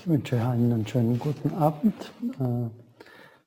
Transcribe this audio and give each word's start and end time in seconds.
Ich 0.00 0.06
wünsche 0.06 0.40
einen 0.40 0.86
schönen 0.86 1.18
guten 1.18 1.52
Abend. 1.54 2.12
Äh, 2.38 2.70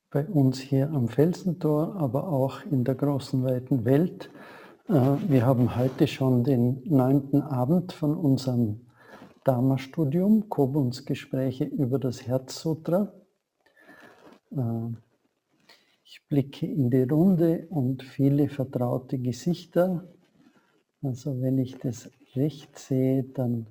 bei 0.09 0.25
uns 0.25 0.59
hier 0.59 0.89
am 0.89 1.07
Felsentor, 1.07 1.95
aber 1.95 2.27
auch 2.27 2.65
in 2.69 2.83
der 2.83 2.95
großen, 2.95 3.41
weiten 3.45 3.85
Welt. 3.85 4.29
Äh, 4.89 4.93
wir 5.29 5.45
haben 5.45 5.77
heute 5.77 6.07
schon 6.07 6.43
den 6.43 6.81
neunten 6.83 7.41
Abend 7.41 7.93
von 7.93 8.17
unserem 8.17 8.81
Dharma-Studium, 9.45 10.49
Kobuns 10.49 11.05
Gespräche 11.05 11.63
über 11.63 11.99
das 11.99 12.27
Herzsutra. 12.27 13.13
Äh, 14.51 14.89
ich 16.03 16.21
blicke 16.27 16.65
in 16.65 16.89
die 16.89 17.03
Runde 17.03 17.67
und 17.69 18.03
viele 18.03 18.49
vertraute 18.49 19.19
Gesichter. 19.19 20.03
Also 21.01 21.41
wenn 21.41 21.57
ich 21.59 21.77
das 21.77 22.11
recht 22.35 22.77
sehe, 22.77 23.23
dann 23.23 23.67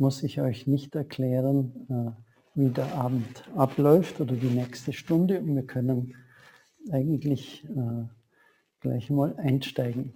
muss 0.00 0.22
ich 0.22 0.40
euch 0.40 0.66
nicht 0.66 0.94
erklären, 0.96 1.86
äh, 1.90 2.58
wie 2.58 2.70
der 2.70 2.94
Abend 2.94 3.44
abläuft 3.54 4.20
oder 4.20 4.34
die 4.34 4.48
nächste 4.48 4.92
Stunde. 4.92 5.40
Und 5.40 5.54
wir 5.54 5.66
können 5.66 6.14
eigentlich 6.90 7.64
äh, 7.64 8.06
gleich 8.80 9.10
mal 9.10 9.36
einsteigen. 9.36 10.14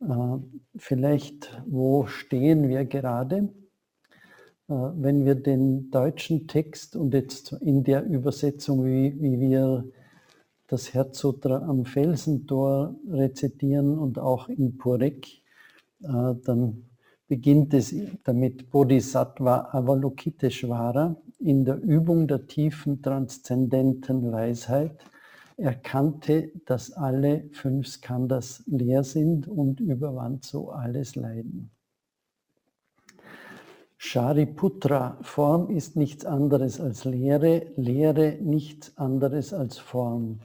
Äh, 0.00 0.38
vielleicht, 0.76 1.62
wo 1.66 2.06
stehen 2.06 2.68
wir 2.68 2.84
gerade? 2.84 3.52
Wenn 4.68 5.26
wir 5.26 5.34
den 5.34 5.90
deutschen 5.90 6.46
Text 6.46 6.96
und 6.96 7.12
jetzt 7.12 7.52
in 7.52 7.84
der 7.84 8.06
Übersetzung, 8.06 8.86
wie, 8.86 9.20
wie 9.20 9.38
wir 9.38 9.84
das 10.66 10.94
Herzsutra 10.94 11.58
am 11.68 11.84
Felsentor 11.84 12.94
rezitieren 13.10 13.98
und 13.98 14.18
auch 14.18 14.48
in 14.48 14.78
Purek, 14.78 15.42
dann 16.00 16.84
beginnt 17.32 17.72
es 17.72 17.94
damit 18.24 18.68
Bodhisattva 18.70 19.70
Avalokiteshvara 19.72 21.16
in 21.38 21.64
der 21.64 21.80
Übung 21.80 22.28
der 22.28 22.46
tiefen 22.46 23.00
transzendenten 23.00 24.30
Weisheit 24.30 25.02
erkannte, 25.56 26.52
dass 26.66 26.92
alle 26.92 27.48
fünf 27.52 27.86
Skandhas 27.86 28.62
leer 28.66 29.02
sind 29.02 29.48
und 29.48 29.80
überwand 29.80 30.44
so 30.44 30.72
alles 30.72 31.16
Leiden. 31.16 31.70
Shariputra, 33.96 35.16
Form 35.22 35.70
ist 35.70 35.96
nichts 35.96 36.26
anderes 36.26 36.82
als 36.82 37.06
Lehre, 37.06 37.72
Lehre 37.76 38.36
nichts 38.42 38.98
anderes 38.98 39.54
als 39.54 39.78
Form. 39.78 40.40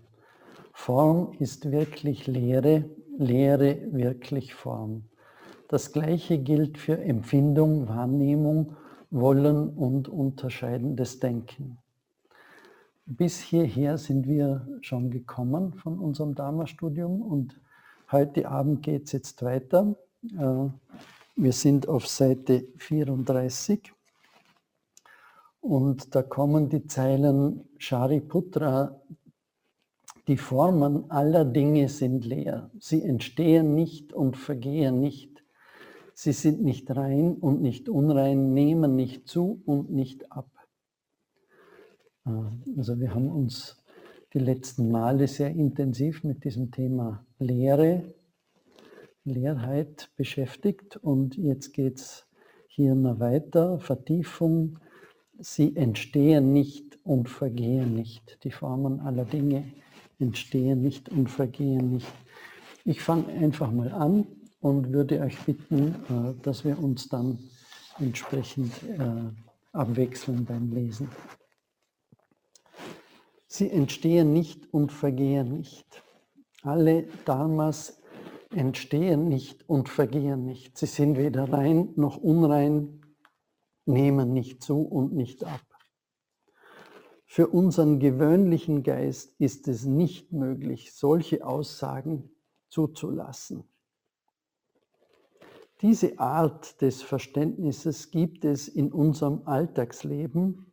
Form 0.71 1.33
ist 1.37 1.69
wirklich 1.69 2.27
Lehre, 2.27 2.85
Lehre 3.17 3.77
wirklich 3.91 4.53
Form. 4.53 5.09
Das 5.69 5.91
Gleiche 5.91 6.37
gilt 6.37 6.77
für 6.77 6.97
Empfindung, 6.97 7.89
Wahrnehmung, 7.89 8.77
Wollen 9.09 9.69
und 9.69 10.07
unterscheidendes 10.07 11.19
Denken. 11.19 11.77
Bis 13.05 13.39
hierher 13.39 13.97
sind 13.97 14.27
wir 14.27 14.67
schon 14.81 15.11
gekommen 15.11 15.73
von 15.73 15.99
unserem 15.99 16.35
Dharma-Studium 16.35 17.21
und 17.21 17.59
heute 18.11 18.47
Abend 18.47 18.83
geht 18.83 19.05
es 19.05 19.11
jetzt 19.11 19.43
weiter. 19.43 19.95
Äh, 20.23 20.69
wir 21.35 21.53
sind 21.53 21.87
auf 21.87 22.07
Seite 22.07 22.65
34 22.77 23.93
und 25.59 26.15
da 26.15 26.23
kommen 26.23 26.69
die 26.69 26.87
Zeilen 26.87 27.67
Shariputra, 27.77 29.01
die 30.27 30.37
Formen 30.37 31.11
aller 31.11 31.43
Dinge 31.45 31.89
sind 31.89 32.25
leer. 32.25 32.69
Sie 32.79 33.03
entstehen 33.03 33.75
nicht 33.75 34.13
und 34.13 34.37
vergehen 34.37 34.99
nicht. 34.99 35.36
Sie 36.19 36.31
sind 36.31 36.63
nicht 36.63 36.89
rein 36.89 37.35
und 37.35 37.61
nicht 37.61 37.89
unrein, 37.89 38.51
nehmen 38.51 38.95
nicht 38.95 39.27
zu 39.27 39.61
und 39.67 39.91
nicht 39.91 40.31
ab. 40.31 40.49
Äh, 42.25 42.31
also 42.75 42.99
wir 42.99 43.13
haben 43.13 43.29
uns 43.29 43.83
die 44.33 44.39
letzten 44.39 44.89
Male 44.89 45.27
sehr 45.27 45.51
intensiv 45.51 46.23
mit 46.23 46.43
diesem 46.43 46.71
Thema 46.71 47.23
Lehre, 47.37 48.15
Leerheit 49.25 50.09
beschäftigt 50.15 50.97
und 50.97 51.37
jetzt 51.37 51.71
geht 51.73 51.97
es 51.97 52.25
hier 52.67 52.95
noch 52.95 53.19
weiter, 53.19 53.79
Vertiefung. 53.79 54.79
Sie 55.37 55.75
entstehen 55.75 56.51
nicht 56.51 56.97
und 57.03 57.29
vergehen 57.29 57.93
nicht. 57.93 58.43
Die 58.43 58.51
Formen 58.51 59.01
aller 59.01 59.25
Dinge 59.25 59.71
entstehen 60.17 60.81
nicht 60.81 61.09
und 61.09 61.29
vergehen 61.29 61.91
nicht. 61.91 62.11
Ich 62.85 63.03
fange 63.03 63.27
einfach 63.27 63.71
mal 63.71 63.91
an 63.91 64.25
und 64.59 64.91
würde 64.91 65.21
euch 65.21 65.37
bitten, 65.45 65.95
äh, 66.09 66.41
dass 66.41 66.65
wir 66.65 66.79
uns 66.79 67.09
dann 67.09 67.39
entsprechend 67.99 68.71
äh, 68.83 69.31
abwechseln 69.71 70.45
beim 70.45 70.71
Lesen. 70.71 71.09
Sie 73.47 73.69
entstehen 73.69 74.33
nicht 74.33 74.71
und 74.73 74.91
vergehen 74.91 75.53
nicht. 75.53 76.03
Alle 76.63 77.07
Dharmas 77.25 78.01
entstehen 78.51 79.27
nicht 79.29 79.67
und 79.69 79.89
vergehen 79.89 80.45
nicht. 80.45 80.77
Sie 80.77 80.85
sind 80.85 81.17
weder 81.17 81.51
rein 81.51 81.93
noch 81.95 82.17
unrein, 82.17 83.01
nehmen 83.85 84.33
nicht 84.33 84.63
zu 84.63 84.81
und 84.81 85.13
nicht 85.13 85.43
ab. 85.43 85.61
Für 87.25 87.47
unseren 87.47 87.99
gewöhnlichen 87.99 88.83
Geist 88.83 89.35
ist 89.39 89.67
es 89.67 89.85
nicht 89.85 90.31
möglich, 90.31 90.93
solche 90.93 91.45
Aussagen 91.45 92.31
zuzulassen. 92.69 93.69
Diese 95.81 96.17
Art 96.19 96.81
des 96.81 97.03
Verständnisses 97.03 98.09
gibt 98.09 98.45
es 98.45 98.67
in 98.67 98.91
unserem 98.91 99.43
Alltagsleben, 99.45 100.71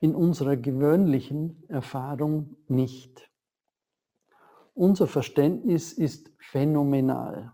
in 0.00 0.14
unserer 0.14 0.56
gewöhnlichen 0.56 1.62
Erfahrung 1.68 2.56
nicht. 2.66 3.30
Unser 4.72 5.06
Verständnis 5.06 5.92
ist 5.92 6.32
phänomenal, 6.38 7.52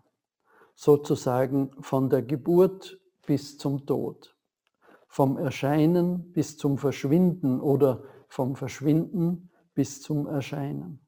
sozusagen 0.76 1.72
von 1.80 2.08
der 2.08 2.22
Geburt 2.22 3.00
bis 3.26 3.58
zum 3.58 3.84
Tod, 3.84 4.36
vom 5.08 5.38
Erscheinen 5.38 6.30
bis 6.32 6.56
zum 6.56 6.78
Verschwinden 6.78 7.60
oder 7.60 8.04
vom 8.28 8.54
Verschwinden 8.54 9.50
bis 9.74 10.02
zum 10.02 10.28
Erscheinen. 10.28 11.05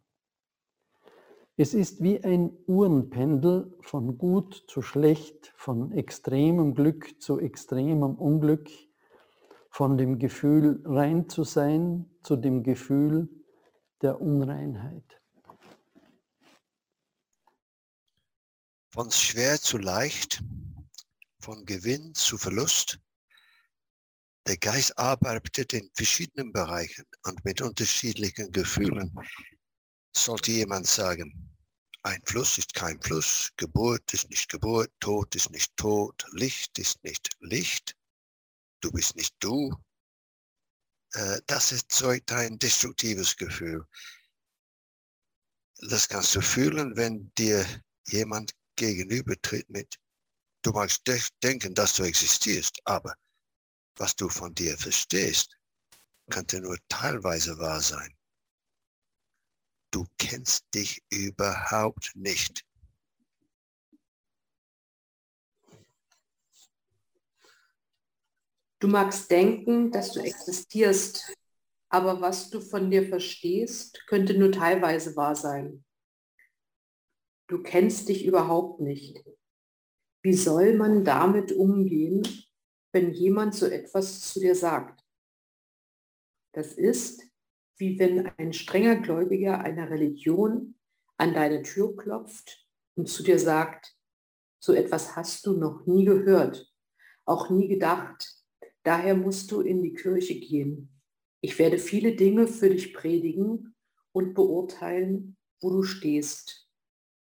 Es 1.60 1.74
ist 1.74 2.00
wie 2.00 2.22
ein 2.22 2.56
Uhrenpendel 2.68 3.76
von 3.80 4.16
gut 4.16 4.64
zu 4.68 4.80
schlecht, 4.80 5.52
von 5.56 5.90
extremem 5.90 6.72
Glück 6.72 7.20
zu 7.20 7.40
extremem 7.40 8.14
Unglück, 8.14 8.70
von 9.68 9.98
dem 9.98 10.20
Gefühl 10.20 10.80
rein 10.84 11.28
zu 11.28 11.42
sein 11.42 12.08
zu 12.22 12.36
dem 12.36 12.62
Gefühl 12.62 13.28
der 14.02 14.20
Unreinheit. 14.20 15.20
Von 18.90 19.10
schwer 19.10 19.60
zu 19.60 19.78
leicht, 19.78 20.40
von 21.40 21.64
Gewinn 21.64 22.14
zu 22.14 22.38
Verlust. 22.38 23.00
Der 24.46 24.58
Geist 24.58 24.96
arbeitet 24.96 25.72
in 25.72 25.90
verschiedenen 25.92 26.52
Bereichen 26.52 27.04
und 27.24 27.44
mit 27.44 27.60
unterschiedlichen 27.60 28.52
Gefühlen. 28.52 29.12
Sollte 30.12 30.52
jemand 30.52 30.86
sagen, 30.86 31.47
ein 32.08 32.22
Fluss 32.24 32.56
ist 32.56 32.72
kein 32.72 33.00
Fluss, 33.02 33.52
Geburt 33.58 34.14
ist 34.14 34.30
nicht 34.30 34.48
Geburt, 34.48 34.90
Tod 34.98 35.34
ist 35.34 35.50
nicht 35.50 35.76
Tod, 35.76 36.24
Licht 36.32 36.78
ist 36.78 37.04
nicht 37.04 37.28
Licht, 37.40 37.94
du 38.80 38.90
bist 38.90 39.14
nicht 39.14 39.34
du. 39.40 39.76
Äh, 41.12 41.40
das 41.46 41.70
erzeugt 41.72 42.32
ein 42.32 42.58
destruktives 42.58 43.36
Gefühl. 43.36 43.86
Das 45.80 46.08
kannst 46.08 46.34
du 46.34 46.40
fühlen, 46.40 46.96
wenn 46.96 47.30
dir 47.36 47.66
jemand 48.06 48.52
gegenübertritt 48.76 49.68
mit, 49.68 49.98
du 50.62 50.70
magst 50.70 51.02
denken, 51.42 51.74
dass 51.74 51.94
du 51.94 52.04
existierst, 52.04 52.80
aber 52.84 53.14
was 53.96 54.16
du 54.16 54.30
von 54.30 54.54
dir 54.54 54.78
verstehst, 54.78 55.58
könnte 56.30 56.60
nur 56.60 56.78
teilweise 56.88 57.58
wahr 57.58 57.82
sein 57.82 58.17
du 59.90 60.04
kennst 60.18 60.64
dich 60.74 61.02
überhaupt 61.10 62.12
nicht. 62.14 62.64
Du 68.80 68.86
magst 68.86 69.30
denken, 69.30 69.90
dass 69.90 70.12
du 70.12 70.20
existierst, 70.20 71.34
aber 71.88 72.20
was 72.20 72.50
du 72.50 72.60
von 72.60 72.90
dir 72.90 73.08
verstehst, 73.08 74.04
könnte 74.06 74.38
nur 74.38 74.52
teilweise 74.52 75.16
wahr 75.16 75.34
sein. 75.34 75.84
Du 77.48 77.62
kennst 77.62 78.08
dich 78.08 78.24
überhaupt 78.24 78.80
nicht. 78.80 79.24
Wie 80.22 80.34
soll 80.34 80.76
man 80.76 81.04
damit 81.04 81.50
umgehen, 81.50 82.22
wenn 82.92 83.12
jemand 83.12 83.54
so 83.54 83.66
etwas 83.66 84.20
zu 84.20 84.38
dir 84.38 84.54
sagt? 84.54 85.02
Das 86.52 86.72
ist, 86.72 87.27
wie 87.78 87.98
wenn 87.98 88.26
ein 88.38 88.52
strenger 88.52 88.96
Gläubiger 88.96 89.60
einer 89.60 89.88
Religion 89.90 90.74
an 91.16 91.34
deine 91.34 91.62
Tür 91.62 91.96
klopft 91.96 92.66
und 92.94 93.08
zu 93.08 93.22
dir 93.22 93.38
sagt, 93.38 93.96
so 94.60 94.72
etwas 94.72 95.16
hast 95.16 95.46
du 95.46 95.56
noch 95.56 95.86
nie 95.86 96.04
gehört, 96.04 96.72
auch 97.24 97.50
nie 97.50 97.68
gedacht. 97.68 98.34
Daher 98.82 99.14
musst 99.14 99.50
du 99.52 99.60
in 99.60 99.82
die 99.82 99.94
Kirche 99.94 100.38
gehen. 100.38 100.90
Ich 101.40 101.58
werde 101.58 101.78
viele 101.78 102.16
Dinge 102.16 102.48
für 102.48 102.70
dich 102.70 102.92
predigen 102.92 103.74
und 104.12 104.34
beurteilen, 104.34 105.36
wo 105.60 105.70
du 105.70 105.82
stehst. 105.84 106.68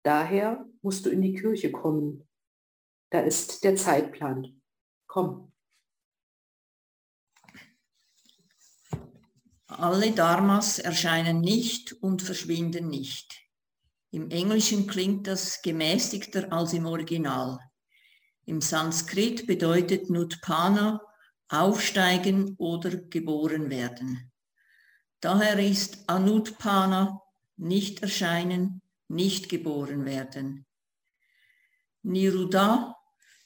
Daher 0.03 0.67
musst 0.81 1.05
du 1.05 1.11
in 1.11 1.21
die 1.21 1.35
Kirche 1.35 1.71
kommen. 1.71 2.27
Da 3.11 3.21
ist 3.21 3.65
der 3.65 3.77
Zeitplan. 3.77 4.63
Komm. 5.07 5.48
Alle 9.69 10.13
Dharmas 10.13 10.79
erscheinen 10.79 11.43
nicht 11.43 11.93
und 11.93 12.23
verschwinden 12.23 12.89
nicht. 12.89 13.39
Im 14.11 14.31
Englischen 14.31 14.87
klingt 14.87 15.27
das 15.27 15.61
gemäßigter 15.61 16.51
als 16.51 16.73
im 16.73 16.87
Original. 16.87 17.59
Im 18.47 18.63
Sanskrit 18.63 19.47
bedeutet 19.47 20.09
Nutpana 20.09 21.03
aufsteigen 21.49 22.55
oder 22.57 22.97
geboren 22.97 23.69
werden. 23.69 24.33
Daher 25.21 25.59
ist 25.59 26.09
Anutpana 26.09 27.21
nicht 27.57 28.01
erscheinen, 28.03 28.81
nicht 29.09 29.51
geboren 29.51 30.07
werden. 30.07 30.65
Niruddha 32.03 32.97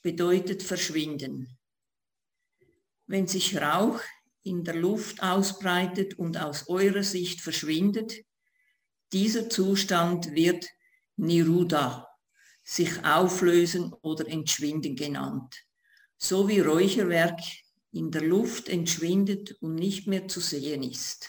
bedeutet 0.02 0.62
verschwinden. 0.62 1.58
Wenn 3.06 3.26
sich 3.26 3.60
Rauch 3.60 4.00
in 4.44 4.64
der 4.64 4.74
Luft 4.74 5.22
ausbreitet 5.22 6.18
und 6.18 6.36
aus 6.36 6.68
eurer 6.68 7.02
Sicht 7.02 7.40
verschwindet, 7.40 8.24
dieser 9.12 9.48
Zustand 9.48 10.34
wird 10.34 10.66
Niruddha, 11.16 12.08
sich 12.64 13.04
auflösen 13.04 13.92
oder 14.02 14.26
entschwinden 14.26 14.96
genannt, 14.96 15.54
so 16.16 16.48
wie 16.48 16.60
Räucherwerk 16.60 17.40
in 17.92 18.10
der 18.10 18.22
Luft 18.22 18.68
entschwindet 18.68 19.52
und 19.60 19.74
nicht 19.74 20.06
mehr 20.06 20.28
zu 20.28 20.40
sehen 20.40 20.82
ist. 20.82 21.28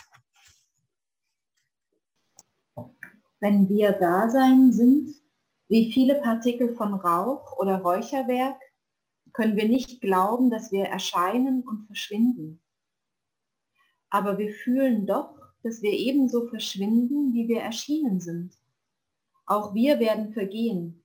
Wenn 3.39 3.67
wir 3.67 3.91
Dasein 3.91 4.71
sind, 4.71 5.13
wie 5.67 5.91
viele 5.91 6.21
Partikel 6.21 6.75
von 6.75 6.93
Rauch 6.93 7.57
oder 7.57 7.79
Räucherwerk, 7.79 8.61
können 9.33 9.57
wir 9.57 9.67
nicht 9.67 9.99
glauben, 9.99 10.49
dass 10.49 10.71
wir 10.71 10.85
erscheinen 10.85 11.63
und 11.63 11.85
verschwinden. 11.87 12.62
Aber 14.13 14.37
wir 14.37 14.53
fühlen 14.53 15.07
doch, 15.07 15.33
dass 15.63 15.81
wir 15.81 15.91
ebenso 15.91 16.45
verschwinden, 16.47 17.33
wie 17.33 17.47
wir 17.47 17.61
erschienen 17.61 18.19
sind. 18.19 18.53
Auch 19.47 19.73
wir 19.73 19.99
werden 19.99 20.33
vergehen. 20.33 21.03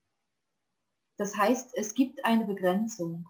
Das 1.17 1.35
heißt, 1.35 1.71
es 1.75 1.95
gibt 1.95 2.23
eine 2.27 2.45
Begrenzung. 2.45 3.27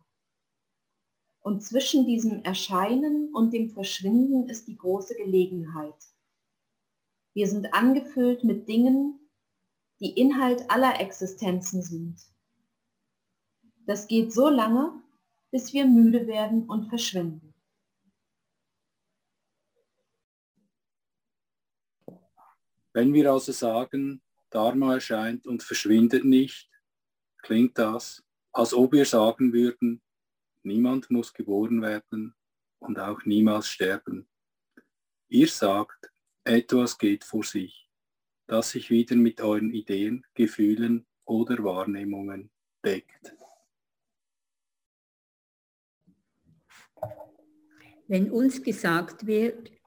Und 1.38 1.62
zwischen 1.62 2.06
diesem 2.06 2.42
Erscheinen 2.42 3.32
und 3.32 3.52
dem 3.52 3.70
Verschwinden 3.70 4.48
ist 4.48 4.66
die 4.66 4.76
große 4.76 5.14
Gelegenheit. 5.14 5.94
Wir 7.32 7.46
sind 7.46 7.72
angefüllt 7.72 8.42
mit 8.42 8.68
Dingen, 8.68 9.20
die 10.00 10.10
Inhalt 10.10 10.68
aller 10.68 11.00
Existenzen 11.00 11.82
sind. 11.82 12.16
Das 13.86 14.08
geht 14.08 14.32
so 14.32 14.48
lange, 14.48 15.00
bis 15.52 15.72
wir 15.72 15.86
müde 15.86 16.26
werden 16.26 16.68
und 16.68 16.88
verschwinden. 16.88 17.47
Wenn 22.98 23.14
wir 23.14 23.30
also 23.30 23.52
sagen, 23.52 24.22
Dharma 24.50 24.94
erscheint 24.94 25.46
und 25.46 25.62
verschwindet 25.62 26.24
nicht, 26.24 26.68
klingt 27.42 27.78
das, 27.78 28.24
als 28.50 28.74
ob 28.74 28.92
wir 28.92 29.04
sagen 29.04 29.52
würden, 29.52 30.02
niemand 30.64 31.08
muss 31.08 31.32
geboren 31.32 31.80
werden 31.80 32.34
und 32.80 32.98
auch 32.98 33.24
niemals 33.24 33.68
sterben. 33.68 34.28
Ihr 35.28 35.46
sagt, 35.46 36.10
etwas 36.42 36.98
geht 36.98 37.22
vor 37.22 37.44
sich, 37.44 37.88
das 38.48 38.70
sich 38.70 38.90
wieder 38.90 39.14
mit 39.14 39.40
euren 39.40 39.70
Ideen, 39.70 40.26
Gefühlen 40.34 41.06
oder 41.24 41.62
Wahrnehmungen 41.62 42.50
deckt. 42.84 43.32
Wenn 48.08 48.32
uns 48.32 48.60
gesagt 48.60 49.24
wird, 49.24 49.77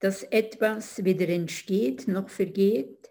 dass 0.00 0.22
etwas 0.24 1.04
weder 1.04 1.28
entsteht 1.28 2.08
noch 2.08 2.28
vergeht, 2.28 3.10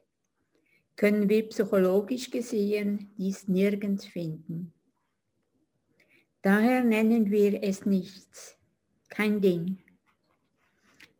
können 0.95 1.29
wir 1.29 1.47
psychologisch 1.47 2.29
gesehen 2.29 3.11
dies 3.17 3.47
nirgends 3.47 4.05
finden. 4.05 4.73
Daher 6.41 6.83
nennen 6.83 7.31
wir 7.31 7.63
es 7.63 7.85
nichts, 7.85 8.57
kein 9.09 9.39
Ding. 9.39 9.77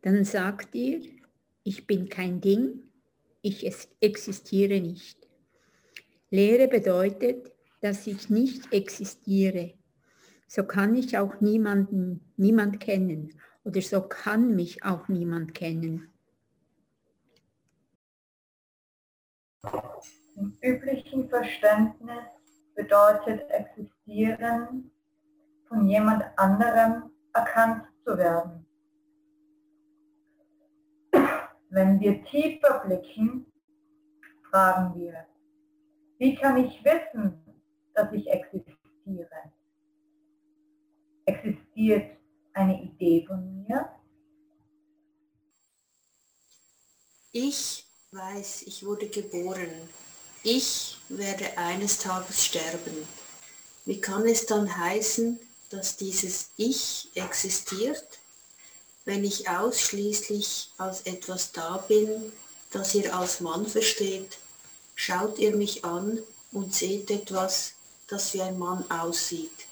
Dann 0.02 0.24
sagt 0.24 0.74
ihr, 0.74 1.00
ich 1.62 1.86
bin 1.86 2.08
kein 2.08 2.40
Ding, 2.40 2.82
ich 3.42 3.70
existiere 4.00 4.80
nicht. 4.80 5.28
Lehre 6.30 6.68
bedeutet, 6.68 7.52
dass 7.80 8.06
ich 8.06 8.28
nicht 8.28 8.72
existiere. 8.72 9.74
So 10.46 10.64
kann 10.64 10.96
ich 10.96 11.16
auch 11.16 11.40
niemanden, 11.40 12.32
niemand 12.36 12.80
kennen 12.80 13.40
oder 13.70 13.82
so 13.82 14.02
kann 14.02 14.56
mich 14.56 14.84
auch 14.84 15.06
niemand 15.06 15.54
kennen. 15.54 16.12
Im 20.36 20.56
üblichen 20.60 21.28
Verständnis 21.28 22.24
bedeutet 22.74 23.48
existieren, 23.50 24.90
von 25.68 25.86
jemand 25.86 26.24
anderem 26.36 27.10
erkannt 27.32 27.84
zu 28.04 28.18
werden. 28.18 28.66
Wenn 31.68 32.00
wir 32.00 32.24
tiefer 32.24 32.80
blicken, 32.84 33.46
fragen 34.50 34.98
wir, 34.98 35.26
wie 36.18 36.34
kann 36.34 36.56
ich 36.56 36.82
wissen, 36.84 37.40
dass 37.94 38.12
ich 38.12 38.28
existiere? 38.28 39.28
Existiert 41.26 42.19
eine 42.60 42.82
Idee 42.82 43.24
von 43.26 43.64
mir? 43.66 43.88
Ich 47.32 47.86
weiß, 48.12 48.62
ich 48.62 48.84
wurde 48.84 49.08
geboren. 49.08 49.70
Ich 50.42 50.96
werde 51.08 51.56
eines 51.58 51.98
Tages 51.98 52.44
sterben. 52.46 53.06
Wie 53.84 54.00
kann 54.00 54.26
es 54.26 54.46
dann 54.46 54.76
heißen, 54.78 55.38
dass 55.70 55.96
dieses 55.96 56.50
Ich 56.56 57.10
existiert? 57.14 58.20
wenn 59.04 59.24
ich 59.24 59.48
ausschließlich 59.48 60.70
als 60.78 61.02
etwas 61.02 61.52
da 61.52 61.78
bin, 61.78 62.32
das 62.70 62.94
ihr 62.94 63.14
als 63.14 63.40
Mann 63.40 63.66
versteht, 63.66 64.38
schaut 64.94 65.38
ihr 65.38 65.56
mich 65.56 65.84
an 65.84 66.20
und 66.52 66.74
seht 66.74 67.10
etwas, 67.10 67.72
das 68.06 68.34
wie 68.34 68.42
ein 68.42 68.58
Mann 68.58 68.88
aussieht. 68.90 69.66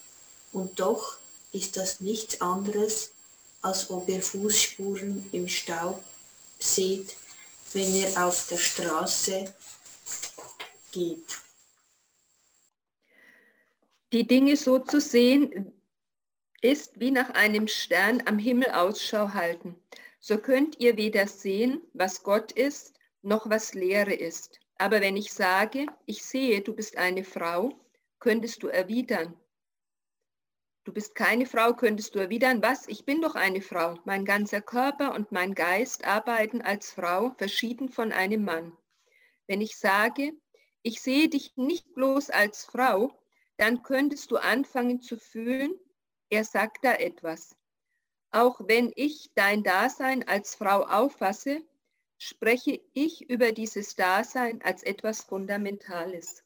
Und 0.52 0.80
doch 0.80 1.17
ist 1.58 1.76
das 1.76 2.00
nichts 2.00 2.40
anderes, 2.40 3.12
als 3.60 3.90
ob 3.90 4.08
ihr 4.08 4.22
Fußspuren 4.22 5.28
im 5.32 5.48
Staub 5.48 6.02
seht, 6.58 7.16
wenn 7.72 7.94
ihr 7.94 8.10
auf 8.24 8.46
der 8.48 8.58
Straße 8.58 9.52
geht. 10.92 11.38
Die 14.12 14.26
Dinge 14.26 14.56
so 14.56 14.78
zu 14.78 15.00
sehen, 15.00 15.72
ist 16.62 16.98
wie 16.98 17.10
nach 17.10 17.30
einem 17.30 17.68
Stern 17.68 18.22
am 18.26 18.38
Himmel 18.38 18.70
Ausschau 18.70 19.34
halten. 19.34 19.74
So 20.20 20.38
könnt 20.38 20.78
ihr 20.80 20.96
weder 20.96 21.26
sehen, 21.26 21.80
was 21.92 22.22
Gott 22.22 22.52
ist, 22.52 22.94
noch 23.22 23.50
was 23.50 23.74
Leere 23.74 24.14
ist. 24.14 24.58
Aber 24.78 25.00
wenn 25.00 25.16
ich 25.16 25.32
sage, 25.32 25.86
ich 26.06 26.24
sehe, 26.24 26.60
du 26.60 26.72
bist 26.72 26.96
eine 26.96 27.24
Frau, 27.24 27.78
könntest 28.20 28.62
du 28.62 28.68
erwidern. 28.68 29.36
Du 30.88 30.94
bist 30.94 31.14
keine 31.14 31.44
Frau, 31.44 31.74
könntest 31.74 32.14
du 32.14 32.18
erwidern, 32.18 32.62
was? 32.62 32.88
Ich 32.88 33.04
bin 33.04 33.20
doch 33.20 33.34
eine 33.34 33.60
Frau. 33.60 33.98
Mein 34.06 34.24
ganzer 34.24 34.62
Körper 34.62 35.14
und 35.14 35.32
mein 35.32 35.54
Geist 35.54 36.06
arbeiten 36.06 36.62
als 36.62 36.92
Frau, 36.92 37.34
verschieden 37.36 37.90
von 37.90 38.10
einem 38.10 38.42
Mann. 38.46 38.74
Wenn 39.46 39.60
ich 39.60 39.76
sage, 39.76 40.32
ich 40.80 41.02
sehe 41.02 41.28
dich 41.28 41.54
nicht 41.58 41.92
bloß 41.92 42.30
als 42.30 42.64
Frau, 42.64 43.12
dann 43.58 43.82
könntest 43.82 44.30
du 44.30 44.38
anfangen 44.38 45.02
zu 45.02 45.18
fühlen, 45.18 45.74
er 46.30 46.44
sagt 46.44 46.82
da 46.86 46.94
etwas. 46.94 47.54
Auch 48.30 48.58
wenn 48.64 48.90
ich 48.96 49.30
dein 49.34 49.62
Dasein 49.62 50.26
als 50.26 50.54
Frau 50.54 50.84
auffasse, 50.84 51.60
spreche 52.16 52.80
ich 52.94 53.28
über 53.28 53.52
dieses 53.52 53.94
Dasein 53.94 54.62
als 54.62 54.82
etwas 54.84 55.20
Fundamentales. 55.20 56.44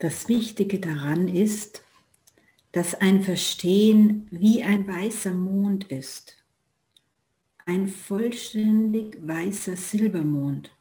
Das 0.00 0.28
Wichtige 0.28 0.80
daran 0.80 1.28
ist, 1.28 1.84
dass 2.72 2.94
ein 2.94 3.22
Verstehen 3.22 4.26
wie 4.30 4.62
ein 4.62 4.88
weißer 4.88 5.34
Mond 5.34 5.84
ist. 5.92 6.42
Ein 7.66 7.86
vollständig 7.86 9.18
weißer 9.20 9.76
Silbermond. 9.76 10.74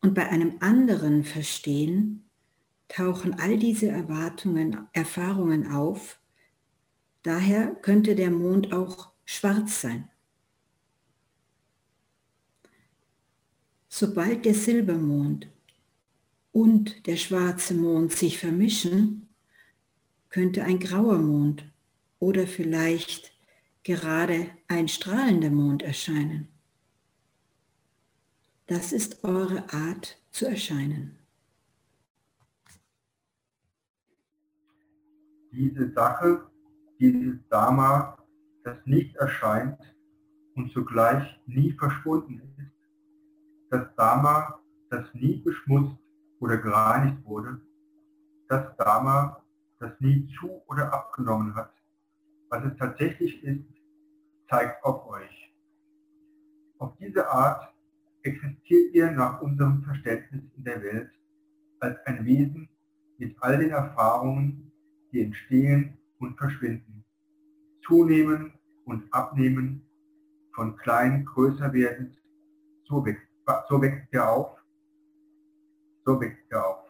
Und 0.00 0.14
bei 0.14 0.28
einem 0.28 0.54
anderen 0.60 1.24
Verstehen 1.24 2.24
tauchen 2.86 3.34
all 3.34 3.58
diese 3.58 3.88
Erwartungen, 3.88 4.86
Erfahrungen 4.92 5.66
auf. 5.66 6.20
Daher 7.24 7.74
könnte 7.74 8.14
der 8.14 8.30
Mond 8.30 8.72
auch 8.72 9.10
schwarz 9.24 9.80
sein. 9.80 10.08
Sobald 13.88 14.44
der 14.44 14.54
Silbermond 14.54 15.48
und 16.52 17.06
der 17.06 17.16
schwarze 17.16 17.74
Mond 17.74 18.12
sich 18.12 18.38
vermischen, 18.38 19.28
könnte 20.28 20.64
ein 20.64 20.78
grauer 20.78 21.18
Mond 21.18 21.64
oder 22.18 22.46
vielleicht 22.46 23.32
gerade 23.82 24.50
ein 24.68 24.88
strahlender 24.88 25.50
Mond 25.50 25.82
erscheinen. 25.82 26.48
Das 28.66 28.92
ist 28.92 29.24
eure 29.24 29.72
Art 29.72 30.20
zu 30.30 30.46
erscheinen. 30.46 31.18
Diese 35.52 35.92
Sache, 35.92 36.48
dieses 37.00 37.36
Dharma, 37.48 38.16
das 38.62 38.76
nicht 38.84 39.16
erscheint 39.16 39.78
und 40.54 40.70
zugleich 40.72 41.40
nie 41.46 41.72
verschwunden 41.72 42.40
ist, 42.58 42.70
das 43.70 43.92
Dharma, 43.96 44.60
das 44.90 45.12
nie 45.14 45.38
beschmutzt 45.38 45.99
oder 46.40 46.56
gereinigt 46.56 47.24
wurde, 47.24 47.60
das 48.48 48.76
Dharma, 48.76 49.42
das 49.78 49.92
nie 50.00 50.28
zu 50.38 50.60
oder 50.66 50.92
abgenommen 50.92 51.54
hat, 51.54 51.72
was 52.48 52.64
es 52.64 52.76
tatsächlich 52.76 53.42
ist, 53.44 53.64
zeigt 54.48 54.84
auf 54.84 55.06
euch. 55.06 55.54
Auf 56.78 56.96
diese 56.98 57.28
Art 57.30 57.72
existiert 58.22 58.94
ihr 58.94 59.10
nach 59.12 59.40
unserem 59.40 59.82
Verständnis 59.84 60.42
in 60.56 60.64
der 60.64 60.82
Welt 60.82 61.10
als 61.78 61.98
ein 62.06 62.24
Wesen 62.24 62.68
mit 63.18 63.36
all 63.40 63.58
den 63.58 63.70
Erfahrungen, 63.70 64.72
die 65.12 65.22
entstehen 65.22 65.98
und 66.18 66.36
verschwinden, 66.36 67.04
zunehmen 67.86 68.52
und 68.84 69.12
abnehmen, 69.12 69.82
von 70.54 70.76
klein 70.76 71.24
größer 71.24 71.72
werdend, 71.72 72.16
so 72.84 73.04
wächst, 73.04 73.26
so 73.68 73.80
wächst 73.80 74.12
ihr 74.12 74.28
auf, 74.28 74.59
so 76.10 76.20
wächst 76.20 76.50
ihr 76.50 76.66
auf. 76.66 76.84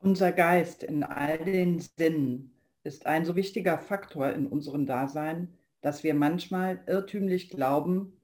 Unser 0.00 0.32
Geist 0.32 0.82
in 0.82 1.02
all 1.02 1.38
den 1.38 1.80
Sinnen 1.80 2.54
ist 2.82 3.04
ein 3.04 3.26
so 3.26 3.36
wichtiger 3.36 3.78
Faktor 3.78 4.30
in 4.30 4.46
unserem 4.46 4.86
Dasein, 4.86 5.58
dass 5.82 6.02
wir 6.04 6.14
manchmal 6.14 6.82
irrtümlich 6.86 7.50
glauben, 7.50 8.20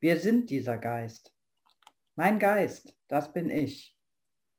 wir 0.00 0.18
sind 0.18 0.50
dieser 0.50 0.78
Geist. 0.78 1.32
Mein 2.16 2.40
Geist, 2.40 2.96
das 3.06 3.32
bin 3.32 3.50
ich. 3.50 3.96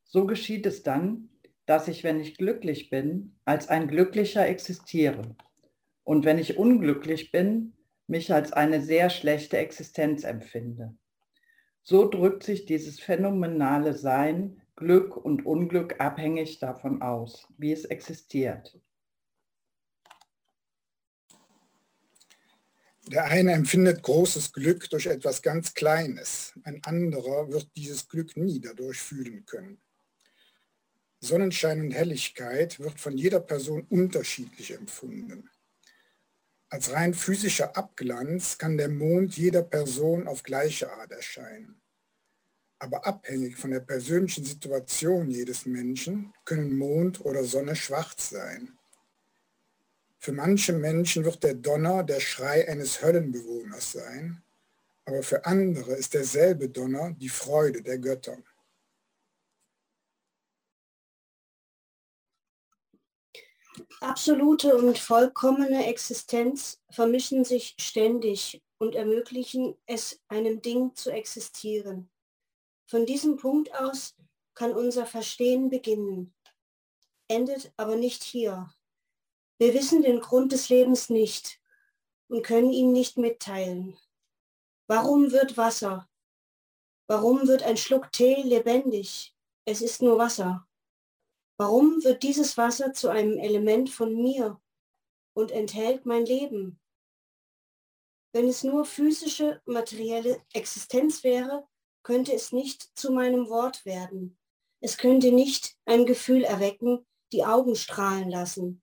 So 0.06 0.26
geschieht 0.26 0.66
es 0.66 0.82
dann, 0.82 1.30
dass 1.66 1.90
ich, 1.90 2.06
wenn 2.06 2.22
ich 2.22 2.38
glücklich 2.38 2.90
bin, 2.90 3.38
als 3.44 3.68
ein 3.68 3.90
Glücklicher 3.90 4.48
existiere 4.48 5.36
und 6.06 6.24
wenn 6.24 6.38
ich 6.38 6.58
unglücklich 6.58 7.32
bin, 7.32 7.74
mich 8.08 8.34
als 8.34 8.54
eine 8.54 8.82
sehr 8.82 9.10
schlechte 9.10 9.58
Existenz 9.58 10.24
empfinde. 10.24 10.96
So 11.90 12.08
drückt 12.08 12.44
sich 12.44 12.68
dieses 12.68 13.00
phänomenale 13.00 13.98
Sein, 13.98 14.62
Glück 14.76 15.18
und 15.18 15.48
Unglück 15.48 16.00
abhängig 16.00 16.60
davon 16.60 17.02
aus, 17.02 17.48
wie 17.58 17.72
es 17.72 17.84
existiert. 17.86 18.80
Der 23.08 23.24
eine 23.24 23.54
empfindet 23.54 24.04
großes 24.04 24.54
Glück 24.54 24.88
durch 24.92 25.08
etwas 25.08 25.42
ganz 25.42 25.74
Kleines, 25.74 26.54
ein 26.62 26.80
anderer 26.84 27.52
wird 27.52 27.68
dieses 27.76 28.08
Glück 28.08 28.38
nie 28.38 28.62
dadurch 28.62 29.00
fühlen 29.00 29.44
können. 29.48 29.82
Sonnenschein 31.22 31.82
und 31.82 31.92
Helligkeit 31.92 32.80
wird 32.80 33.00
von 33.00 33.18
jeder 33.18 33.40
Person 33.40 33.88
unterschiedlich 33.90 34.76
empfunden. 34.76 35.50
Als 36.72 36.92
rein 36.92 37.16
physischer 37.16 37.76
Abglanz 37.76 38.60
kann 38.60 38.78
der 38.78 38.90
Mond 38.90 39.36
jeder 39.36 39.64
Person 39.64 40.28
auf 40.28 40.44
gleiche 40.44 40.92
Art 40.92 41.12
erscheinen. 41.12 41.82
Aber 42.78 43.08
abhängig 43.08 43.58
von 43.58 43.72
der 43.72 43.80
persönlichen 43.80 44.46
Situation 44.46 45.32
jedes 45.32 45.66
Menschen 45.66 46.32
können 46.46 46.78
Mond 46.78 47.26
oder 47.26 47.44
Sonne 47.44 47.76
schwarz 47.76 48.30
sein. 48.30 48.78
Für 50.20 50.32
manche 50.32 50.74
Menschen 50.74 51.26
wird 51.26 51.44
der 51.44 51.56
Donner 51.56 52.04
der 52.04 52.20
Schrei 52.20 52.68
eines 52.68 53.02
Höllenbewohners 53.02 53.94
sein, 53.94 54.44
aber 55.06 55.24
für 55.24 55.46
andere 55.46 55.94
ist 55.94 56.14
derselbe 56.14 56.70
Donner 56.70 57.16
die 57.20 57.30
Freude 57.30 57.82
der 57.82 57.98
Götter. 57.98 58.38
Absolute 64.02 64.76
und 64.76 64.98
vollkommene 64.98 65.86
Existenz 65.88 66.80
vermischen 66.90 67.44
sich 67.44 67.76
ständig 67.80 68.62
und 68.78 68.96
ermöglichen 68.96 69.76
es 69.86 70.22
einem 70.30 70.62
Ding 70.62 70.96
zu 70.96 71.12
existieren. 71.12 72.10
Von 72.88 73.06
diesem 73.06 73.38
Punkt 73.38 73.74
aus 73.76 74.16
kann 74.56 74.72
unser 74.72 75.06
Verstehen 75.06 75.70
beginnen, 75.70 76.34
endet 77.28 77.74
aber 77.78 77.96
nicht 77.96 78.24
hier, 78.24 78.74
wir 79.62 79.74
wissen 79.74 80.02
den 80.04 80.22
Grund 80.22 80.54
des 80.54 80.70
Lebens 80.70 81.10
nicht 81.10 81.60
und 82.30 82.46
können 82.46 82.72
ihn 82.72 82.94
nicht 82.94 83.18
mitteilen. 83.18 83.98
Warum 84.88 85.34
wird 85.34 85.58
Wasser? 85.58 86.10
Warum 87.08 87.46
wird 87.46 87.64
ein 87.64 87.76
Schluck 87.76 88.10
Tee 88.14 88.42
lebendig? 88.44 89.36
Es 89.66 89.82
ist 89.82 90.02
nur 90.02 90.18
Wasser. 90.18 90.66
Warum 91.60 92.04
wird 92.04 92.24
dieses 92.24 92.58
Wasser 92.58 92.94
zu 92.94 93.10
einem 93.10 93.38
Element 93.38 93.90
von 93.90 94.16
mir 94.16 94.60
und 95.34 95.52
enthält 95.52 96.06
mein 96.06 96.26
Leben? 96.26 96.80
Wenn 98.32 98.48
es 98.48 98.64
nur 98.64 98.86
physische, 98.86 99.62
materielle 99.66 100.42
Existenz 100.54 101.24
wäre, 101.24 101.68
könnte 102.04 102.34
es 102.34 102.52
nicht 102.52 102.98
zu 102.98 103.12
meinem 103.12 103.50
Wort 103.50 103.86
werden. 103.86 104.38
Es 104.80 104.98
könnte 104.98 105.32
nicht 105.32 105.76
ein 105.86 106.06
Gefühl 106.06 106.44
erwecken, 106.44 107.06
die 107.34 107.44
Augen 107.44 107.76
strahlen 107.76 108.30
lassen, 108.30 108.82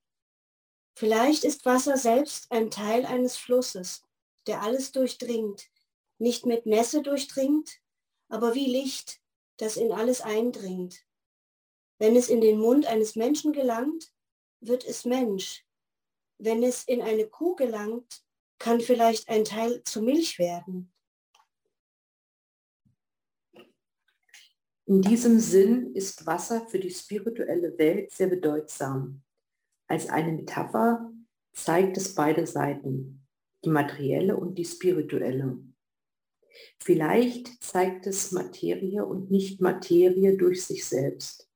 Vielleicht 0.97 1.43
ist 1.43 1.63
Wasser 1.63 1.95
selbst 1.95 2.51
ein 2.51 2.71
Teil 2.71 3.05
eines 3.05 3.37
Flusses, 3.37 4.01
der 4.47 4.63
alles 4.63 4.91
durchdringt, 4.91 5.69
nicht 6.17 6.47
mit 6.47 6.65
Nässe 6.65 7.03
durchdringt, 7.03 7.69
aber 8.29 8.55
wie 8.55 8.65
Licht, 8.65 9.21
das 9.57 9.77
in 9.77 9.91
alles 9.91 10.21
eindringt. 10.21 11.05
Wenn 11.99 12.15
es 12.15 12.29
in 12.29 12.41
den 12.41 12.59
Mund 12.59 12.85
eines 12.85 13.15
Menschen 13.15 13.53
gelangt, 13.53 14.11
wird 14.59 14.85
es 14.85 15.05
Mensch. 15.05 15.65
Wenn 16.37 16.63
es 16.63 16.83
in 16.83 17.01
eine 17.01 17.27
Kuh 17.27 17.55
gelangt, 17.55 18.23
kann 18.59 18.81
vielleicht 18.81 19.29
ein 19.29 19.45
Teil 19.45 19.83
zu 19.83 20.01
Milch 20.01 20.37
werden. 20.39 20.93
In 24.85 25.01
diesem 25.01 25.39
Sinn 25.39 25.93
ist 25.95 26.25
Wasser 26.25 26.65
für 26.67 26.79
die 26.79 26.91
spirituelle 26.91 27.77
Welt 27.77 28.11
sehr 28.11 28.27
bedeutsam. 28.27 29.21
Als 29.87 30.07
eine 30.07 30.31
Metapher 30.31 31.11
zeigt 31.53 31.97
es 31.97 32.15
beide 32.15 32.47
Seiten, 32.47 33.27
die 33.65 33.69
materielle 33.69 34.37
und 34.37 34.55
die 34.55 34.65
spirituelle. 34.65 35.59
Vielleicht 36.79 37.61
zeigt 37.63 38.07
es 38.07 38.31
Materie 38.31 39.05
und 39.05 39.29
nicht 39.29 39.59
Materie 39.59 40.37
durch 40.37 40.65
sich 40.65 40.85
selbst. 40.85 41.46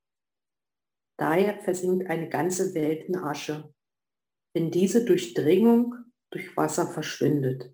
Daher 1.21 1.61
versinkt 1.61 2.09
eine 2.09 2.29
ganze 2.29 2.73
Welt 2.73 3.03
in 3.03 3.15
Asche, 3.15 3.71
wenn 4.55 4.71
diese 4.71 5.05
Durchdringung 5.05 5.93
durch 6.31 6.57
Wasser 6.57 6.87
verschwindet. 6.87 7.71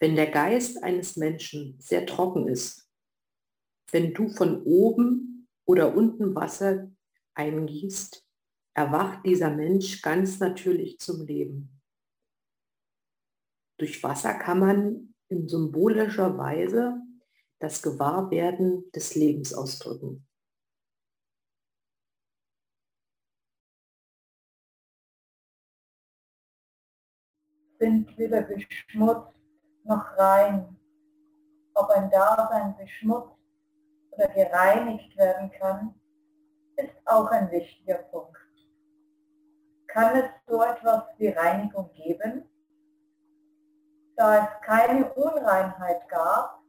Wenn 0.00 0.16
der 0.16 0.32
Geist 0.32 0.82
eines 0.82 1.14
Menschen 1.14 1.78
sehr 1.78 2.04
trocken 2.04 2.48
ist, 2.48 2.90
wenn 3.92 4.12
du 4.12 4.28
von 4.28 4.64
oben 4.64 5.46
oder 5.66 5.94
unten 5.94 6.34
Wasser 6.34 6.90
eingießt, 7.34 8.26
erwacht 8.74 9.24
dieser 9.24 9.50
Mensch 9.50 10.02
ganz 10.02 10.40
natürlich 10.40 10.98
zum 10.98 11.24
Leben. 11.24 11.80
Durch 13.78 14.02
Wasser 14.02 14.34
kann 14.34 14.58
man 14.58 15.14
in 15.28 15.48
symbolischer 15.48 16.36
Weise 16.36 17.00
das 17.60 17.82
Gewahrwerden 17.82 18.90
des 18.90 19.14
Lebens 19.14 19.54
ausdrücken. 19.54 20.26
Sind 27.86 28.18
weder 28.18 28.40
beschmutzt 28.40 29.32
noch 29.84 30.18
rein. 30.18 30.76
Ob 31.72 31.88
ein 31.90 32.10
Dasein 32.10 32.76
beschmutzt 32.76 33.38
oder 34.10 34.26
gereinigt 34.26 35.16
werden 35.16 35.52
kann, 35.52 35.94
ist 36.74 36.96
auch 37.04 37.30
ein 37.30 37.48
wichtiger 37.52 37.98
Punkt. 38.10 38.36
Kann 39.86 40.16
es 40.16 40.24
so 40.48 40.64
etwas 40.64 41.04
wie 41.18 41.28
Reinigung 41.28 41.92
geben? 41.92 42.50
Da 44.16 44.44
es 44.44 44.66
keine 44.66 45.12
Unreinheit 45.14 46.08
gab, 46.08 46.60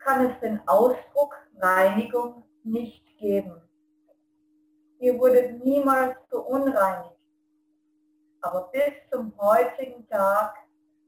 kann 0.00 0.28
es 0.28 0.40
den 0.40 0.60
Ausdruck 0.66 1.36
Reinigung 1.60 2.42
nicht 2.64 3.16
geben. 3.18 3.62
Ihr 4.98 5.16
wurdet 5.20 5.64
niemals 5.64 6.16
beunreinigt, 6.30 7.13
aber 8.44 8.70
bis 8.72 8.92
zum 9.10 9.36
heutigen 9.38 10.06
Tag 10.08 10.56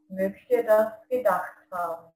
mögt 0.09 0.49
ihr 0.51 0.65
das 0.65 0.93
gedacht 1.09 1.57
haben. 1.71 2.13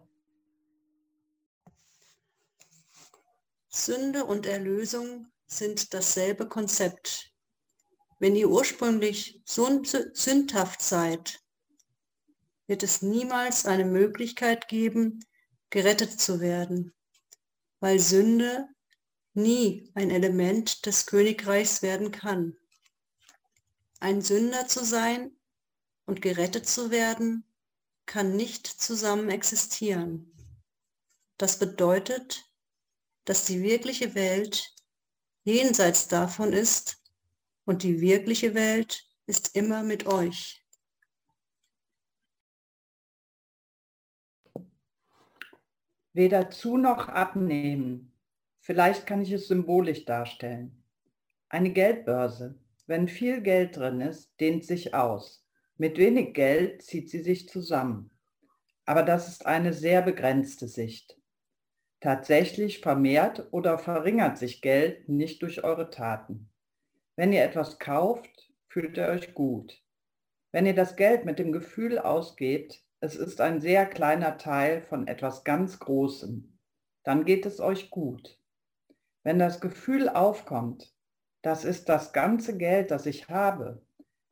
Sünde 3.69 4.25
und 4.25 4.47
Erlösung 4.47 5.27
sind 5.47 5.95
dasselbe 5.95 6.49
Konzept. 6.49 7.33
Wenn 8.19 8.37
ihr 8.37 8.51
ursprünglich 8.51 9.41
sündhaft 9.45 10.83
seid, 10.83 11.41
wird 12.67 12.83
es 12.83 13.03
niemals 13.03 13.67
eine 13.67 13.85
Möglichkeit 13.85 14.69
geben, 14.69 15.25
gerettet 15.71 16.21
zu 16.21 16.41
werden, 16.41 16.93
weil 17.81 17.99
Sünde 17.99 18.69
nie 19.35 19.91
ein 19.95 20.11
Element 20.11 20.85
des 20.87 21.07
Königreichs 21.07 21.83
werden 21.83 22.11
kann. 22.11 22.57
Ein 24.01 24.23
Sünder 24.23 24.67
zu 24.67 24.83
sein 24.83 25.31
und 26.07 26.23
gerettet 26.23 26.67
zu 26.67 26.91
werden, 26.91 27.45
kann 28.07 28.35
nicht 28.35 28.67
zusammen 28.67 29.29
existieren. 29.29 30.33
Das 31.37 31.59
bedeutet, 31.59 32.51
dass 33.27 33.45
die 33.45 33.63
wirkliche 33.63 34.15
Welt 34.15 34.75
jenseits 35.45 36.09
davon 36.09 36.55
ist 36.55 37.05
und 37.67 37.83
die 37.83 38.01
wirkliche 38.01 38.55
Welt 38.55 39.07
ist 39.27 39.55
immer 39.55 39.83
mit 39.83 40.07
euch. 40.07 40.67
Weder 46.15 46.51
zu 46.51 46.79
noch 46.79 47.09
abnehmen. 47.09 48.13
Vielleicht 48.61 49.07
kann 49.07 49.21
ich 49.21 49.31
es 49.31 49.47
symbolisch 49.47 50.07
darstellen. 50.07 50.83
Eine 51.49 51.73
Geldbörse, 51.73 52.59
wenn 52.91 53.07
viel 53.07 53.41
Geld 53.41 53.77
drin 53.77 54.01
ist, 54.01 54.33
dehnt 54.41 54.65
sich 54.65 54.95
aus. 54.95 55.47
Mit 55.77 55.97
wenig 55.97 56.35
Geld 56.35 56.83
zieht 56.83 57.09
sie 57.09 57.23
sich 57.23 57.49
zusammen. 57.49 58.11
Aber 58.85 59.05
das 59.05 59.29
ist 59.29 59.47
eine 59.47 59.73
sehr 59.73 60.03
begrenzte 60.03 60.67
Sicht. 60.67 61.17
Tatsächlich 62.01 62.81
vermehrt 62.81 63.47
oder 63.53 63.79
verringert 63.79 64.39
sich 64.39 64.61
Geld 64.61 65.09
nicht 65.09 65.41
durch 65.43 65.63
eure 65.63 65.91
Taten. 65.91 66.51
Wenn 67.15 67.33
ihr 67.33 67.45
etwas 67.45 67.79
kauft, 67.79 68.51
fühlt 68.67 68.97
ihr 68.97 69.07
euch 69.07 69.35
gut. 69.35 69.81
Wenn 70.51 70.67
ihr 70.67 70.75
das 70.75 70.97
Geld 70.97 71.25
mit 71.25 71.39
dem 71.39 71.53
Gefühl 71.53 71.97
ausgebt, 71.97 72.83
es 72.99 73.15
ist 73.15 73.41
ein 73.41 73.61
sehr 73.61 73.87
kleiner 73.87 74.37
Teil 74.37 74.83
von 74.83 75.07
etwas 75.07 75.45
ganz 75.45 75.79
Großem, 75.79 76.59
dann 77.05 77.25
geht 77.25 77.47
es 77.47 77.61
euch 77.61 77.91
gut. 77.91 78.37
Wenn 79.23 79.39
das 79.39 79.61
Gefühl 79.61 80.09
aufkommt, 80.09 80.93
das 81.43 81.65
ist 81.65 81.89
das 81.89 82.13
ganze 82.13 82.57
Geld, 82.57 82.91
das 82.91 83.07
ich 83.07 83.29
habe, 83.29 83.83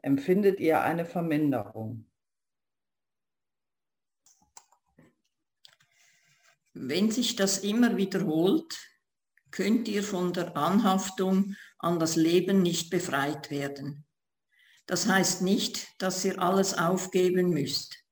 empfindet 0.03 0.61
ihr 0.61 0.83
eine 0.83 1.05
Verminderung. 1.05 2.07
Wenn 6.75 7.11
sich 7.11 7.35
das 7.35 7.59
immer 7.59 7.97
wiederholt, 7.97 8.79
könnt 9.51 9.89
ihr 9.89 10.03
von 10.03 10.33
der 10.33 10.57
Anhaftung 10.57 11.57
an 11.79 11.99
das 11.99 12.17
Leben 12.17 12.63
nicht 12.63 12.91
befreit 12.91 13.51
werden. 13.51 14.07
Das 14.87 15.07
heißt 15.07 15.43
nicht, 15.43 15.89
dass 16.01 16.25
ihr 16.25 16.41
alles 16.41 16.77
aufgeben 16.77 17.51
müsst. 17.51 18.05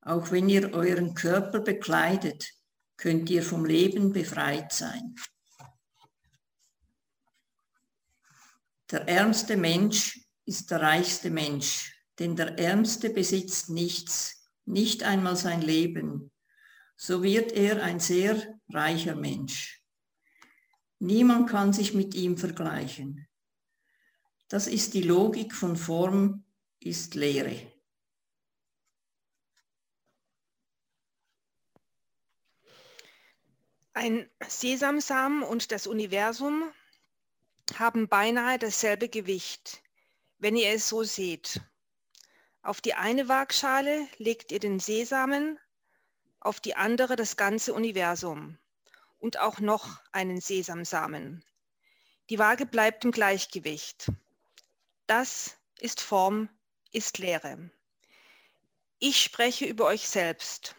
Auch 0.00 0.30
wenn 0.32 0.48
ihr 0.48 0.72
euren 0.74 1.14
Körper 1.14 1.60
bekleidet, 1.60 2.50
könnt 2.96 3.30
ihr 3.30 3.42
vom 3.42 3.64
Leben 3.64 4.12
befreit 4.12 4.72
sein. 4.72 5.14
Der 8.94 9.08
ärmste 9.08 9.56
Mensch 9.56 10.20
ist 10.44 10.70
der 10.70 10.80
reichste 10.80 11.28
Mensch, 11.28 12.00
denn 12.20 12.36
der 12.36 12.60
Ärmste 12.60 13.10
besitzt 13.10 13.68
nichts, 13.68 14.48
nicht 14.66 15.02
einmal 15.02 15.34
sein 15.34 15.62
Leben. 15.62 16.30
So 16.96 17.24
wird 17.24 17.50
er 17.50 17.82
ein 17.82 17.98
sehr 17.98 18.60
reicher 18.68 19.16
Mensch. 19.16 19.82
Niemand 21.00 21.50
kann 21.50 21.72
sich 21.72 21.92
mit 21.92 22.14
ihm 22.14 22.36
vergleichen. 22.36 23.26
Das 24.46 24.68
ist 24.68 24.94
die 24.94 25.02
Logik 25.02 25.52
von 25.52 25.74
Form 25.74 26.44
ist 26.78 27.16
Lehre. 27.16 27.72
Ein 33.92 34.30
Sesamsamen 34.46 35.42
und 35.42 35.72
das 35.72 35.88
Universum 35.88 36.72
haben 37.78 38.08
beinahe 38.08 38.58
dasselbe 38.58 39.08
Gewicht, 39.08 39.82
wenn 40.38 40.56
ihr 40.56 40.70
es 40.70 40.88
so 40.88 41.02
seht. 41.02 41.60
Auf 42.62 42.80
die 42.80 42.94
eine 42.94 43.28
Waagschale 43.28 44.06
legt 44.18 44.52
ihr 44.52 44.60
den 44.60 44.80
Sesamen, 44.80 45.58
auf 46.40 46.60
die 46.60 46.76
andere 46.76 47.16
das 47.16 47.36
ganze 47.36 47.74
Universum 47.74 48.58
und 49.18 49.38
auch 49.38 49.60
noch 49.60 50.00
einen 50.12 50.40
Sesamsamen. 50.40 51.44
Die 52.30 52.38
Waage 52.38 52.66
bleibt 52.66 53.04
im 53.04 53.10
Gleichgewicht. 53.10 54.10
Das 55.06 55.56
ist 55.80 56.00
Form, 56.00 56.48
ist 56.92 57.18
Lehre. 57.18 57.70
Ich 58.98 59.22
spreche 59.22 59.66
über 59.66 59.86
euch 59.86 60.08
selbst. 60.08 60.74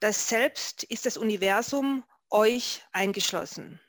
Das 0.00 0.28
Selbst 0.28 0.82
ist 0.84 1.06
das 1.06 1.16
Universum, 1.16 2.04
euch 2.30 2.82
eingeschlossen. 2.92 3.80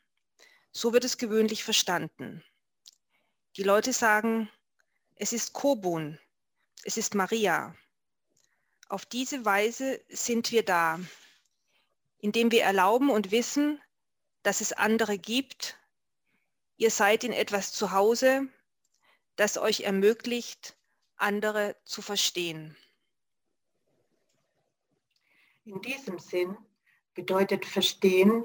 So 0.72 0.92
wird 0.92 1.04
es 1.04 1.18
gewöhnlich 1.18 1.64
verstanden. 1.64 2.44
Die 3.56 3.64
Leute 3.64 3.92
sagen, 3.92 4.48
es 5.16 5.32
ist 5.32 5.52
Kobun, 5.52 6.18
es 6.84 6.96
ist 6.96 7.14
Maria. 7.14 7.74
Auf 8.88 9.04
diese 9.04 9.44
Weise 9.44 10.00
sind 10.08 10.52
wir 10.52 10.64
da, 10.64 11.00
indem 12.18 12.50
wir 12.50 12.62
erlauben 12.62 13.10
und 13.10 13.30
wissen, 13.30 13.80
dass 14.42 14.60
es 14.60 14.72
andere 14.72 15.18
gibt. 15.18 15.76
Ihr 16.76 16.90
seid 16.90 17.24
in 17.24 17.32
etwas 17.32 17.72
zu 17.72 17.90
Hause, 17.90 18.48
das 19.36 19.58
euch 19.58 19.80
ermöglicht, 19.80 20.76
andere 21.16 21.76
zu 21.84 22.02
verstehen. 22.02 22.76
In 25.64 25.80
diesem 25.82 26.18
Sinn 26.18 26.56
bedeutet 27.14 27.66
Verstehen 27.66 28.44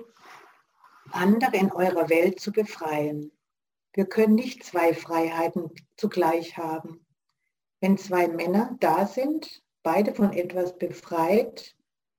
andere 1.11 1.57
in 1.57 1.71
eurer 1.71 2.09
Welt 2.09 2.39
zu 2.39 2.51
befreien. 2.51 3.31
Wir 3.93 4.05
können 4.05 4.35
nicht 4.35 4.63
zwei 4.63 4.93
Freiheiten 4.93 5.71
zugleich 5.95 6.57
haben. 6.57 7.05
Wenn 7.79 7.97
zwei 7.97 8.27
Männer 8.27 8.75
da 8.79 9.05
sind, 9.05 9.63
beide 9.83 10.13
von 10.13 10.33
etwas 10.33 10.77
befreit, 10.77 11.75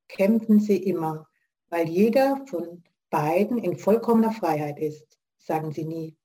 kämpfen 0.09 0.61
sie 0.61 0.83
immer, 0.83 1.29
weil 1.68 1.88
jeder 1.88 2.46
von 2.46 2.85
beiden 3.11 3.59
in 3.59 3.77
vollkommener 3.77 4.33
Freiheit 4.33 4.79
ist, 4.79 5.18
sagen 5.38 5.72
sie 5.72 5.85
nie. 5.85 6.16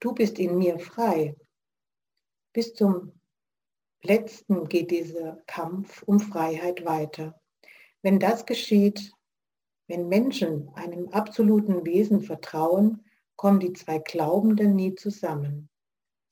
Du 0.00 0.12
bist 0.12 0.38
in 0.38 0.58
mir 0.58 0.78
frei. 0.78 1.36
Bis 2.52 2.74
zum 2.74 3.12
letzten 4.02 4.68
geht 4.68 4.90
dieser 4.90 5.42
Kampf 5.46 6.02
um 6.02 6.18
Freiheit 6.18 6.84
weiter. 6.84 7.40
Wenn 8.02 8.18
das 8.18 8.46
geschieht, 8.46 9.12
wenn 9.92 10.08
Menschen 10.08 10.70
einem 10.74 11.10
absoluten 11.10 11.84
Wesen 11.84 12.22
vertrauen, 12.22 13.04
kommen 13.36 13.60
die 13.60 13.74
zwei 13.74 13.98
Glaubenden 13.98 14.74
nie 14.74 14.94
zusammen. 14.94 15.68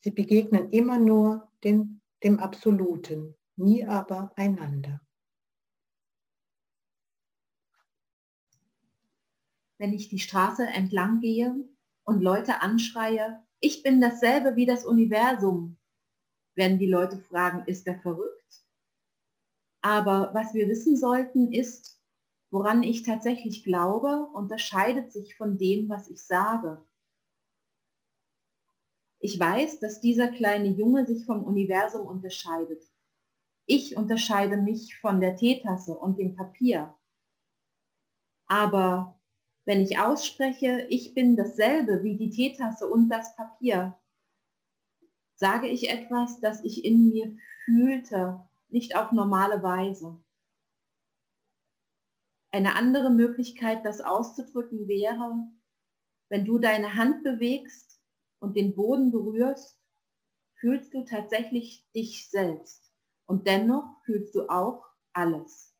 Sie 0.03 0.11
begegnen 0.11 0.71
immer 0.71 0.99
nur 0.99 1.47
den, 1.63 2.01
dem 2.25 2.39
Absoluten, 2.39 3.35
nie 3.57 3.85
aber 3.85 4.33
einander. 4.37 5.03
Wenn 9.77 9.93
ich 9.93 10.09
die 10.09 10.21
Straße 10.21 10.67
entlang 10.67 11.21
gehe 11.21 11.55
und 12.05 12.23
Leute 12.23 12.63
anschreie, 12.63 13.43
ich 13.61 13.83
bin 13.83 14.01
dasselbe 14.01 14.57
wie 14.57 14.65
das 14.65 14.87
Universum, 14.87 15.77
werden 16.55 16.79
die 16.79 16.89
Leute 16.89 17.19
fragen, 17.19 17.65
ist 17.67 17.87
er 17.87 18.01
verrückt? 18.01 18.65
Aber 19.83 20.31
was 20.33 20.55
wir 20.55 20.67
wissen 20.67 20.97
sollten, 20.97 21.53
ist, 21.53 22.00
Woran 22.51 22.83
ich 22.83 23.05
tatsächlich 23.05 23.63
glaube, 23.63 24.29
unterscheidet 24.33 25.13
sich 25.13 25.37
von 25.37 25.57
dem, 25.57 25.89
was 25.89 26.09
ich 26.09 26.23
sage. 26.23 26.85
Ich 29.21 29.39
weiß, 29.39 29.81
dass 29.81 30.01
dieser 30.01 30.29
kleine 30.29 30.69
Junge 30.69 31.07
sich 31.07 31.27
vom 31.27 31.45
Universum 31.45 32.07
unterscheidet. 32.07 32.83
Ich 33.67 33.97
unterscheide 33.97 34.57
mich 34.57 34.97
von 34.99 35.21
der 35.21 35.37
Teetasse 35.37 35.97
und 35.97 36.19
dem 36.19 36.35
Papier. 36.35 36.95
Aber 38.47 39.21
wenn 39.65 39.81
ich 39.81 40.01
ausspreche, 40.01 40.87
ich 40.89 41.15
bin 41.15 41.37
dasselbe 41.37 42.03
wie 42.03 42.17
die 42.17 42.31
Teetasse 42.31 42.89
und 42.89 43.09
das 43.11 43.37
Papier, 43.37 43.97
sage 45.37 45.69
ich 45.69 45.89
etwas, 45.89 46.41
das 46.41 46.65
ich 46.65 46.85
in 46.85 47.11
mir 47.11 47.37
fühlte, 47.65 48.41
nicht 48.71 48.97
auf 48.97 49.13
normale 49.13 49.63
Weise. 49.63 50.19
Eine 52.53 52.75
andere 52.75 53.11
Möglichkeit, 53.11 53.85
das 53.85 54.01
auszudrücken, 54.01 54.89
wäre, 54.89 55.49
wenn 56.29 56.45
du 56.45 56.59
deine 56.59 56.95
Hand 56.95 57.23
bewegst 57.23 58.01
und 58.41 58.57
den 58.57 58.75
Boden 58.75 59.13
berührst, 59.13 59.79
fühlst 60.55 60.93
du 60.95 61.05
tatsächlich 61.05 61.87
dich 61.95 62.29
selbst. 62.29 62.93
Und 63.27 63.47
dennoch 63.47 64.03
fühlst 64.05 64.35
du 64.35 64.49
auch 64.49 64.85
alles. 65.13 65.75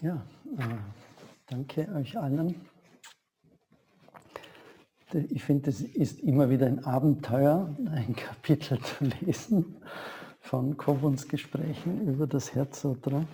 Ja, 0.00 0.26
äh, 0.58 0.76
danke 1.46 1.88
euch 1.94 2.18
allen. 2.18 2.68
Ich 5.30 5.44
finde, 5.44 5.70
es 5.70 5.80
ist 5.80 6.20
immer 6.20 6.50
wieder 6.50 6.66
ein 6.66 6.84
Abenteuer, 6.84 7.74
ein 7.90 8.14
Kapitel 8.16 8.78
zu 8.80 9.04
lesen 9.04 9.76
von 10.54 10.76
Kobuns 10.76 11.26
Gesprächen 11.26 12.06
über 12.06 12.28
das 12.28 12.54
Herzsutra. 12.54 13.24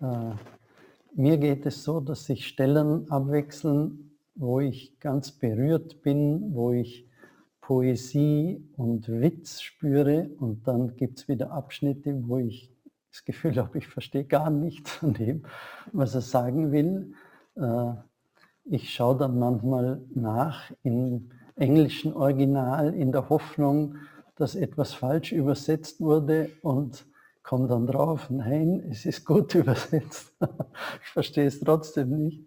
Äh, 0.00 0.30
mir 1.14 1.36
geht 1.36 1.66
es 1.66 1.84
so, 1.84 2.00
dass 2.00 2.24
sich 2.24 2.46
Stellen 2.46 3.10
abwechseln, 3.10 4.16
wo 4.36 4.58
ich 4.58 4.98
ganz 5.00 5.32
berührt 5.32 6.00
bin, 6.00 6.54
wo 6.54 6.72
ich 6.72 7.06
Poesie 7.60 8.66
und 8.78 9.06
Witz 9.10 9.60
spüre 9.60 10.30
und 10.38 10.66
dann 10.66 10.96
gibt 10.96 11.18
es 11.18 11.28
wieder 11.28 11.52
Abschnitte, 11.52 12.18
wo 12.26 12.38
ich 12.38 12.72
das 13.10 13.26
Gefühl 13.26 13.56
habe, 13.56 13.76
ich 13.76 13.88
verstehe 13.88 14.24
gar 14.24 14.48
nichts 14.48 14.92
von 14.92 15.12
dem, 15.12 15.42
was 15.92 16.14
er 16.14 16.22
sagen 16.22 16.72
will. 16.72 17.12
Äh, 17.56 17.92
ich 18.64 18.94
schaue 18.94 19.18
dann 19.18 19.38
manchmal 19.38 20.00
nach 20.14 20.72
im 20.84 21.32
englischen 21.56 22.14
Original 22.14 22.94
in 22.94 23.12
der 23.12 23.28
Hoffnung, 23.28 23.96
dass 24.40 24.54
etwas 24.54 24.94
falsch 24.94 25.32
übersetzt 25.32 26.00
wurde 26.00 26.50
und 26.62 27.04
komme 27.42 27.68
dann 27.68 27.86
drauf, 27.86 28.30
nein, 28.30 28.82
es 28.90 29.04
ist 29.04 29.26
gut 29.26 29.54
übersetzt. 29.56 30.32
ich 31.02 31.08
verstehe 31.08 31.46
es 31.46 31.60
trotzdem 31.60 32.10
nicht. 32.10 32.46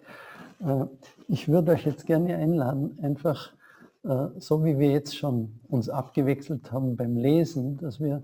Äh, 0.59 0.85
ich 1.27 1.47
würde 1.47 1.73
euch 1.73 1.85
jetzt 1.85 2.05
gerne 2.05 2.35
einladen, 2.35 2.97
einfach 3.01 3.53
äh, 4.03 4.27
so 4.37 4.65
wie 4.65 4.79
wir 4.79 4.91
jetzt 4.91 5.15
schon 5.15 5.59
uns 5.67 5.87
abgewechselt 5.87 6.71
haben 6.71 6.95
beim 6.95 7.15
Lesen, 7.15 7.77
dass 7.77 7.99
wir 7.99 8.23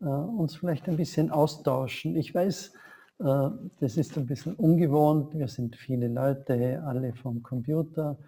äh, 0.00 0.06
uns 0.06 0.56
vielleicht 0.56 0.88
ein 0.88 0.96
bisschen 0.96 1.30
austauschen. 1.30 2.16
Ich 2.16 2.34
weiß, 2.34 2.72
das 3.16 3.96
ist 3.96 4.18
ein 4.18 4.26
bisschen 4.26 4.54
ungewohnt. 4.54 5.38
Wir 5.38 5.46
sind 5.46 5.76
viele 5.76 6.08
Leute, 6.08 6.82
alle 6.84 7.12
vom 7.12 7.44
Computer. 7.44 8.18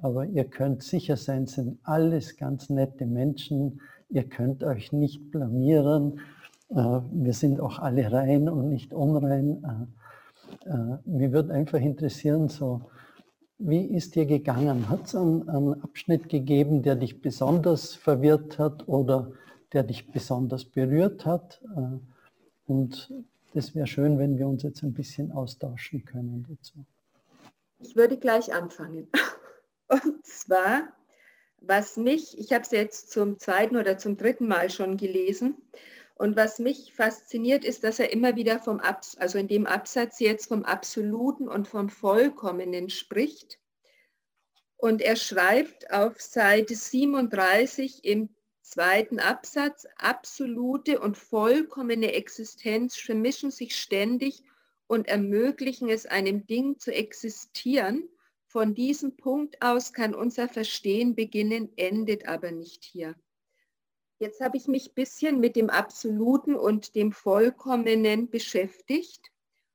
Aber 0.00 0.24
ihr 0.24 0.44
könnt 0.44 0.82
sicher 0.82 1.18
sein, 1.18 1.46
sind 1.46 1.78
alles 1.82 2.38
ganz 2.38 2.70
nette 2.70 3.04
Menschen. 3.04 3.82
Ihr 4.12 4.28
könnt 4.28 4.62
euch 4.62 4.92
nicht 4.92 5.30
blamieren. 5.30 6.20
Wir 6.68 7.32
sind 7.32 7.60
auch 7.60 7.78
alle 7.78 8.12
rein 8.12 8.48
und 8.48 8.68
nicht 8.68 8.92
unrein. 8.92 9.88
Mir 11.04 11.32
würde 11.32 11.52
einfach 11.54 11.80
interessieren, 11.80 12.48
so 12.48 12.82
wie 13.64 13.84
ist 13.94 14.16
dir 14.16 14.26
gegangen? 14.26 14.88
Hat 14.88 15.06
es 15.06 15.14
einen, 15.14 15.48
einen, 15.48 15.82
Abschnitt 15.82 16.28
gegeben, 16.28 16.82
der 16.82 16.96
dich 16.96 17.22
besonders 17.22 17.94
verwirrt 17.94 18.58
hat 18.58 18.88
oder 18.88 19.30
der 19.72 19.84
dich 19.84 20.10
besonders 20.10 20.64
berührt 20.64 21.24
hat? 21.24 21.62
Äh, 21.76 21.98
und 22.66 23.12
das 23.54 23.74
wäre 23.74 23.86
schön, 23.86 24.18
wenn 24.18 24.36
wir 24.36 24.48
uns 24.48 24.64
jetzt 24.64 24.82
ein 24.82 24.94
bisschen 24.94 25.30
austauschen 25.30 26.04
können 26.04 26.44
dazu. 26.48 26.84
Ich 27.78 27.94
würde 27.94 28.16
gleich 28.16 28.52
anfangen. 28.52 29.08
Und 29.88 30.24
zwar, 30.24 30.88
was 31.66 31.96
mich, 31.96 32.38
ich 32.38 32.52
habe 32.52 32.62
es 32.62 32.70
jetzt 32.70 33.10
zum 33.10 33.38
zweiten 33.38 33.76
oder 33.76 33.98
zum 33.98 34.16
dritten 34.16 34.48
Mal 34.48 34.70
schon 34.70 34.96
gelesen, 34.96 35.56
und 36.22 36.36
was 36.36 36.60
mich 36.60 36.92
fasziniert, 36.94 37.64
ist, 37.64 37.82
dass 37.82 37.98
er 37.98 38.12
immer 38.12 38.36
wieder 38.36 38.60
vom, 38.60 38.78
Abs 38.78 39.16
also 39.16 39.38
in 39.38 39.48
dem 39.48 39.66
Absatz 39.66 40.20
jetzt 40.20 40.46
vom 40.46 40.64
Absoluten 40.64 41.48
und 41.48 41.66
vom 41.66 41.88
Vollkommenen 41.88 42.90
spricht. 42.90 43.58
Und 44.76 45.02
er 45.02 45.16
schreibt 45.16 45.92
auf 45.92 46.20
Seite 46.20 46.76
37 46.76 48.04
im 48.04 48.28
zweiten 48.60 49.18
Absatz, 49.18 49.86
absolute 49.96 51.00
und 51.00 51.16
vollkommene 51.16 52.12
Existenz 52.12 52.96
vermischen 52.96 53.50
sich 53.50 53.74
ständig 53.74 54.42
und 54.86 55.08
ermöglichen 55.08 55.88
es 55.88 56.06
einem 56.06 56.46
Ding 56.46 56.78
zu 56.78 56.94
existieren. 56.94 58.08
Von 58.52 58.74
diesem 58.74 59.16
Punkt 59.16 59.62
aus 59.62 59.94
kann 59.94 60.14
unser 60.14 60.46
Verstehen 60.46 61.14
beginnen, 61.14 61.72
endet 61.76 62.28
aber 62.28 62.50
nicht 62.50 62.84
hier. 62.84 63.14
Jetzt 64.18 64.42
habe 64.42 64.58
ich 64.58 64.68
mich 64.68 64.90
ein 64.90 64.94
bisschen 64.94 65.40
mit 65.40 65.56
dem 65.56 65.70
Absoluten 65.70 66.54
und 66.54 66.94
dem 66.94 67.12
Vollkommenen 67.12 68.28
beschäftigt. 68.28 69.30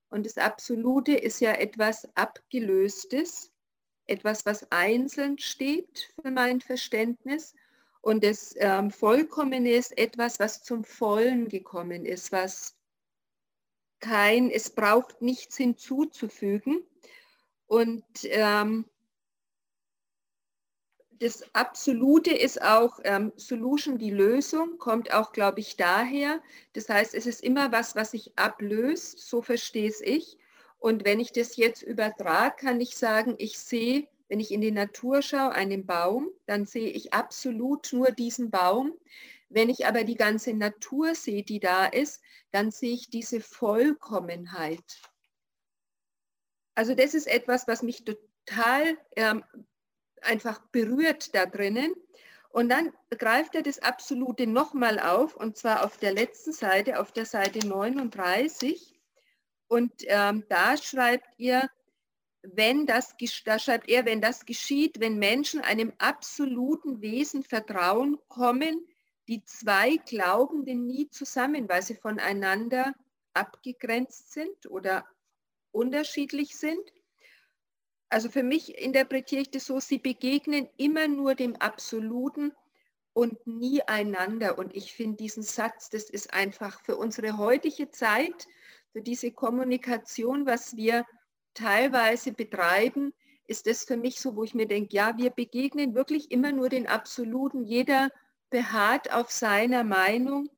Und 0.09 0.27
das 0.27 0.37
Absolute 0.37 1.13
ist 1.13 1.39
ja 1.39 1.53
etwas 1.53 2.07
Abgelöstes, 2.13 3.51
etwas, 4.05 4.45
was 4.45 4.71
einzeln 4.71 5.39
steht 5.39 6.13
für 6.21 6.29
mein 6.29 6.61
Verständnis. 6.61 7.55
Und 8.01 8.23
das 8.23 8.53
ähm, 8.57 8.91
Vollkommene 8.91 9.71
ist 9.71 9.97
etwas, 9.97 10.39
was 10.39 10.61
zum 10.61 10.83
Vollen 10.83 11.49
gekommen 11.49 12.05
ist, 12.05 12.31
was 12.31 12.77
kein, 14.01 14.51
es 14.51 14.69
braucht 14.69 15.23
nichts 15.23 15.57
hinzuzufügen. 15.57 16.85
Und 17.67 18.03
ähm, 18.23 18.85
das 21.19 21.43
Absolute 21.53 22.31
ist 22.31 22.61
auch 22.61 22.99
ähm, 23.03 23.31
Solution, 23.35 23.97
die 23.97 24.11
Lösung, 24.11 24.77
kommt 24.77 25.13
auch, 25.13 25.31
glaube 25.31 25.59
ich, 25.59 25.75
daher. 25.75 26.41
Das 26.73 26.89
heißt, 26.89 27.13
es 27.13 27.25
ist 27.25 27.43
immer 27.43 27.71
was, 27.71 27.95
was 27.95 28.11
sich 28.11 28.37
ablöst, 28.37 29.19
so 29.19 29.41
verstehe 29.41 29.89
es 29.89 30.01
ich. 30.01 30.37
Und 30.79 31.05
wenn 31.05 31.19
ich 31.19 31.31
das 31.31 31.57
jetzt 31.57 31.81
übertrage, 31.81 32.55
kann 32.57 32.79
ich 32.79 32.97
sagen, 32.97 33.35
ich 33.37 33.57
sehe, 33.57 34.07
wenn 34.29 34.39
ich 34.39 34.51
in 34.51 34.61
die 34.61 34.71
Natur 34.71 35.21
schaue, 35.21 35.53
einen 35.53 35.85
Baum, 35.85 36.29
dann 36.45 36.65
sehe 36.65 36.89
ich 36.89 37.13
absolut 37.13 37.91
nur 37.93 38.11
diesen 38.11 38.51
Baum. 38.51 38.93
Wenn 39.49 39.69
ich 39.69 39.87
aber 39.87 40.03
die 40.03 40.15
ganze 40.15 40.53
Natur 40.53 41.15
sehe, 41.15 41.43
die 41.43 41.59
da 41.59 41.85
ist, 41.85 42.21
dann 42.51 42.69
sehe 42.69 42.93
ich 42.93 43.09
diese 43.09 43.39
Vollkommenheit. 43.41 45.01
Also 46.77 46.93
das 46.93 47.15
ist 47.15 47.25
etwas, 47.25 47.67
was 47.67 47.81
mich 47.81 48.05
total 48.05 48.99
ähm, 49.15 49.43
einfach 50.21 50.59
berührt 50.71 51.33
da 51.33 51.47
drinnen. 51.47 51.91
Und 52.49 52.69
dann 52.69 52.93
greift 53.09 53.55
er 53.55 53.63
das 53.63 53.79
Absolute 53.79 54.45
nochmal 54.45 54.99
auf, 54.99 55.35
und 55.35 55.57
zwar 55.57 55.83
auf 55.83 55.97
der 55.97 56.13
letzten 56.13 56.53
Seite, 56.53 56.99
auf 56.99 57.11
der 57.11 57.25
Seite 57.25 57.67
39. 57.67 58.93
Und 59.67 59.91
ähm, 60.05 60.45
da 60.49 60.77
schreibt 60.77 61.27
ihr, 61.37 61.67
wenn 62.43 62.85
das, 62.85 63.15
da 63.43 63.57
schreibt 63.57 63.89
er, 63.89 64.05
wenn 64.05 64.21
das 64.21 64.45
geschieht, 64.45 64.99
wenn 64.99 65.17
Menschen 65.17 65.61
einem 65.61 65.93
absoluten 65.97 67.01
Wesen 67.01 67.41
vertrauen, 67.41 68.19
kommen 68.27 68.85
die 69.27 69.43
zwei 69.45 69.97
Glaubenden 69.97 70.85
nie 70.85 71.09
zusammen, 71.09 71.67
weil 71.67 71.81
sie 71.81 71.95
voneinander 71.95 72.93
abgegrenzt 73.33 74.31
sind 74.31 74.69
oder 74.69 75.03
unterschiedlich 75.77 76.57
sind. 76.57 76.81
Also 78.09 78.29
für 78.29 78.43
mich 78.43 78.77
interpretiere 78.77 79.41
ich 79.41 79.51
das 79.51 79.65
so, 79.65 79.79
sie 79.79 79.99
begegnen 79.99 80.67
immer 80.77 81.07
nur 81.07 81.35
dem 81.35 81.55
Absoluten 81.57 82.53
und 83.13 83.45
nie 83.45 83.81
einander. 83.83 84.57
Und 84.57 84.75
ich 84.75 84.93
finde 84.93 85.17
diesen 85.17 85.43
Satz, 85.43 85.89
das 85.89 86.09
ist 86.09 86.33
einfach 86.33 86.81
für 86.81 86.97
unsere 86.97 87.37
heutige 87.37 87.91
Zeit, 87.91 88.47
für 88.91 89.01
diese 89.01 89.31
Kommunikation, 89.31 90.45
was 90.45 90.75
wir 90.75 91.05
teilweise 91.53 92.31
betreiben, 92.31 93.13
ist 93.47 93.67
das 93.67 93.85
für 93.85 93.97
mich 93.97 94.19
so, 94.19 94.35
wo 94.35 94.43
ich 94.43 94.53
mir 94.53 94.67
denke, 94.67 94.95
ja, 94.95 95.17
wir 95.17 95.29
begegnen 95.29 95.95
wirklich 95.95 96.31
immer 96.31 96.51
nur 96.51 96.69
den 96.69 96.87
Absoluten. 96.87 97.63
Jeder 97.63 98.09
beharrt 98.49 99.11
auf 99.13 99.31
seiner 99.31 99.83
Meinung 99.83 100.49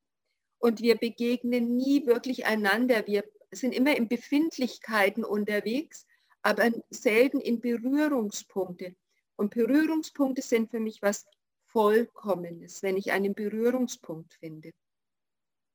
und 0.58 0.80
wir 0.80 0.96
begegnen 0.96 1.76
nie 1.76 2.06
wirklich 2.06 2.46
einander. 2.46 3.06
Wir 3.06 3.24
sind 3.52 3.72
immer 3.72 3.96
in 3.96 4.08
Befindlichkeiten 4.08 5.24
unterwegs 5.24 6.06
aber 6.42 6.70
selten 6.90 7.40
in 7.40 7.60
Berührungspunkte. 7.60 8.94
Und 9.36 9.54
Berührungspunkte 9.54 10.42
sind 10.42 10.70
für 10.70 10.80
mich 10.80 11.00
was 11.02 11.26
Vollkommenes, 11.66 12.82
wenn 12.82 12.96
ich 12.96 13.12
einen 13.12 13.34
Berührungspunkt 13.34 14.34
finde. 14.34 14.72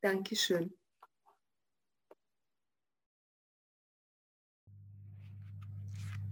Dankeschön. 0.01 0.73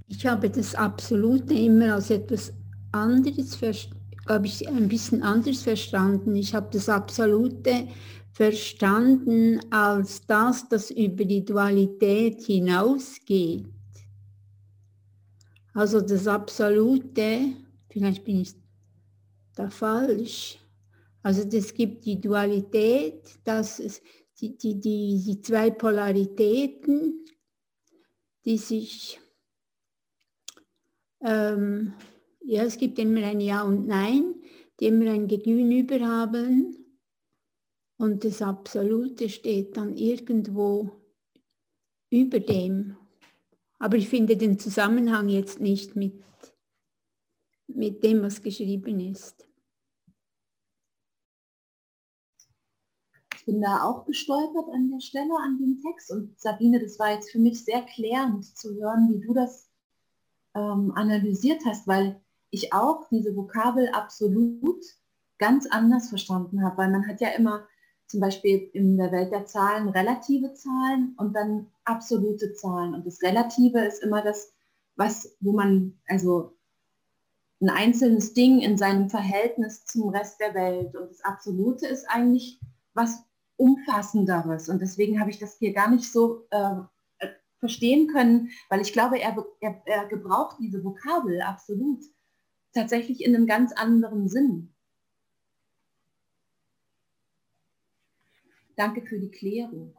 Ich 0.07 0.25
habe 0.27 0.49
das 0.49 0.75
Absolute 0.75 1.53
immer 1.53 1.95
als 1.95 2.09
etwas 2.11 2.53
anderes, 2.91 3.57
glaube 4.25 4.45
ich, 4.45 4.67
ein 4.67 4.87
bisschen 4.87 5.23
anders 5.23 5.63
verstanden. 5.63 6.35
Ich 6.35 6.53
habe 6.53 6.69
das 6.71 6.87
Absolute 6.87 7.87
verstanden 8.33 9.59
als 9.71 10.25
das, 10.25 10.67
das 10.67 10.89
über 10.89 11.23
die 11.23 11.45
Dualität 11.45 12.41
hinausgeht. 12.41 13.65
Also 15.75 16.01
das 16.01 16.27
Absolute, 16.27 17.53
vielleicht 17.89 18.23
bin 18.23 18.41
ich 18.41 18.53
da 19.55 19.69
falsch, 19.69 20.59
also 21.21 21.47
es 21.47 21.73
gibt 21.73 22.05
die 22.05 22.19
Dualität, 22.19 23.39
dass 23.43 23.79
es 23.79 24.01
die, 24.41 24.57
die, 24.57 24.79
die, 24.79 25.23
die 25.23 25.41
zwei 25.41 25.69
Polaritäten, 25.69 27.25
die 28.45 28.57
sich, 28.57 29.19
ähm, 31.21 31.93
ja, 32.43 32.63
es 32.63 32.77
gibt 32.77 32.99
immer 32.99 33.25
ein 33.25 33.39
Ja 33.39 33.61
und 33.61 33.87
Nein, 33.87 34.35
die 34.79 34.87
immer 34.87 35.11
ein 35.11 35.27
Gegenüber 35.27 35.99
haben 36.01 36.82
und 38.03 38.25
das 38.25 38.41
Absolute 38.41 39.29
steht 39.29 39.77
dann 39.77 39.95
irgendwo 39.95 40.91
über 42.09 42.41
dem. 42.41 42.97
Aber 43.79 43.95
ich 43.95 44.09
finde 44.09 44.35
den 44.35 44.59
Zusammenhang 44.59 45.29
jetzt 45.29 45.61
nicht 45.61 45.95
mit, 45.95 46.21
mit 47.67 48.03
dem, 48.03 48.21
was 48.21 48.41
geschrieben 48.41 48.99
ist. 48.99 49.47
Ich 53.37 53.45
bin 53.45 53.61
da 53.61 53.83
auch 53.83 54.05
gestolpert 54.05 54.67
an 54.73 54.91
der 54.91 54.99
Stelle, 54.99 55.33
an 55.41 55.57
dem 55.57 55.81
Text. 55.81 56.11
Und 56.11 56.37
Sabine, 56.37 56.81
das 56.81 56.99
war 56.99 57.13
jetzt 57.13 57.31
für 57.31 57.39
mich 57.39 57.63
sehr 57.63 57.83
klärend 57.83 58.45
zu 58.57 58.75
hören, 58.75 59.13
wie 59.13 59.25
du 59.25 59.33
das 59.33 59.69
ähm, 60.55 60.91
analysiert 60.95 61.63
hast, 61.65 61.87
weil 61.87 62.21
ich 62.49 62.73
auch 62.73 63.07
diese 63.09 63.33
Vokabel 63.33 63.87
absolut 63.93 64.83
ganz 65.37 65.67
anders 65.67 66.09
verstanden 66.09 66.65
habe, 66.65 66.77
weil 66.77 66.91
man 66.91 67.07
hat 67.07 67.21
ja 67.21 67.29
immer 67.29 67.65
zum 68.13 68.19
Beispiel 68.19 68.69
in 68.73 68.95
der 68.95 69.11
Welt 69.11 69.31
der 69.31 69.47
Zahlen 69.47 69.89
relative 69.89 70.53
Zahlen 70.53 71.15
und 71.17 71.35
dann 71.35 71.71
absolute 71.83 72.53
Zahlen. 72.53 72.93
Und 72.93 73.07
das 73.07 73.23
Relative 73.23 73.79
ist 73.79 74.03
immer 74.03 74.21
das, 74.21 74.53
was, 74.95 75.35
wo 75.39 75.51
man, 75.51 75.99
also 76.07 76.55
ein 77.59 77.71
einzelnes 77.71 78.35
Ding 78.35 78.59
in 78.59 78.77
seinem 78.77 79.09
Verhältnis 79.09 79.85
zum 79.85 80.09
Rest 80.09 80.39
der 80.39 80.53
Welt. 80.53 80.95
Und 80.95 81.09
das 81.09 81.23
Absolute 81.23 81.87
ist 81.87 82.07
eigentlich 82.07 82.59
was 82.93 83.23
Umfassenderes. 83.55 84.69
Und 84.69 84.79
deswegen 84.79 85.19
habe 85.19 85.31
ich 85.31 85.39
das 85.39 85.57
hier 85.57 85.73
gar 85.73 85.89
nicht 85.89 86.11
so 86.11 86.45
äh, 86.51 86.75
verstehen 87.57 88.09
können, 88.09 88.51
weil 88.69 88.81
ich 88.81 88.93
glaube, 88.93 89.17
er, 89.17 89.43
er, 89.59 89.81
er 89.85 90.05
gebraucht 90.05 90.57
diese 90.59 90.83
Vokabel 90.83 91.41
absolut 91.41 92.03
tatsächlich 92.75 93.25
in 93.25 93.35
einem 93.35 93.47
ganz 93.47 93.71
anderen 93.73 94.29
Sinn. 94.29 94.75
Danke 98.75 99.01
für 99.01 99.19
die 99.19 99.31
Klärung. 99.31 99.95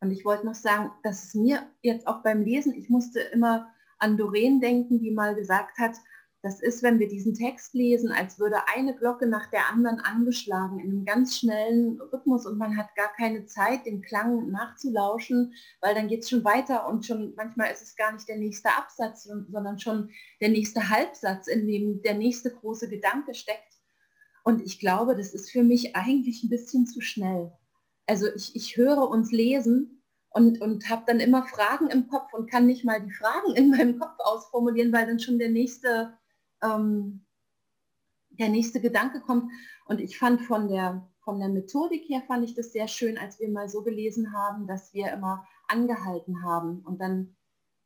Und 0.00 0.10
ich 0.10 0.24
wollte 0.24 0.44
noch 0.44 0.56
sagen, 0.56 0.90
dass 1.04 1.24
es 1.24 1.34
mir 1.34 1.64
jetzt 1.80 2.08
auch 2.08 2.22
beim 2.24 2.42
Lesen, 2.42 2.74
ich 2.74 2.90
musste 2.90 3.20
immer 3.20 3.72
an 3.98 4.16
Doreen 4.16 4.60
denken, 4.60 4.98
die 4.98 5.12
mal 5.12 5.36
gesagt 5.36 5.78
hat, 5.78 5.94
das 6.42 6.60
ist, 6.60 6.82
wenn 6.82 6.98
wir 6.98 7.06
diesen 7.06 7.34
Text 7.34 7.72
lesen, 7.72 8.10
als 8.10 8.40
würde 8.40 8.66
eine 8.74 8.96
Glocke 8.96 9.28
nach 9.28 9.48
der 9.50 9.68
anderen 9.68 10.00
angeschlagen 10.00 10.80
in 10.80 10.90
einem 10.90 11.04
ganz 11.04 11.38
schnellen 11.38 12.00
Rhythmus 12.00 12.46
und 12.46 12.58
man 12.58 12.76
hat 12.76 12.92
gar 12.96 13.12
keine 13.16 13.46
Zeit, 13.46 13.86
den 13.86 14.02
Klang 14.02 14.50
nachzulauschen, 14.50 15.54
weil 15.80 15.94
dann 15.94 16.08
geht 16.08 16.24
es 16.24 16.30
schon 16.30 16.44
weiter 16.44 16.88
und 16.88 17.06
schon 17.06 17.32
manchmal 17.36 17.72
ist 17.72 17.82
es 17.82 17.94
gar 17.94 18.12
nicht 18.12 18.28
der 18.28 18.38
nächste 18.38 18.70
Absatz, 18.70 19.22
sondern 19.22 19.78
schon 19.78 20.10
der 20.40 20.48
nächste 20.48 20.90
Halbsatz, 20.90 21.46
in 21.46 21.68
dem 21.68 22.02
der 22.02 22.14
nächste 22.14 22.50
große 22.50 22.88
Gedanke 22.88 23.34
steckt. 23.34 23.78
Und 24.42 24.62
ich 24.62 24.80
glaube, 24.80 25.14
das 25.14 25.34
ist 25.34 25.52
für 25.52 25.62
mich 25.62 25.94
eigentlich 25.94 26.42
ein 26.42 26.50
bisschen 26.50 26.88
zu 26.88 27.00
schnell. 27.00 27.52
Also 28.08 28.26
ich, 28.34 28.56
ich 28.56 28.76
höre 28.76 29.08
uns 29.08 29.30
lesen 29.30 30.02
und, 30.30 30.60
und 30.60 30.90
habe 30.90 31.04
dann 31.06 31.20
immer 31.20 31.44
Fragen 31.44 31.88
im 31.88 32.08
Kopf 32.08 32.32
und 32.32 32.50
kann 32.50 32.66
nicht 32.66 32.84
mal 32.84 33.00
die 33.00 33.12
Fragen 33.12 33.54
in 33.54 33.70
meinem 33.70 34.00
Kopf 34.00 34.18
ausformulieren, 34.18 34.92
weil 34.92 35.06
dann 35.06 35.20
schon 35.20 35.38
der 35.38 35.50
nächste 35.50 36.18
ähm, 36.62 37.24
der 38.30 38.48
nächste 38.48 38.80
Gedanke 38.80 39.20
kommt. 39.20 39.50
Und 39.84 40.00
ich 40.00 40.18
fand 40.18 40.42
von 40.42 40.68
der, 40.68 41.08
von 41.20 41.38
der 41.38 41.48
Methodik 41.48 42.08
her, 42.08 42.22
fand 42.26 42.44
ich 42.44 42.54
das 42.54 42.72
sehr 42.72 42.88
schön, 42.88 43.18
als 43.18 43.38
wir 43.40 43.48
mal 43.48 43.68
so 43.68 43.82
gelesen 43.82 44.32
haben, 44.32 44.66
dass 44.66 44.92
wir 44.94 45.12
immer 45.12 45.46
angehalten 45.68 46.42
haben 46.42 46.80
und 46.80 47.00
dann 47.00 47.36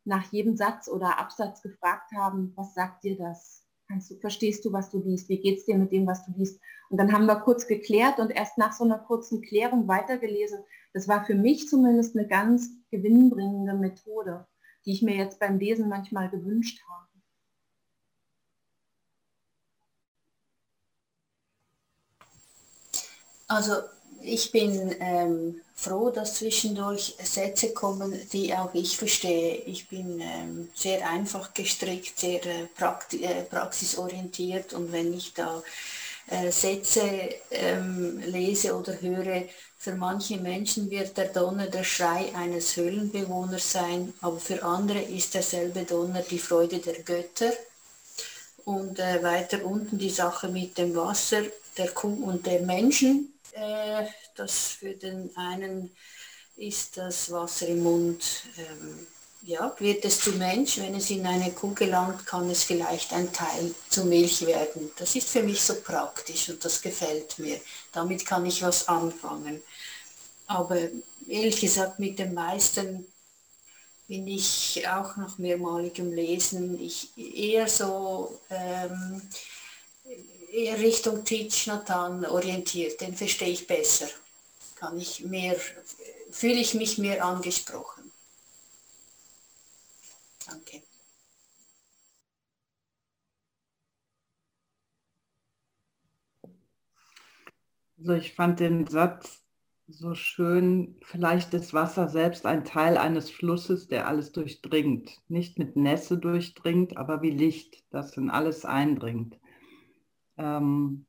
nach 0.05 0.31
jedem 0.31 0.55
Satz 0.55 0.87
oder 0.87 1.19
Absatz 1.19 1.61
gefragt 1.61 2.11
haben, 2.15 2.53
was 2.55 2.73
sagt 2.73 3.03
dir 3.03 3.17
das? 3.17 3.65
Kannst 3.87 4.11
du, 4.11 4.15
verstehst 4.15 4.65
du, 4.65 4.73
was 4.73 4.89
du 4.89 5.01
liest? 5.01 5.29
Wie 5.29 5.39
geht 5.39 5.59
es 5.59 5.65
dir 5.65 5.77
mit 5.77 5.91
dem, 5.91 6.07
was 6.07 6.25
du 6.25 6.31
liest? 6.37 6.59
Und 6.89 6.97
dann 6.97 7.11
haben 7.11 7.25
wir 7.25 7.37
kurz 7.37 7.67
geklärt 7.67 8.19
und 8.19 8.31
erst 8.31 8.57
nach 8.57 8.73
so 8.73 8.83
einer 8.83 8.99
kurzen 8.99 9.41
Klärung 9.41 9.87
weitergelesen. 9.87 10.59
Das 10.93 11.07
war 11.07 11.25
für 11.25 11.35
mich 11.35 11.67
zumindest 11.67 12.17
eine 12.17 12.27
ganz 12.27 12.69
gewinnbringende 12.89 13.73
Methode, 13.73 14.47
die 14.85 14.93
ich 14.93 15.01
mir 15.01 15.15
jetzt 15.15 15.39
beim 15.39 15.59
Lesen 15.59 15.89
manchmal 15.89 16.29
gewünscht 16.29 16.81
habe. 16.89 17.16
Also 23.47 23.75
ich 24.21 24.51
bin 24.51 24.95
ähm, 24.99 25.61
froh, 25.75 26.09
dass 26.09 26.35
zwischendurch 26.35 27.15
Sätze 27.23 27.73
kommen, 27.73 28.19
die 28.33 28.53
auch 28.53 28.73
ich 28.73 28.97
verstehe. 28.97 29.55
Ich 29.65 29.87
bin 29.87 30.19
ähm, 30.19 30.69
sehr 30.75 31.07
einfach 31.09 31.53
gestrickt, 31.53 32.19
sehr 32.19 32.45
äh, 32.45 32.65
prakti 32.75 33.23
äh, 33.23 33.43
praxisorientiert 33.43 34.73
und 34.73 34.91
wenn 34.91 35.13
ich 35.13 35.33
da 35.33 35.63
äh, 36.29 36.51
Sätze 36.51 37.29
ähm, 37.51 38.19
lese 38.25 38.75
oder 38.75 38.99
höre, 38.99 39.43
für 39.79 39.93
manche 39.93 40.37
Menschen 40.37 40.89
wird 40.89 41.15
der 41.15 41.27
Donner 41.27 41.67
der 41.67 41.83
Schrei 41.83 42.33
eines 42.35 42.75
Höhlenbewohners 42.75 43.71
sein, 43.71 44.13
aber 44.21 44.39
für 44.39 44.63
andere 44.63 44.99
ist 44.99 45.35
derselbe 45.35 45.83
Donner 45.83 46.23
die 46.23 46.39
Freude 46.39 46.79
der 46.79 47.03
Götter. 47.03 47.53
Und 48.65 48.99
äh, 48.99 49.23
weiter 49.23 49.63
unten 49.63 49.97
die 49.97 50.09
Sache 50.09 50.49
mit 50.49 50.77
dem 50.77 50.93
Wasser, 50.95 51.43
der 51.77 51.89
Kuh 51.91 52.21
und 52.25 52.45
dem 52.45 52.65
Menschen, 52.65 53.33
äh, 53.57 54.07
das 54.35 54.69
für 54.79 54.93
den 54.93 55.35
einen 55.35 55.91
ist 56.55 56.97
das 56.97 57.31
Wasser 57.31 57.67
im 57.67 57.83
Mund, 57.83 58.43
ähm, 58.57 59.07
ja, 59.43 59.75
wird 59.79 60.03
es 60.03 60.19
zu 60.19 60.31
Mensch. 60.31 60.77
Wenn 60.77 60.95
es 60.95 61.09
in 61.09 61.25
eine 61.25 61.51
Kuh 61.51 61.73
gelangt, 61.73 62.25
kann 62.25 62.49
es 62.49 62.63
vielleicht 62.63 63.13
ein 63.13 63.31
Teil 63.31 63.73
zu 63.89 64.05
Milch 64.05 64.45
werden. 64.45 64.91
Das 64.97 65.15
ist 65.15 65.29
für 65.29 65.43
mich 65.43 65.61
so 65.61 65.75
praktisch 65.75 66.49
und 66.49 66.63
das 66.65 66.81
gefällt 66.81 67.37
mir. 67.39 67.59
Damit 67.91 68.25
kann 68.25 68.45
ich 68.45 68.63
was 68.63 68.87
anfangen. 68.87 69.61
Aber 70.47 70.77
ehrlich 71.27 71.61
gesagt, 71.61 71.99
mit 71.99 72.19
dem 72.19 72.33
meisten 72.33 73.05
bin 74.07 74.27
ich 74.27 74.83
auch 74.87 75.17
nach 75.17 75.37
mehrmaligem 75.37 76.13
Lesen 76.13 76.79
ich 76.79 77.09
eher 77.17 77.67
so 77.67 78.39
ähm, 78.49 79.21
Richtung 80.53 81.23
Teach 81.23 81.67
Nathan 81.67 82.25
orientiert, 82.25 82.99
den 83.01 83.15
verstehe 83.15 83.49
ich 83.49 83.67
besser. 83.67 84.07
Kann 84.75 84.97
ich 84.97 85.23
mehr, 85.25 85.55
fühle 86.31 86.59
ich 86.59 86.73
mich 86.73 86.97
mehr 86.97 87.23
angesprochen. 87.23 88.11
Danke. 90.45 90.81
Also 97.99 98.13
ich 98.13 98.33
fand 98.33 98.59
den 98.59 98.87
Satz 98.87 99.43
so 99.89 100.15
schön, 100.15 100.97
vielleicht 101.01 101.53
ist 101.53 101.73
Wasser 101.73 102.09
selbst 102.09 102.45
ein 102.45 102.65
Teil 102.65 102.97
eines 102.97 103.31
Flusses, 103.31 103.87
der 103.87 104.07
alles 104.07 104.33
durchdringt. 104.33 105.11
Nicht 105.29 105.57
mit 105.59 105.75
Nässe 105.77 106.17
durchdringt, 106.17 106.97
aber 106.97 107.21
wie 107.21 107.31
Licht, 107.31 107.83
das 107.89 108.17
in 108.17 108.29
alles 108.29 108.65
eindringt. 108.65 109.37
Ähm, 110.37 111.05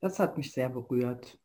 das 0.00 0.18
hat 0.18 0.36
mich 0.36 0.52
sehr 0.52 0.68
berührt, 0.68 1.38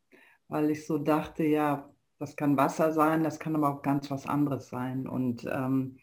weil 0.47 0.69
ich 0.69 0.85
so 0.85 0.97
dachte, 0.97 1.43
ja, 1.43 1.89
das 2.19 2.35
kann 2.35 2.57
Wasser 2.57 2.91
sein, 2.93 3.23
das 3.23 3.39
kann 3.39 3.55
aber 3.55 3.69
auch 3.69 3.81
ganz 3.81 4.09
was 4.11 4.25
anderes 4.27 4.69
sein. 4.69 5.07
Und 5.07 5.45
ähm, 5.51 5.97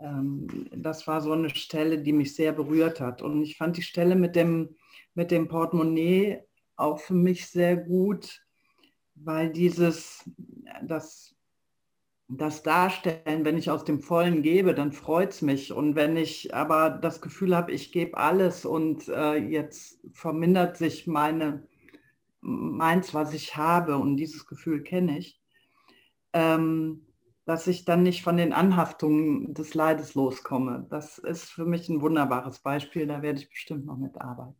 ähm, 0.00 0.68
das 0.72 1.06
war 1.06 1.20
so 1.20 1.32
eine 1.32 1.50
Stelle, 1.50 2.02
die 2.02 2.12
mich 2.12 2.34
sehr 2.34 2.52
berührt 2.52 3.00
hat. 3.00 3.22
Und 3.22 3.42
ich 3.42 3.56
fand 3.56 3.76
die 3.76 3.82
Stelle 3.82 4.16
mit 4.16 4.36
dem, 4.36 4.76
mit 5.14 5.30
dem 5.30 5.48
Portemonnaie 5.48 6.42
auch 6.76 6.98
für 7.00 7.14
mich 7.14 7.46
sehr 7.46 7.76
gut, 7.76 8.44
weil 9.14 9.50
dieses, 9.50 10.28
das 10.82 11.34
das 12.28 12.62
darstellen, 12.62 13.44
wenn 13.44 13.56
ich 13.56 13.70
aus 13.70 13.84
dem 13.84 14.00
Vollen 14.00 14.42
gebe, 14.42 14.74
dann 14.74 14.92
freut 14.92 15.30
es 15.30 15.42
mich. 15.42 15.72
Und 15.72 15.96
wenn 15.96 16.16
ich 16.16 16.54
aber 16.54 16.90
das 16.90 17.22
Gefühl 17.22 17.56
habe, 17.56 17.72
ich 17.72 17.90
gebe 17.90 18.18
alles 18.18 18.66
und 18.66 19.08
äh, 19.08 19.36
jetzt 19.36 20.00
vermindert 20.12 20.76
sich 20.76 21.06
meine, 21.06 21.66
meins, 22.40 23.14
was 23.14 23.32
ich 23.32 23.56
habe, 23.56 23.96
und 23.96 24.16
dieses 24.18 24.46
Gefühl 24.46 24.82
kenne 24.82 25.18
ich, 25.18 25.40
ähm, 26.34 27.06
dass 27.46 27.66
ich 27.66 27.86
dann 27.86 28.02
nicht 28.02 28.22
von 28.22 28.36
den 28.36 28.52
Anhaftungen 28.52 29.54
des 29.54 29.72
Leides 29.72 30.14
loskomme. 30.14 30.86
Das 30.90 31.16
ist 31.16 31.44
für 31.44 31.64
mich 31.64 31.88
ein 31.88 32.02
wunderbares 32.02 32.58
Beispiel, 32.58 33.06
da 33.06 33.22
werde 33.22 33.40
ich 33.40 33.48
bestimmt 33.48 33.86
noch 33.86 33.96
mitarbeiten. 33.96 34.54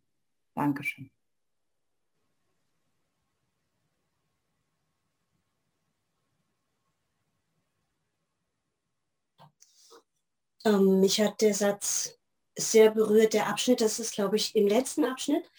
Dankeschön. 0.54 1.11
Ähm, 10.68 11.00
mich 11.00 11.20
hat 11.20 11.40
der 11.40 11.54
Satz 11.54 12.18
sehr 12.57 12.90
berührt, 12.90 13.33
der 13.33 13.46
Abschnitt, 13.46 13.81
das 13.81 13.98
ist, 13.98 14.12
glaube 14.12 14.37
ich, 14.37 14.54
im 14.54 14.66
letzten 14.66 15.04
Abschnitt, 15.04 15.50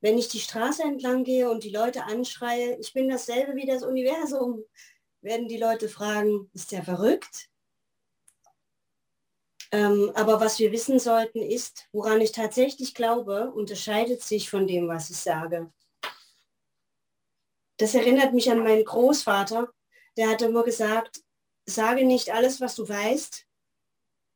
wenn 0.00 0.18
ich 0.18 0.28
die 0.28 0.40
Straße 0.40 0.82
entlang 0.82 1.24
gehe 1.24 1.50
und 1.50 1.64
die 1.64 1.70
Leute 1.70 2.04
anschreie, 2.04 2.76
ich 2.78 2.92
bin 2.92 3.08
dasselbe 3.08 3.54
wie 3.54 3.66
das 3.66 3.82
Universum, 3.82 4.62
werden 5.22 5.48
die 5.48 5.56
Leute 5.56 5.88
fragen, 5.88 6.50
ist 6.52 6.70
der 6.72 6.84
verrückt? 6.84 7.48
Ähm, 9.70 10.12
aber 10.14 10.40
was 10.40 10.58
wir 10.58 10.72
wissen 10.72 10.98
sollten 10.98 11.42
ist, 11.42 11.88
woran 11.92 12.20
ich 12.20 12.32
tatsächlich 12.32 12.94
glaube, 12.94 13.50
unterscheidet 13.50 14.22
sich 14.22 14.50
von 14.50 14.66
dem, 14.66 14.88
was 14.88 15.10
ich 15.10 15.16
sage. 15.16 15.72
Das 17.76 17.94
erinnert 17.94 18.34
mich 18.34 18.50
an 18.50 18.62
meinen 18.62 18.84
Großvater, 18.84 19.68
der 20.16 20.30
hat 20.30 20.42
immer 20.42 20.64
gesagt, 20.64 21.22
sage 21.66 22.04
nicht 22.04 22.32
alles, 22.32 22.60
was 22.60 22.74
du 22.74 22.88
weißt, 22.88 23.47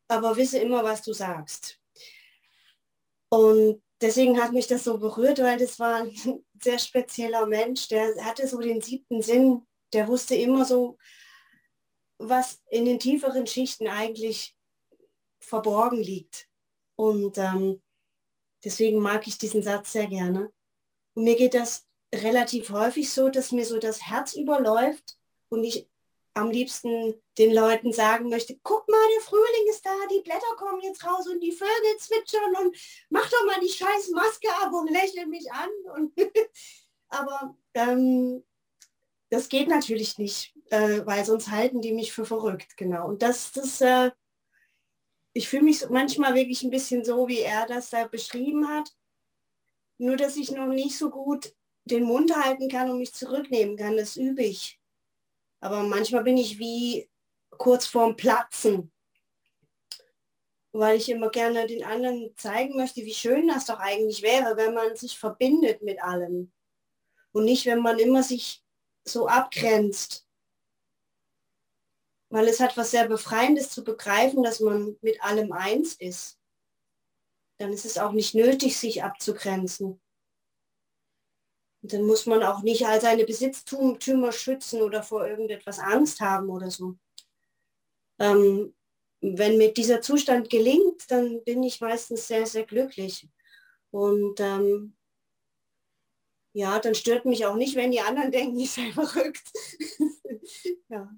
aber 0.09 0.37
wisse 0.37 0.59
immer, 0.59 0.85
was 0.85 1.03
du 1.03 1.13
sagst. 1.13 1.79
Und 3.29 3.83
deswegen 4.01 4.41
hat 4.43 4.53
mich 4.53 4.67
das 4.67 4.85
so 4.85 4.99
berührt, 4.99 5.39
weil 5.39 5.59
das 5.59 5.79
war 5.79 6.03
ein 6.03 6.15
sehr 6.63 6.79
spezieller 6.79 7.47
Mensch, 7.47 7.89
der 7.89 8.15
hatte 8.25 8.47
so 8.47 8.59
den 8.61 8.81
siebten 8.81 9.23
Sinn, 9.23 9.67
der 9.93 10.09
wusste 10.09 10.35
immer 10.35 10.65
so, 10.65 10.99
was 12.19 12.63
in 12.71 12.85
den 12.85 12.99
tieferen 12.99 13.47
Schichten 13.47 13.89
eigentlich 13.89 14.57
verborgen 15.41 16.03
liegt. 16.03 16.49
Und 16.97 17.39
ähm, 17.39 17.83
deswegen 18.65 19.01
mag 19.01 19.27
ich 19.27 19.39
diesen 19.39 19.63
Satz 19.63 19.93
sehr 19.93 20.07
gerne. 20.07 20.53
Und 21.15 21.25
mir 21.25 21.37
geht 21.37 21.55
das 21.55 21.87
relativ 22.15 22.71
häufig 22.71 23.11
so, 23.11 23.29
dass 23.29 23.53
mir 23.53 23.65
so 23.65 23.79
das 23.79 24.03
Herz 24.03 24.35
überläuft 24.35 25.19
und 25.49 25.65
ich 25.65 25.89
am 26.35 26.51
liebsten 26.51 27.15
den 27.39 27.53
Leuten 27.53 27.93
sagen 27.93 28.29
möchte, 28.29 28.59
guck 28.63 28.89
mal, 28.89 29.09
der 29.15 29.23
Frühling 29.23 29.69
ist 29.71 29.85
da, 29.85 29.95
die 30.11 30.23
Blätter 30.23 30.57
kommen 30.57 30.81
jetzt 30.83 31.05
raus 31.05 31.27
und 31.29 31.41
die 31.41 31.53
Vögel 31.53 31.97
zwitschern 31.99 32.57
und 32.63 32.77
mach 33.11 33.29
doch 33.29 33.45
mal 33.47 33.61
die 33.61 33.69
scheiß 33.69 34.11
Maske 34.11 34.49
ab 34.63 34.73
und 34.73 34.91
lächle 34.91 35.27
mich 35.27 35.51
an. 35.53 35.71
Und 35.95 36.13
Aber 37.09 37.57
ähm, 37.75 38.43
das 39.29 39.49
geht 39.49 39.69
natürlich 39.69 40.19
nicht, 40.19 40.55
äh, 40.71 41.05
weil 41.05 41.25
sonst 41.25 41.51
halten 41.51 41.81
die 41.81 41.93
mich 41.93 42.13
für 42.13 42.25
verrückt, 42.25 42.77
genau. 42.77 43.09
Und 43.09 43.23
das, 43.23 43.53
das 43.53 43.81
äh, 43.81 44.11
ich 45.35 45.49
fühle 45.49 45.65
mich 45.65 45.89
manchmal 45.89 46.35
wirklich 46.35 46.63
ein 46.63 46.71
bisschen 46.71 47.05
so, 47.05 47.29
wie 47.29 47.41
er 47.41 47.67
das 47.67 47.91
da 47.91 48.07
beschrieben 48.07 48.69
hat. 48.69 48.91
Nur, 49.99 50.17
dass 50.17 50.37
ich 50.37 50.51
noch 50.51 50.67
nicht 50.67 50.99
so 50.99 51.11
gut 51.11 51.55
den 51.85 52.05
Mund 52.05 52.35
halten 52.37 52.69
kann 52.69 52.91
und 52.91 52.99
mich 52.99 53.15
zurücknehmen 53.15 53.77
kann, 53.77 53.97
das 53.97 54.17
übe 54.17 54.43
ich. 54.43 54.82
Aber 55.63 55.85
manchmal 55.85 56.25
bin 56.25 56.37
ich 56.37 56.59
wie 56.59 57.09
kurz 57.51 57.87
vorm 57.87 58.17
Platzen, 58.17 58.93
weil 60.73 60.97
ich 60.97 61.09
immer 61.09 61.31
gerne 61.31 61.69
den 61.69 61.85
anderen 61.85 62.35
zeigen 62.37 62.77
möchte, 62.77 63.03
wie 63.03 63.15
schön 63.15 63.47
das 63.47 63.67
doch 63.67 63.79
eigentlich 63.79 64.23
wäre, 64.23 64.57
wenn 64.57 64.75
man 64.75 64.97
sich 64.97 65.17
verbindet 65.17 65.81
mit 65.81 66.03
allem 66.03 66.53
und 67.31 67.45
nicht, 67.45 67.65
wenn 67.67 67.79
man 67.79 68.01
immer 68.01 68.25
sich 68.25 68.65
so 69.05 69.29
abgrenzt. 69.29 70.27
Weil 72.29 72.49
es 72.49 72.59
hat 72.59 72.77
was 72.77 72.91
sehr 72.91 73.07
Befreiendes 73.07 73.71
zu 73.71 73.85
begreifen, 73.85 74.43
dass 74.43 74.59
man 74.59 74.97
mit 75.01 75.23
allem 75.23 75.53
eins 75.53 75.95
ist. 75.95 76.41
Dann 77.59 77.73
ist 77.73 77.85
es 77.85 77.99
auch 77.99 78.13
nicht 78.13 78.35
nötig, 78.35 78.77
sich 78.77 79.05
abzugrenzen. 79.05 80.02
Und 81.83 81.93
dann 81.93 82.05
muss 82.05 82.27
man 82.27 82.43
auch 82.43 82.63
nicht 82.63 82.87
all 82.87 83.01
seine 83.01 83.25
Besitztümer 83.25 84.33
schützen 84.33 84.83
oder 84.83 85.03
vor 85.03 85.27
irgendetwas 85.27 85.79
Angst 85.81 86.21
haben 86.21 86.49
oder 86.49 86.71
so. 86.71 86.97
Ähm, 88.19 88.75
wenn 89.21 89.59
mir 89.59 89.73
dieser 89.73 90.01
Zustand 90.01 90.49
gelingt, 90.49 91.11
dann 91.11 91.43
bin 91.45 91.63
ich 91.63 91.81
meistens 91.81 92.29
sehr, 92.29 92.47
sehr 92.47 92.65
glücklich. 92.65 93.29
Und 93.91 94.41
ähm, 94.41 94.97
ja, 96.53 96.79
dann 96.79 96.95
stört 96.95 97.25
mich 97.25 97.47
auch 97.47 97.57
nicht, 97.57 97.77
wenn 97.77 97.91
die 97.91 98.01
anderen 98.01 98.31
denken, 98.31 98.59
ich 98.59 98.71
sei 98.71 98.93
verrückt. 98.93 99.43
ja. 100.89 101.11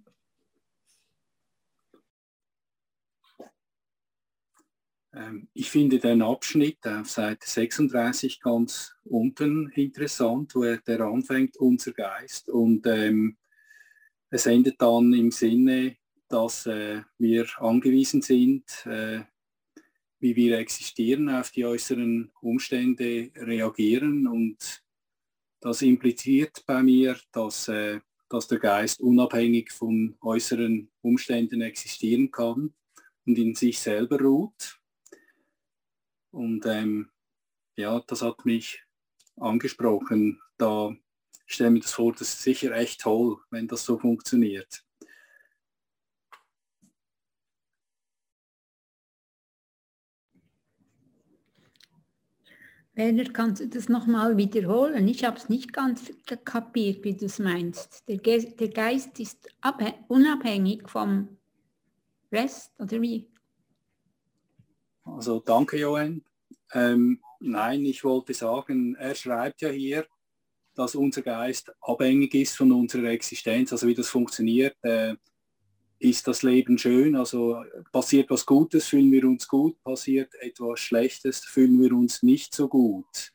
Ich 5.52 5.70
finde 5.70 5.98
den 5.98 6.22
Abschnitt 6.22 6.86
auf 6.86 7.08
Seite 7.08 7.48
36 7.48 8.40
ganz 8.40 8.94
unten 9.04 9.70
interessant, 9.70 10.54
wo 10.54 10.64
er 10.64 10.78
der 10.78 11.00
anfängt, 11.00 11.56
unser 11.56 11.92
Geist. 11.92 12.48
Und 12.48 12.86
ähm, 12.86 13.36
es 14.30 14.46
endet 14.46 14.82
dann 14.82 15.12
im 15.12 15.30
Sinne, 15.30 15.96
dass 16.28 16.66
äh, 16.66 17.02
wir 17.18 17.46
angewiesen 17.60 18.22
sind, 18.22 18.64
äh, 18.86 19.20
wie 20.18 20.34
wir 20.34 20.58
existieren, 20.58 21.28
auf 21.28 21.50
die 21.52 21.64
äußeren 21.64 22.32
Umstände 22.40 23.30
reagieren. 23.36 24.26
Und 24.26 24.82
das 25.60 25.82
impliziert 25.82 26.64
bei 26.66 26.82
mir, 26.82 27.16
dass, 27.30 27.68
äh, 27.68 28.00
dass 28.28 28.48
der 28.48 28.58
Geist 28.58 29.00
unabhängig 29.00 29.70
von 29.70 30.16
äußeren 30.20 30.90
Umständen 31.02 31.60
existieren 31.60 32.30
kann 32.32 32.74
und 33.26 33.38
in 33.38 33.54
sich 33.54 33.78
selber 33.78 34.18
ruht. 34.20 34.80
Und 36.34 36.66
ähm, 36.66 37.10
ja, 37.76 38.00
das 38.08 38.22
hat 38.22 38.44
mich 38.44 38.82
angesprochen. 39.36 40.40
Da 40.58 40.92
stelle 41.46 41.70
mir 41.70 41.80
das 41.80 41.92
vor, 41.92 42.12
das 42.12 42.22
ist 42.22 42.42
sicher 42.42 42.72
echt 42.72 43.02
toll, 43.02 43.38
wenn 43.50 43.68
das 43.68 43.84
so 43.84 43.98
funktioniert. 43.98 44.84
Werner, 52.96 53.24
kannst 53.32 53.60
du 53.60 53.68
das 53.68 53.88
nochmal 53.88 54.36
wiederholen? 54.36 55.08
Ich 55.08 55.24
habe 55.24 55.36
es 55.36 55.48
nicht 55.48 55.72
ganz 55.72 56.12
kapiert, 56.44 57.04
wie 57.04 57.16
du 57.16 57.26
es 57.26 57.38
meinst. 57.40 58.08
Der, 58.08 58.18
Ge 58.18 58.54
der 58.54 58.68
Geist 58.68 59.18
ist 59.18 59.48
unabhängig 60.08 60.88
vom 60.88 61.36
Rest, 62.32 62.72
oder 62.80 63.00
wie? 63.00 63.33
Also 65.04 65.40
danke, 65.40 65.78
Johann. 65.78 66.22
Ähm, 66.72 67.20
nein, 67.40 67.84
ich 67.84 68.04
wollte 68.04 68.34
sagen, 68.34 68.96
er 68.96 69.14
schreibt 69.14 69.62
ja 69.62 69.68
hier, 69.68 70.06
dass 70.74 70.94
unser 70.94 71.22
Geist 71.22 71.72
abhängig 71.80 72.34
ist 72.34 72.56
von 72.56 72.72
unserer 72.72 73.10
Existenz, 73.10 73.72
also 73.72 73.86
wie 73.86 73.94
das 73.94 74.08
funktioniert. 74.08 74.76
Äh, 74.82 75.14
ist 75.98 76.26
das 76.26 76.42
Leben 76.42 76.76
schön, 76.76 77.16
also 77.16 77.62
passiert 77.92 78.28
was 78.28 78.44
Gutes, 78.44 78.88
fühlen 78.88 79.10
wir 79.10 79.24
uns 79.24 79.48
gut, 79.48 79.82
passiert 79.82 80.34
etwas 80.40 80.80
Schlechtes, 80.80 81.44
fühlen 81.44 81.80
wir 81.80 81.92
uns 81.92 82.22
nicht 82.22 82.54
so 82.54 82.68
gut. 82.68 83.32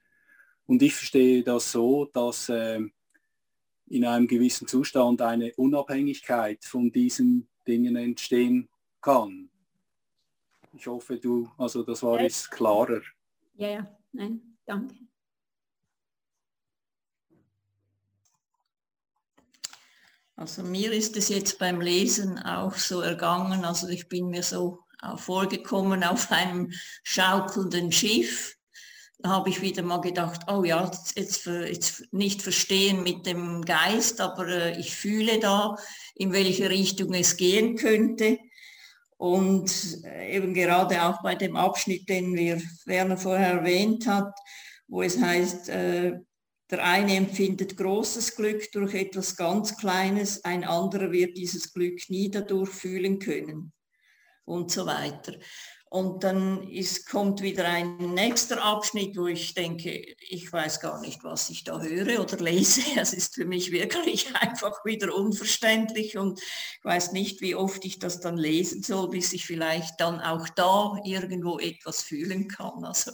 Und 0.67 0.83
ich 0.83 0.93
verstehe 0.93 1.41
das 1.41 1.71
so, 1.71 2.05
dass 2.05 2.49
äh, 2.49 2.81
in 3.87 4.05
einem 4.05 4.27
gewissen 4.27 4.67
Zustand 4.67 5.21
eine 5.21 5.53
Unabhängigkeit 5.55 6.63
von 6.63 6.91
diesen 6.91 7.47
Dingen 7.67 7.95
entstehen 7.95 8.69
kann. 9.01 9.49
Ich 10.73 10.87
hoffe, 10.87 11.17
du, 11.17 11.49
also 11.57 11.83
das 11.83 12.03
war 12.03 12.21
jetzt 12.21 12.51
klarer. 12.51 13.01
Ja, 13.55 13.69
ja, 13.69 13.97
nein, 14.11 14.57
danke. 14.65 14.95
Also 20.35 20.63
mir 20.63 20.93
ist 20.93 21.17
es 21.17 21.27
jetzt 21.27 21.59
beim 21.59 21.81
Lesen 21.81 22.39
auch 22.39 22.75
so 22.75 23.01
ergangen, 23.01 23.65
also 23.65 23.89
ich 23.89 24.07
bin 24.07 24.29
mir 24.29 24.43
so 24.43 24.85
vorgekommen 25.17 26.03
auf 26.03 26.31
einem 26.31 26.71
schaukelnden 27.03 27.91
Schiff. 27.91 28.55
Da 29.17 29.31
habe 29.31 29.49
ich 29.49 29.61
wieder 29.61 29.83
mal 29.83 29.99
gedacht, 29.99 30.43
oh 30.47 30.63
ja, 30.63 30.89
jetzt, 31.15 31.45
jetzt 31.45 32.13
nicht 32.13 32.41
verstehen 32.41 33.03
mit 33.03 33.25
dem 33.25 33.65
Geist, 33.65 34.21
aber 34.21 34.47
äh, 34.47 34.79
ich 34.79 34.95
fühle 34.95 35.39
da, 35.41 35.75
in 36.15 36.31
welche 36.31 36.69
Richtung 36.69 37.13
es 37.13 37.35
gehen 37.35 37.75
könnte. 37.75 38.39
Und 39.19 39.69
äh, 40.05 40.37
eben 40.37 40.53
gerade 40.53 41.03
auch 41.03 41.21
bei 41.21 41.35
dem 41.35 41.57
Abschnitt, 41.57 42.07
den 42.07 42.35
wir 42.35 42.61
Werner 42.85 43.17
vorher 43.17 43.55
erwähnt 43.55 44.07
hat, 44.07 44.33
wo 44.87 45.01
es 45.01 45.19
heißt, 45.19 45.67
äh, 45.67 46.13
der 46.71 46.83
eine 46.85 47.15
empfindet 47.17 47.75
großes 47.75 48.37
Glück 48.37 48.71
durch 48.71 48.93
etwas 48.93 49.35
ganz 49.35 49.75
Kleines, 49.75 50.45
ein 50.45 50.63
anderer 50.63 51.11
wird 51.11 51.35
dieses 51.35 51.73
Glück 51.73 51.99
nie 52.09 52.31
dadurch 52.31 52.69
fühlen 52.69 53.19
können 53.19 53.73
und 54.45 54.71
so 54.71 54.85
weiter. 54.85 55.33
Und 55.91 56.23
dann 56.23 56.69
ist, 56.69 57.09
kommt 57.09 57.41
wieder 57.41 57.67
ein 57.67 57.97
nächster 58.13 58.63
Abschnitt, 58.63 59.17
wo 59.17 59.25
ich 59.25 59.55
denke, 59.55 60.15
ich 60.29 60.53
weiß 60.53 60.81
gar 60.81 61.01
nicht, 61.01 61.23
was 61.23 61.49
ich 61.49 61.63
da 61.63 61.81
höre 61.81 62.21
oder 62.21 62.37
lese. 62.37 62.81
Es 62.95 63.11
ist 63.11 63.33
für 63.33 63.45
mich 63.45 63.71
wirklich 63.71 64.35
einfach 64.39 64.85
wieder 64.85 65.15
unverständlich 65.15 66.17
und 66.17 66.39
ich 66.39 66.83
weiß 66.83 67.11
nicht, 67.11 67.41
wie 67.41 67.55
oft 67.55 67.83
ich 67.85 67.97
das 67.97 68.19
dann 68.19 68.37
lesen 68.37 68.83
soll, 68.83 69.09
bis 69.09 69.33
ich 69.33 69.47
vielleicht 69.47 69.99
dann 69.99 70.21
auch 70.21 70.47
da 70.49 70.95
irgendwo 71.03 71.57
etwas 71.57 72.03
fühlen 72.03 72.47
kann. 72.47 72.83
Also. 72.83 73.11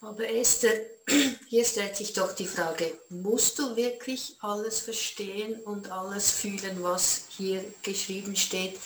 Aber 0.00 0.28
Esther, 0.28 0.72
hier 1.48 1.64
stellt 1.64 1.96
sich 1.96 2.12
doch 2.12 2.34
die 2.34 2.46
Frage, 2.46 2.98
musst 3.10 3.58
du 3.58 3.76
wirklich 3.76 4.36
alles 4.40 4.80
verstehen 4.80 5.60
und 5.60 5.90
alles 5.90 6.30
fühlen, 6.30 6.82
was 6.82 7.24
hier 7.36 7.64
geschrieben 7.82 8.34
steht? 8.34 8.78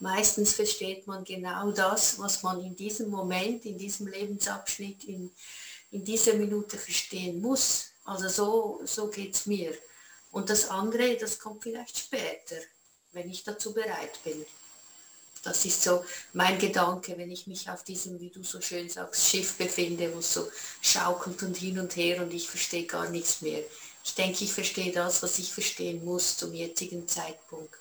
meistens 0.00 0.54
versteht 0.54 1.06
man 1.06 1.24
genau 1.24 1.70
das, 1.70 2.18
was 2.18 2.42
man 2.42 2.60
in 2.60 2.74
diesem 2.74 3.10
Moment, 3.10 3.64
in 3.64 3.78
diesem 3.78 4.08
Lebensabschnitt, 4.08 5.04
in, 5.04 5.30
in 5.90 6.04
dieser 6.04 6.34
Minute 6.34 6.76
verstehen 6.76 7.40
muss. 7.40 7.90
Also 8.04 8.28
so, 8.28 8.80
so 8.86 9.08
geht 9.08 9.34
es 9.34 9.46
mir. 9.46 9.72
Und 10.32 10.50
das 10.50 10.68
andere, 10.68 11.16
das 11.16 11.38
kommt 11.38 11.62
vielleicht 11.62 11.98
später, 11.98 12.56
wenn 13.12 13.30
ich 13.30 13.44
dazu 13.44 13.72
bereit 13.72 14.18
bin. 14.24 14.44
Das 15.42 15.64
ist 15.64 15.82
so 15.82 16.04
mein 16.34 16.58
Gedanke, 16.58 17.16
wenn 17.16 17.30
ich 17.30 17.46
mich 17.46 17.70
auf 17.70 17.82
diesem, 17.82 18.20
wie 18.20 18.28
du 18.28 18.42
so 18.42 18.60
schön 18.60 18.88
sagst, 18.90 19.28
Schiff 19.28 19.56
befinde, 19.56 20.12
wo 20.14 20.18
es 20.18 20.34
so 20.34 20.46
schaukelt 20.82 21.42
und 21.42 21.56
hin 21.56 21.78
und 21.78 21.96
her 21.96 22.22
und 22.22 22.32
ich 22.34 22.48
verstehe 22.48 22.84
gar 22.84 23.08
nichts 23.08 23.40
mehr. 23.40 23.62
Ich 24.04 24.14
denke, 24.14 24.44
ich 24.44 24.52
verstehe 24.52 24.92
das, 24.92 25.22
was 25.22 25.38
ich 25.38 25.52
verstehen 25.52 26.04
muss 26.04 26.36
zum 26.36 26.54
jetzigen 26.54 27.08
Zeitpunkt. 27.08 27.78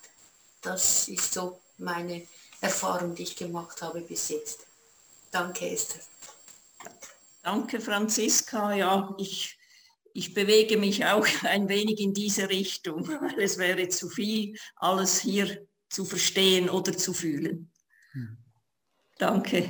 Das 0.61 1.07
ist 1.07 1.33
so 1.33 1.59
meine 1.77 2.27
Erfahrung, 2.61 3.15
die 3.15 3.23
ich 3.23 3.35
gemacht 3.35 3.81
habe 3.81 4.01
bis 4.01 4.29
jetzt. 4.29 4.65
Danke, 5.31 5.69
Esther. 5.69 6.01
Danke, 7.43 7.79
Franziska. 7.79 8.73
Ja, 8.73 9.15
ich, 9.17 9.57
ich 10.13 10.33
bewege 10.33 10.77
mich 10.77 11.05
auch 11.05 11.25
ein 11.43 11.67
wenig 11.69 11.99
in 11.99 12.13
diese 12.13 12.49
Richtung, 12.49 13.07
weil 13.07 13.41
es 13.41 13.57
wäre 13.57 13.89
zu 13.89 14.09
viel, 14.09 14.57
alles 14.75 15.19
hier 15.19 15.67
zu 15.89 16.05
verstehen 16.05 16.69
oder 16.69 16.93
zu 16.93 17.13
fühlen. 17.13 17.71
Hm. 18.11 18.37
Danke. 19.17 19.63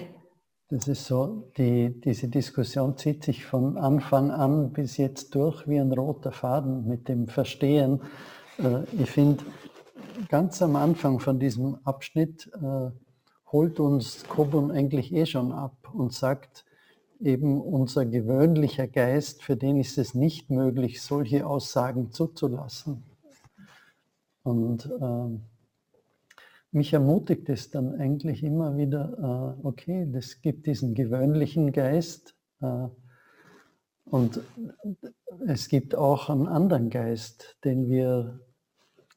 Das 0.70 0.88
ist 0.88 1.06
so, 1.06 1.52
die, 1.58 2.00
diese 2.00 2.28
Diskussion 2.28 2.96
zieht 2.96 3.24
sich 3.24 3.44
von 3.46 3.78
Anfang 3.78 4.30
an 4.30 4.72
bis 4.72 4.98
jetzt 4.98 5.34
durch 5.34 5.68
wie 5.68 5.80
ein 5.80 5.92
roter 5.92 6.32
Faden 6.32 6.88
mit 6.88 7.08
dem 7.08 7.28
Verstehen. 7.28 8.04
Äh, 8.60 8.84
ich 9.02 9.10
finde, 9.10 9.44
ganz 10.28 10.62
am 10.62 10.76
Anfang 10.76 11.20
von 11.20 11.40
diesem 11.40 11.80
Abschnitt 11.86 12.52
äh, 12.62 12.92
holt 13.52 13.80
uns 13.80 14.24
Kobun 14.28 14.70
eigentlich 14.70 15.12
eh 15.12 15.26
schon 15.26 15.52
ab 15.52 15.76
und 15.92 16.14
sagt, 16.14 16.66
eben 17.20 17.60
unser 17.62 18.06
gewöhnlicher 18.06 18.88
Geist, 18.88 19.44
für 19.44 19.58
den 19.58 19.78
ist 19.78 19.98
es 19.98 20.14
nicht 20.14 20.50
möglich, 20.50 21.02
solche 21.02 21.46
Aussagen 21.46 22.12
zuzulassen. 22.12 23.04
Und 24.44 24.86
äh, 24.86 25.40
mich 26.72 26.94
ermutigt 26.94 27.50
es 27.50 27.70
dann 27.72 27.96
eigentlich 27.96 28.44
immer 28.44 28.78
wieder, 28.78 29.58
äh, 29.64 29.66
okay, 29.68 30.08
das 30.12 30.42
gibt 30.42 30.68
diesen 30.68 30.94
gewöhnlichen 30.94 31.72
Geist 31.72 32.36
äh, 32.62 32.88
und 34.06 34.42
es 35.48 35.68
gibt 35.68 35.96
auch 35.96 36.30
einen 36.30 36.48
anderen 36.48 36.90
Geist, 36.90 37.58
den 37.64 37.90
wir 37.90 38.40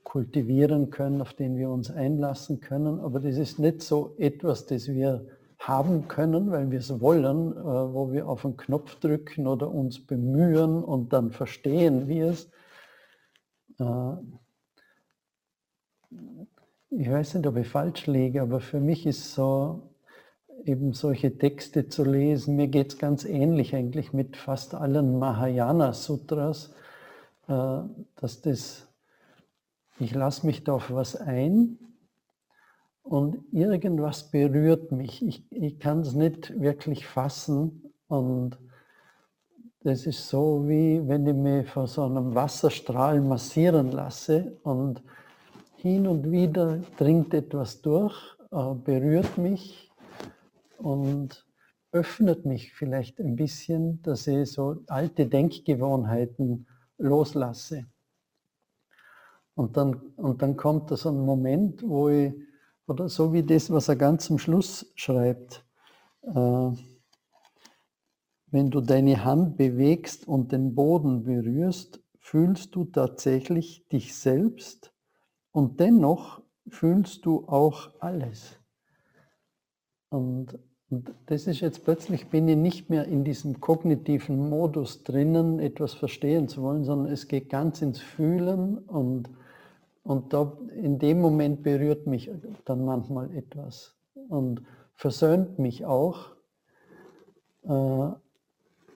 kultivieren 0.03 0.91
können, 0.91 1.21
auf 1.21 1.35
den 1.35 1.57
wir 1.57 1.71
uns 1.71 1.91
einlassen 1.91 2.61
können, 2.61 3.01
aber 3.01 3.21
das 3.21 3.37
ist 3.37 3.59
nicht 3.59 3.83
so 3.83 4.15
etwas, 4.19 4.67
das 4.67 4.89
wir 4.89 5.27
haben 5.59 6.09
können, 6.09 6.51
weil 6.51 6.71
wir 6.71 6.81
es 6.81 7.01
wollen, 7.01 7.53
äh, 7.53 7.65
wo 7.65 8.11
wir 8.13 8.29
auf 8.29 8.45
einen 8.45 8.57
Knopf 8.57 8.97
drücken 8.97 9.47
oder 9.47 9.71
uns 9.71 10.05
bemühen 10.05 10.83
und 10.83 11.13
dann 11.13 11.31
verstehen 11.31 12.09
wir 12.09 12.31
es 12.31 12.51
ich 16.99 17.11
weiß 17.11 17.35
nicht, 17.35 17.47
ob 17.47 17.57
ich 17.57 17.69
falsch 17.69 18.07
liege, 18.07 18.43
aber 18.43 18.61
für 18.61 18.81
mich 18.81 19.07
ist 19.07 19.35
so, 19.35 19.83
eben 20.65 20.93
solche 20.93 21.37
Texte 21.39 21.89
zu 21.89 22.05
lesen, 22.05 22.57
mir 22.57 22.69
geht 22.69 22.93
es 22.93 22.99
ganz 22.99 23.25
ähnlich 23.25 23.75
eigentlich 23.75 24.13
mit 24.13 24.37
fast 24.37 24.75
allen 24.75 25.19
Mahayana-Sutras, 25.19 26.75
äh, 27.49 27.79
dass 28.17 28.43
das, 28.43 28.87
ich 29.99 30.15
lasse 30.15 30.47
mich 30.47 30.65
da 30.65 30.75
auf 30.75 30.93
was 30.93 31.17
ein 31.17 31.79
und 33.03 33.39
irgendwas 33.53 34.31
berührt 34.31 34.93
mich. 34.93 35.25
Ich, 35.27 35.51
ich 35.51 35.81
kann 35.81 36.01
es 36.01 36.13
nicht 36.15 36.61
wirklich 36.61 37.07
fassen 37.07 37.93
und 38.07 38.59
das 39.81 40.07
ist 40.07 40.29
so 40.29 40.69
wie 40.69 41.09
wenn 41.09 41.27
ich 41.27 41.35
mich 41.35 41.69
von 41.69 41.87
so 41.89 42.05
einem 42.05 42.35
Wasserstrahl 42.35 43.21
massieren 43.21 43.91
lasse 43.91 44.57
und 44.63 45.03
hin 45.83 46.07
und 46.07 46.31
wieder 46.31 46.79
dringt 46.97 47.35
etwas 47.35 47.83
durch, 47.83 48.15
äh, 48.53 48.75
berührt 48.75 49.37
mich 49.37 49.91
und 50.79 51.45
öffnet 51.91 52.47
mich 52.47 52.73
vielleicht 52.73 53.19
ein 53.19 53.35
bisschen, 53.35 54.01
dass 54.03 54.29
ich 54.29 54.53
so 54.53 54.85
alte 54.87 55.27
Denkgewohnheiten 55.27 56.69
loslasse. 56.99 57.87
Und 59.55 59.77
dann, 59.77 59.97
und 60.17 60.41
dann 60.41 60.57
kommt 60.57 60.93
da 60.93 60.97
so 60.97 61.09
ein 61.09 61.27
Moment, 61.27 61.83
wo 61.83 62.09
ich, 62.09 62.33
oder 62.87 63.09
so 63.09 63.33
wie 63.33 63.43
das, 63.43 63.69
was 63.69 63.89
er 63.89 63.97
ganz 63.97 64.27
zum 64.27 64.39
Schluss 64.39 64.93
schreibt, 64.95 65.67
äh, 66.23 66.71
wenn 68.47 68.71
du 68.71 68.81
deine 68.81 69.25
Hand 69.25 69.57
bewegst 69.57 70.29
und 70.29 70.53
den 70.53 70.77
Boden 70.77 71.25
berührst, 71.25 72.01
fühlst 72.21 72.77
du 72.77 72.85
tatsächlich 72.85 73.89
dich 73.89 74.15
selbst 74.15 74.92
und 75.53 75.81
dennoch 75.81 76.43
fühlst 76.69 77.25
du 77.27 77.47
auch 77.47 77.91
alles. 78.01 78.59
Und, 80.09 80.59
und 80.91 81.13
das 81.27 81.47
ist 81.47 81.61
jetzt 81.61 81.85
plötzlich, 81.85 82.29
bin 82.29 82.49
ich 82.49 82.57
nicht 82.57 82.91
mehr 82.91 83.05
in 83.05 83.25
diesem 83.25 83.61
kognitiven 83.61 84.49
Modus 84.49 85.05
drinnen, 85.05 85.59
etwas 85.59 85.95
verstehen 85.95 86.49
zu 86.49 86.63
wollen, 86.63 86.85
sondern 86.85 87.13
es 87.13 87.29
geht 87.29 87.49
ganz 87.49 87.81
ins 87.83 88.01
Fühlen 88.01 88.79
und, 88.79 89.31
und 90.03 90.33
da, 90.33 90.53
in 90.75 90.99
dem 90.99 91.21
Moment 91.21 91.63
berührt 91.63 92.07
mich 92.07 92.31
dann 92.65 92.85
manchmal 92.85 93.35
etwas 93.35 93.95
und 94.29 94.63
versöhnt 94.95 95.59
mich 95.59 95.85
auch. 95.85 96.33
Äh, 97.65 98.09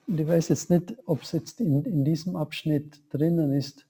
ich 0.09 0.27
weiß 0.27 0.49
jetzt 0.49 0.69
nicht, 0.69 0.95
ob 1.05 1.23
es 1.23 1.31
jetzt 1.33 1.59
in, 1.59 1.83
in 1.83 2.05
diesem 2.05 2.35
Abschnitt 2.35 3.01
drinnen 3.11 3.51
ist, 3.53 3.86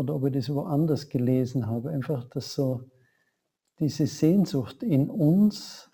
oder 0.00 0.14
ob 0.14 0.24
ich 0.24 0.32
das 0.32 0.48
woanders 0.48 1.10
gelesen 1.10 1.66
habe, 1.66 1.90
einfach, 1.90 2.24
dass 2.30 2.54
so 2.54 2.80
diese 3.78 4.06
Sehnsucht 4.06 4.82
in 4.82 5.10
uns, 5.10 5.90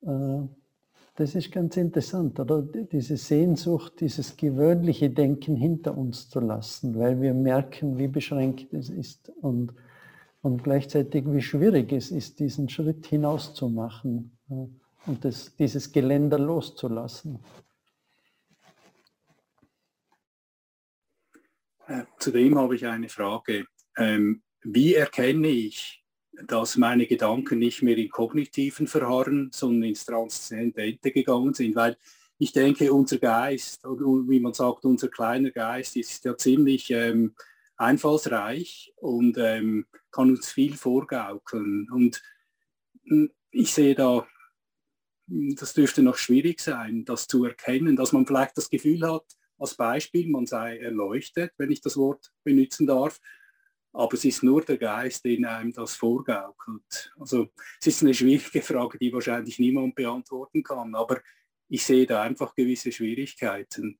äh, 0.00 0.40
das 1.16 1.34
ist 1.34 1.52
ganz 1.52 1.76
interessant, 1.76 2.40
oder? 2.40 2.62
Diese 2.62 3.18
Sehnsucht, 3.18 4.00
dieses 4.00 4.38
gewöhnliche 4.38 5.10
Denken 5.10 5.54
hinter 5.54 5.98
uns 5.98 6.30
zu 6.30 6.40
lassen, 6.40 6.98
weil 6.98 7.20
wir 7.20 7.34
merken, 7.34 7.98
wie 7.98 8.08
beschränkt 8.08 8.72
es 8.72 8.88
ist 8.88 9.28
und, 9.42 9.74
und 10.40 10.64
gleichzeitig, 10.64 11.24
wie 11.26 11.42
schwierig 11.42 11.92
es 11.92 12.10
ist, 12.10 12.40
diesen 12.40 12.70
Schritt 12.70 13.04
hinauszumachen 13.04 14.38
äh, 14.48 14.54
und 15.06 15.24
das, 15.26 15.54
dieses 15.56 15.92
Geländer 15.92 16.38
loszulassen. 16.38 17.38
Äh, 21.90 22.04
zudem 22.20 22.56
habe 22.56 22.76
ich 22.76 22.86
eine 22.86 23.08
Frage. 23.08 23.66
Ähm, 23.96 24.42
wie 24.62 24.94
erkenne 24.94 25.48
ich, 25.48 26.04
dass 26.46 26.76
meine 26.76 27.06
Gedanken 27.06 27.58
nicht 27.58 27.82
mehr 27.82 27.98
in 27.98 28.10
kognitiven 28.10 28.86
verharren, 28.86 29.50
sondern 29.52 29.88
ins 29.88 30.04
Transzendente 30.04 31.10
gegangen 31.10 31.52
sind? 31.52 31.74
Weil 31.74 31.96
ich 32.38 32.52
denke, 32.52 32.92
unser 32.92 33.18
Geist, 33.18 33.82
wie 33.82 34.38
man 34.38 34.54
sagt, 34.54 34.84
unser 34.84 35.08
kleiner 35.08 35.50
Geist 35.50 35.96
ist 35.96 36.24
ja 36.24 36.36
ziemlich 36.36 36.90
ähm, 36.90 37.34
einfallsreich 37.76 38.92
und 38.96 39.36
ähm, 39.38 39.86
kann 40.12 40.30
uns 40.30 40.52
viel 40.52 40.76
vorgaukeln. 40.76 41.88
Und 41.90 42.22
hm, 43.02 43.32
ich 43.50 43.72
sehe 43.72 43.96
da, 43.96 44.28
hm, 45.28 45.56
das 45.56 45.74
dürfte 45.74 46.02
noch 46.02 46.16
schwierig 46.18 46.60
sein, 46.60 47.04
das 47.04 47.26
zu 47.26 47.44
erkennen, 47.44 47.96
dass 47.96 48.12
man 48.12 48.26
vielleicht 48.26 48.56
das 48.56 48.70
Gefühl 48.70 49.02
hat, 49.10 49.24
als 49.60 49.76
Beispiel, 49.76 50.28
man 50.28 50.46
sei 50.46 50.78
erleuchtet, 50.78 51.52
wenn 51.58 51.70
ich 51.70 51.80
das 51.80 51.96
Wort 51.96 52.32
benutzen 52.42 52.86
darf, 52.86 53.20
aber 53.92 54.14
es 54.14 54.24
ist 54.24 54.42
nur 54.42 54.62
der 54.62 54.78
Geist, 54.78 55.24
den 55.24 55.44
einem 55.44 55.72
das 55.72 55.94
vorgaukelt. 55.94 57.12
Also 57.18 57.48
es 57.80 57.88
ist 57.88 58.02
eine 58.02 58.14
schwierige 58.14 58.62
Frage, 58.62 58.98
die 58.98 59.12
wahrscheinlich 59.12 59.58
niemand 59.58 59.94
beantworten 59.94 60.62
kann, 60.62 60.94
aber 60.94 61.20
ich 61.68 61.84
sehe 61.84 62.06
da 62.06 62.22
einfach 62.22 62.54
gewisse 62.54 62.90
Schwierigkeiten. 62.90 63.98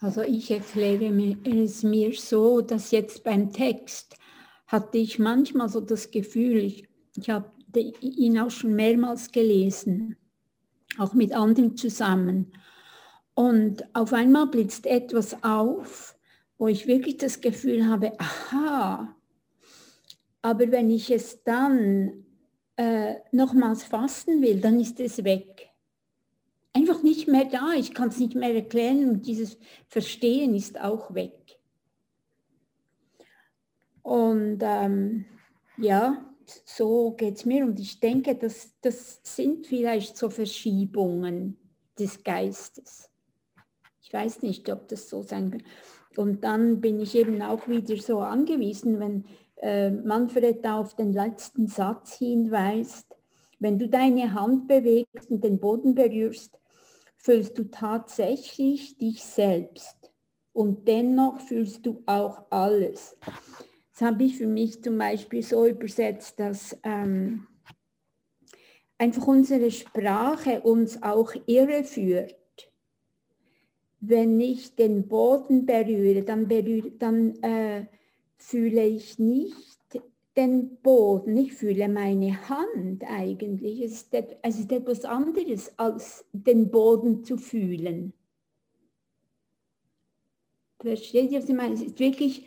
Also 0.00 0.22
ich 0.22 0.50
erkläre 0.50 1.06
es 1.44 1.82
mir 1.82 2.12
so, 2.14 2.60
dass 2.60 2.90
jetzt 2.90 3.24
beim 3.24 3.52
Text 3.52 4.16
hatte 4.66 4.98
ich 4.98 5.18
manchmal 5.18 5.68
so 5.68 5.80
das 5.80 6.10
Gefühl, 6.10 6.58
ich, 6.58 6.88
ich 7.16 7.30
habe 7.30 7.50
ihn 8.00 8.38
auch 8.38 8.50
schon 8.50 8.74
mehrmals 8.74 9.30
gelesen, 9.32 10.16
auch 10.98 11.14
mit 11.14 11.32
anderen 11.32 11.76
zusammen. 11.76 12.52
Und 13.34 13.84
auf 13.94 14.12
einmal 14.12 14.46
blitzt 14.46 14.86
etwas 14.86 15.42
auf, 15.42 16.16
wo 16.58 16.68
ich 16.68 16.86
wirklich 16.86 17.16
das 17.16 17.40
Gefühl 17.40 17.88
habe, 17.88 18.12
aha, 18.18 19.14
aber 20.42 20.70
wenn 20.70 20.90
ich 20.90 21.10
es 21.10 21.42
dann 21.42 22.24
äh, 22.76 23.14
nochmals 23.32 23.84
fassen 23.84 24.42
will, 24.42 24.60
dann 24.60 24.78
ist 24.78 25.00
es 25.00 25.24
weg. 25.24 25.70
Einfach 26.72 27.02
nicht 27.02 27.28
mehr 27.28 27.46
da, 27.46 27.72
ich 27.72 27.94
kann 27.94 28.08
es 28.08 28.18
nicht 28.18 28.34
mehr 28.34 28.54
erklären 28.54 29.08
und 29.08 29.26
dieses 29.26 29.58
Verstehen 29.88 30.54
ist 30.54 30.80
auch 30.80 31.14
weg. 31.14 31.58
Und 34.02 34.58
ähm, 34.62 35.24
ja, 35.78 36.33
so 36.64 37.12
geht 37.12 37.36
es 37.36 37.44
mir 37.44 37.64
und 37.64 37.78
ich 37.78 38.00
denke, 38.00 38.34
das, 38.34 38.74
das 38.80 39.20
sind 39.22 39.66
vielleicht 39.66 40.16
so 40.16 40.30
Verschiebungen 40.30 41.58
des 41.98 42.22
Geistes. 42.22 43.10
Ich 44.02 44.12
weiß 44.12 44.42
nicht, 44.42 44.70
ob 44.70 44.88
das 44.88 45.08
so 45.08 45.22
sein 45.22 45.50
kann. 45.50 45.62
Und 46.16 46.44
dann 46.44 46.80
bin 46.80 47.00
ich 47.00 47.14
eben 47.16 47.42
auch 47.42 47.66
wieder 47.68 47.96
so 47.96 48.20
angewiesen, 48.20 49.00
wenn 49.00 49.24
äh, 49.56 49.90
Manfred 49.90 50.66
auf 50.66 50.94
den 50.94 51.12
letzten 51.12 51.66
Satz 51.66 52.14
hinweist, 52.14 53.06
wenn 53.58 53.78
du 53.78 53.88
deine 53.88 54.34
Hand 54.34 54.68
bewegst 54.68 55.30
und 55.30 55.42
den 55.42 55.58
Boden 55.58 55.94
berührst, 55.94 56.58
fühlst 57.16 57.58
du 57.58 57.64
tatsächlich 57.64 58.98
dich 58.98 59.24
selbst 59.24 60.12
und 60.52 60.86
dennoch 60.86 61.40
fühlst 61.40 61.86
du 61.86 62.02
auch 62.06 62.44
alles. 62.50 63.16
Das 63.94 64.02
habe 64.02 64.24
ich 64.24 64.38
für 64.38 64.48
mich 64.48 64.82
zum 64.82 64.98
Beispiel 64.98 65.40
so 65.40 65.66
übersetzt, 65.66 66.40
dass 66.40 66.76
ähm, 66.82 67.46
einfach 68.98 69.24
unsere 69.28 69.70
Sprache 69.70 70.62
uns 70.62 71.00
auch 71.00 71.32
irreführt. 71.46 72.34
Wenn 74.00 74.40
ich 74.40 74.74
den 74.74 75.06
Boden 75.06 75.64
berühre, 75.64 76.24
dann, 76.24 76.48
berühre, 76.48 76.90
dann 76.90 77.40
äh, 77.42 77.86
fühle 78.36 78.84
ich 78.84 79.20
nicht 79.20 79.78
den 80.36 80.76
Boden, 80.82 81.36
ich 81.36 81.52
fühle 81.52 81.88
meine 81.88 82.48
Hand 82.48 83.04
eigentlich. 83.04 83.80
Es 83.80 83.92
ist, 83.92 84.08
es 84.42 84.58
ist 84.58 84.72
etwas 84.72 85.04
anderes, 85.04 85.72
als 85.78 86.24
den 86.32 86.68
Boden 86.68 87.22
zu 87.22 87.36
fühlen. 87.36 88.12
Versteht 90.80 91.30
ihr, 91.30 91.38
was 91.38 91.48
ich 91.48 91.54
meine? 91.54 91.74
Es 91.74 91.82
ist 91.82 92.00
wirklich 92.00 92.44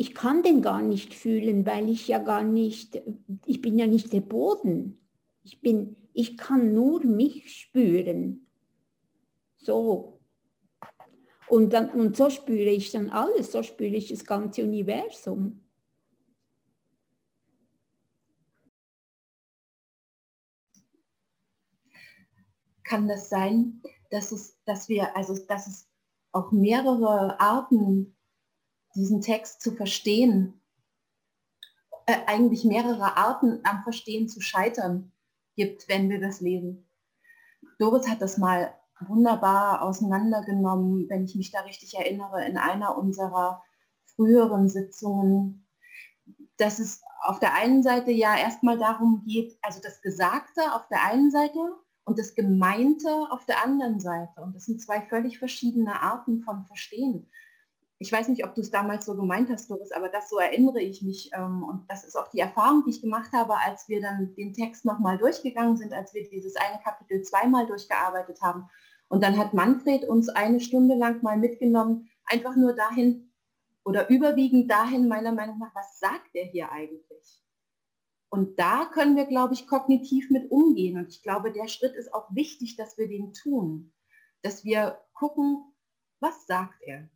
ich 0.00 0.14
kann 0.14 0.44
den 0.44 0.62
gar 0.62 0.80
nicht 0.80 1.12
fühlen, 1.12 1.66
weil 1.66 1.88
ich 1.88 2.06
ja 2.06 2.20
gar 2.20 2.44
nicht, 2.44 3.02
ich 3.44 3.60
bin 3.60 3.76
ja 3.78 3.86
nicht 3.88 4.12
der 4.12 4.20
Boden. 4.20 5.04
Ich, 5.42 5.60
bin, 5.60 5.96
ich 6.12 6.38
kann 6.38 6.72
nur 6.72 7.04
mich 7.04 7.52
spüren. 7.62 8.46
So. 9.56 10.20
Und, 11.48 11.72
dann, 11.72 11.90
und 11.90 12.16
so 12.16 12.30
spüre 12.30 12.70
ich 12.70 12.92
dann 12.92 13.10
alles, 13.10 13.50
so 13.50 13.64
spüre 13.64 13.96
ich 13.96 14.08
das 14.08 14.24
ganze 14.24 14.62
Universum. 14.62 15.64
Kann 22.84 23.08
das 23.08 23.28
sein, 23.28 23.82
dass, 24.10 24.30
es, 24.30 24.56
dass 24.64 24.88
wir, 24.88 25.16
also 25.16 25.34
dass 25.46 25.66
es 25.66 25.88
auch 26.30 26.52
mehrere 26.52 27.40
Arten 27.40 28.14
diesen 28.94 29.20
Text 29.20 29.60
zu 29.62 29.72
verstehen, 29.72 30.60
äh, 32.06 32.16
eigentlich 32.26 32.64
mehrere 32.64 33.16
Arten 33.16 33.60
am 33.64 33.82
Verstehen 33.82 34.28
zu 34.28 34.40
scheitern 34.40 35.12
gibt, 35.56 35.88
wenn 35.88 36.08
wir 36.08 36.20
das 36.20 36.40
lesen. 36.40 36.88
Doris 37.78 38.08
hat 38.08 38.22
das 38.22 38.38
mal 38.38 38.74
wunderbar 39.00 39.82
auseinandergenommen, 39.82 41.08
wenn 41.08 41.24
ich 41.24 41.34
mich 41.36 41.50
da 41.50 41.60
richtig 41.60 41.94
erinnere, 41.94 42.44
in 42.46 42.56
einer 42.56 42.96
unserer 42.96 43.62
früheren 44.16 44.68
Sitzungen, 44.68 45.68
dass 46.56 46.78
es 46.78 47.02
auf 47.22 47.38
der 47.38 47.54
einen 47.54 47.82
Seite 47.82 48.10
ja 48.10 48.36
erstmal 48.36 48.78
darum 48.78 49.22
geht, 49.24 49.58
also 49.62 49.80
das 49.80 50.00
Gesagte 50.00 50.74
auf 50.74 50.88
der 50.88 51.04
einen 51.04 51.30
Seite 51.30 51.58
und 52.04 52.18
das 52.18 52.34
Gemeinte 52.34 53.10
auf 53.30 53.44
der 53.44 53.62
anderen 53.62 54.00
Seite. 54.00 54.40
Und 54.40 54.56
das 54.56 54.64
sind 54.64 54.80
zwei 54.80 55.02
völlig 55.02 55.38
verschiedene 55.38 56.00
Arten 56.00 56.42
von 56.42 56.64
Verstehen 56.66 57.30
ich 58.00 58.12
weiß 58.12 58.28
nicht, 58.28 58.44
ob 58.44 58.54
du 58.54 58.60
es 58.60 58.70
damals 58.70 59.06
so 59.06 59.16
gemeint 59.16 59.50
hast, 59.50 59.70
Doris, 59.70 59.90
aber 59.90 60.08
das 60.08 60.30
so 60.30 60.38
erinnere 60.38 60.80
ich 60.80 61.02
mich. 61.02 61.30
Ähm, 61.34 61.64
und 61.64 61.90
das 61.90 62.04
ist 62.04 62.16
auch 62.16 62.28
die 62.28 62.38
Erfahrung, 62.38 62.84
die 62.84 62.90
ich 62.90 63.02
gemacht 63.02 63.32
habe, 63.32 63.58
als 63.58 63.88
wir 63.88 64.00
dann 64.00 64.34
den 64.36 64.54
Text 64.54 64.84
nochmal 64.84 65.18
durchgegangen 65.18 65.76
sind, 65.76 65.92
als 65.92 66.14
wir 66.14 66.28
dieses 66.28 66.54
eine 66.56 66.80
Kapitel 66.82 67.22
zweimal 67.22 67.66
durchgearbeitet 67.66 68.40
haben. 68.40 68.68
Und 69.08 69.24
dann 69.24 69.36
hat 69.36 69.52
Manfred 69.52 70.04
uns 70.04 70.28
eine 70.28 70.60
Stunde 70.60 70.94
lang 70.94 71.22
mal 71.22 71.36
mitgenommen, 71.36 72.08
einfach 72.24 72.54
nur 72.54 72.74
dahin 72.74 73.32
oder 73.84 74.08
überwiegend 74.10 74.70
dahin, 74.70 75.08
meiner 75.08 75.32
Meinung 75.32 75.58
nach, 75.58 75.74
was 75.74 75.98
sagt 75.98 76.34
er 76.34 76.44
hier 76.44 76.70
eigentlich? 76.70 77.42
Und 78.30 78.58
da 78.58 78.84
können 78.84 79.16
wir, 79.16 79.24
glaube 79.24 79.54
ich, 79.54 79.66
kognitiv 79.66 80.30
mit 80.30 80.50
umgehen. 80.50 80.98
Und 80.98 81.08
ich 81.08 81.22
glaube, 81.22 81.50
der 81.50 81.66
Schritt 81.66 81.94
ist 81.94 82.12
auch 82.12 82.28
wichtig, 82.34 82.76
dass 82.76 82.98
wir 82.98 83.08
den 83.08 83.32
tun. 83.32 83.92
Dass 84.42 84.64
wir 84.64 85.00
gucken, 85.14 85.64
was 86.20 86.46
sagt 86.46 86.82
er? 86.82 87.08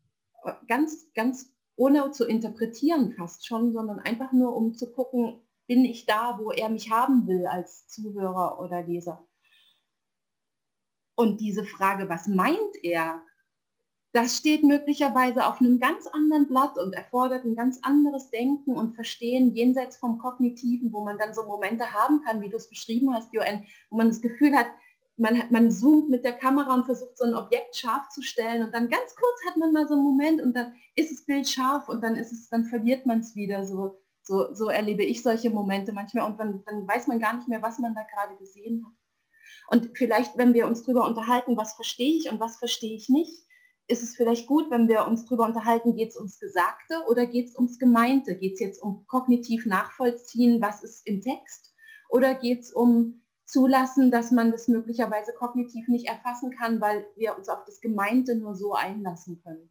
Ganz, 0.68 1.12
ganz 1.14 1.52
ohne 1.76 2.10
zu 2.10 2.26
interpretieren 2.26 3.12
fast 3.12 3.46
schon, 3.46 3.72
sondern 3.72 3.98
einfach 3.98 4.32
nur 4.32 4.54
um 4.54 4.74
zu 4.74 4.92
gucken, 4.92 5.40
bin 5.66 5.84
ich 5.84 6.06
da, 6.06 6.38
wo 6.38 6.50
er 6.50 6.68
mich 6.68 6.90
haben 6.90 7.26
will 7.26 7.46
als 7.46 7.88
Zuhörer 7.88 8.60
oder 8.60 8.82
Leser. 8.82 9.26
Und 11.14 11.40
diese 11.40 11.64
Frage, 11.64 12.08
was 12.08 12.26
meint 12.26 12.76
er, 12.82 13.22
das 14.12 14.36
steht 14.36 14.62
möglicherweise 14.62 15.46
auf 15.46 15.60
einem 15.60 15.80
ganz 15.80 16.06
anderen 16.06 16.46
Blatt 16.46 16.76
und 16.76 16.92
erfordert 16.92 17.44
ein 17.44 17.56
ganz 17.56 17.78
anderes 17.82 18.30
Denken 18.30 18.76
und 18.76 18.94
Verstehen 18.94 19.54
jenseits 19.54 19.96
vom 19.96 20.18
Kognitiven, 20.18 20.92
wo 20.92 21.02
man 21.02 21.16
dann 21.16 21.32
so 21.32 21.44
Momente 21.44 21.92
haben 21.92 22.22
kann, 22.22 22.42
wie 22.42 22.50
du 22.50 22.56
es 22.56 22.68
beschrieben 22.68 23.14
hast, 23.14 23.32
Joanne, 23.32 23.64
wo 23.88 23.96
man 23.96 24.08
das 24.08 24.20
Gefühl 24.20 24.54
hat, 24.54 24.66
man, 25.16 25.42
man 25.50 25.70
zoomt 25.70 26.08
mit 26.08 26.24
der 26.24 26.32
Kamera 26.32 26.74
und 26.74 26.84
versucht 26.84 27.18
so 27.18 27.24
ein 27.24 27.34
Objekt 27.34 27.76
scharf 27.76 28.08
zu 28.08 28.22
stellen 28.22 28.64
und 28.64 28.74
dann 28.74 28.88
ganz 28.88 29.14
kurz 29.14 29.40
hat 29.48 29.56
man 29.56 29.72
mal 29.72 29.86
so 29.86 29.94
einen 29.94 30.04
Moment 30.04 30.40
und 30.40 30.54
dann 30.54 30.74
ist 30.96 31.12
das 31.12 31.24
Bild 31.24 31.48
scharf 31.48 31.88
und 31.88 32.02
dann 32.02 32.16
ist 32.16 32.32
es, 32.32 32.48
dann 32.48 32.64
verliert 32.64 33.06
man 33.06 33.20
es 33.20 33.36
wieder. 33.36 33.64
So, 33.64 33.98
so, 34.22 34.54
so 34.54 34.68
erlebe 34.68 35.04
ich 35.04 35.22
solche 35.22 35.50
Momente 35.50 35.92
manchmal 35.92 36.30
und 36.30 36.38
dann, 36.38 36.62
dann 36.64 36.86
weiß 36.88 37.08
man 37.08 37.20
gar 37.20 37.36
nicht 37.36 37.48
mehr, 37.48 37.62
was 37.62 37.78
man 37.78 37.94
da 37.94 38.02
gerade 38.02 38.36
gesehen 38.36 38.84
hat. 38.86 38.92
Und 39.68 39.96
vielleicht, 39.96 40.36
wenn 40.36 40.54
wir 40.54 40.66
uns 40.66 40.82
darüber 40.82 41.06
unterhalten, 41.06 41.56
was 41.56 41.74
verstehe 41.74 42.16
ich 42.16 42.30
und 42.30 42.40
was 42.40 42.56
verstehe 42.56 42.94
ich 42.94 43.08
nicht, 43.08 43.46
ist 43.88 44.02
es 44.02 44.16
vielleicht 44.16 44.46
gut, 44.46 44.70
wenn 44.70 44.88
wir 44.88 45.06
uns 45.06 45.24
darüber 45.24 45.44
unterhalten, 45.44 45.96
geht 45.96 46.10
es 46.10 46.16
ums 46.16 46.38
Gesagte 46.38 47.02
oder 47.08 47.26
geht 47.26 47.48
es 47.48 47.56
ums 47.56 47.78
Gemeinte? 47.78 48.36
Geht 48.36 48.54
es 48.54 48.60
jetzt 48.60 48.82
um 48.82 49.06
kognitiv 49.06 49.66
nachvollziehen, 49.66 50.60
was 50.60 50.82
ist 50.82 51.06
im 51.06 51.20
Text? 51.20 51.74
Oder 52.08 52.34
geht 52.34 52.60
es 52.60 52.72
um 52.72 53.21
zulassen, 53.52 54.10
dass 54.10 54.30
man 54.30 54.50
das 54.50 54.66
möglicherweise 54.66 55.32
kognitiv 55.34 55.86
nicht 55.86 56.08
erfassen 56.08 56.50
kann, 56.50 56.80
weil 56.80 57.06
wir 57.16 57.36
uns 57.36 57.48
auf 57.48 57.64
das 57.66 57.80
Gemeinte 57.80 58.34
nur 58.34 58.54
so 58.54 58.72
einlassen 58.72 59.40
können. 59.42 59.70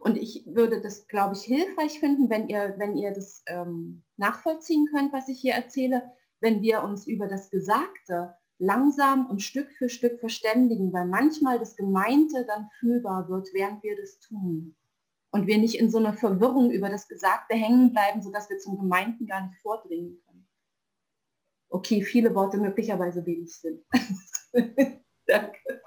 Und 0.00 0.16
ich 0.16 0.44
würde 0.46 0.80
das, 0.80 1.08
glaube 1.08 1.34
ich, 1.34 1.42
hilfreich 1.42 2.00
finden, 2.00 2.28
wenn 2.28 2.48
ihr, 2.48 2.74
wenn 2.76 2.96
ihr 2.96 3.12
das 3.12 3.42
ähm, 3.46 4.02
nachvollziehen 4.16 4.88
könnt, 4.92 5.12
was 5.12 5.28
ich 5.28 5.40
hier 5.40 5.54
erzähle, 5.54 6.02
wenn 6.40 6.60
wir 6.60 6.82
uns 6.82 7.06
über 7.06 7.28
das 7.28 7.50
Gesagte 7.50 8.34
langsam 8.58 9.26
und 9.26 9.42
Stück 9.42 9.72
für 9.72 9.88
Stück 9.88 10.20
verständigen, 10.20 10.92
weil 10.92 11.06
manchmal 11.06 11.58
das 11.58 11.76
Gemeinte 11.76 12.44
dann 12.46 12.68
fühlbar 12.78 13.28
wird, 13.28 13.48
während 13.54 13.82
wir 13.82 13.96
das 13.96 14.18
tun. 14.18 14.76
Und 15.30 15.46
wir 15.46 15.56
nicht 15.56 15.76
in 15.76 15.88
so 15.88 15.98
einer 15.98 16.12
Verwirrung 16.12 16.70
über 16.70 16.90
das 16.90 17.08
Gesagte 17.08 17.54
hängen 17.54 17.92
bleiben, 17.92 18.20
sodass 18.20 18.50
wir 18.50 18.58
zum 18.58 18.76
Gemeinten 18.76 19.26
gar 19.26 19.46
nicht 19.46 19.58
vordringen 19.62 20.20
können 20.26 20.31
okay, 21.72 22.02
viele 22.02 22.34
Worte 22.34 22.58
möglicherweise 22.58 23.24
wenig 23.24 23.54
sind. 23.56 23.82
Danke. 25.26 25.82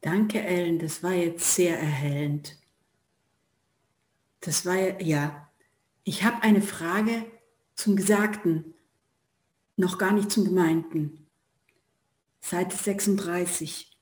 Danke, 0.00 0.42
Ellen, 0.42 0.80
das 0.80 1.02
war 1.02 1.12
jetzt 1.12 1.54
sehr 1.54 1.78
erhellend. 1.78 2.58
Das 4.40 4.66
war 4.66 5.00
ja, 5.00 5.48
ich 6.02 6.24
habe 6.24 6.42
eine 6.42 6.60
Frage 6.60 7.24
zum 7.76 7.94
Gesagten, 7.94 8.74
noch 9.76 9.98
gar 9.98 10.12
nicht 10.12 10.32
zum 10.32 10.44
Gemeinten. 10.44 11.28
Seite 12.40 12.76
36. 12.76 13.96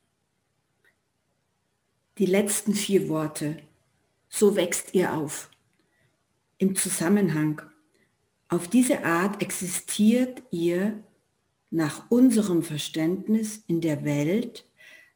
Die 2.17 2.27
letzten 2.27 2.73
vier 2.73 3.11
Worte. 3.11 3.63
So 4.31 4.57
wächst 4.57 4.95
ihr 4.95 5.13
auf 5.13 5.51
im 6.61 6.77
Zusammenhang. 6.77 7.63
Auf 8.49 8.69
diese 8.69 9.05
Art 9.05 9.43
existiert 9.43 10.43
ihr 10.51 11.03
nach 11.71 12.11
unserem 12.11 12.63
Verständnis 12.63 13.65
in 13.67 13.81
der 13.81 14.05
Welt 14.05 14.67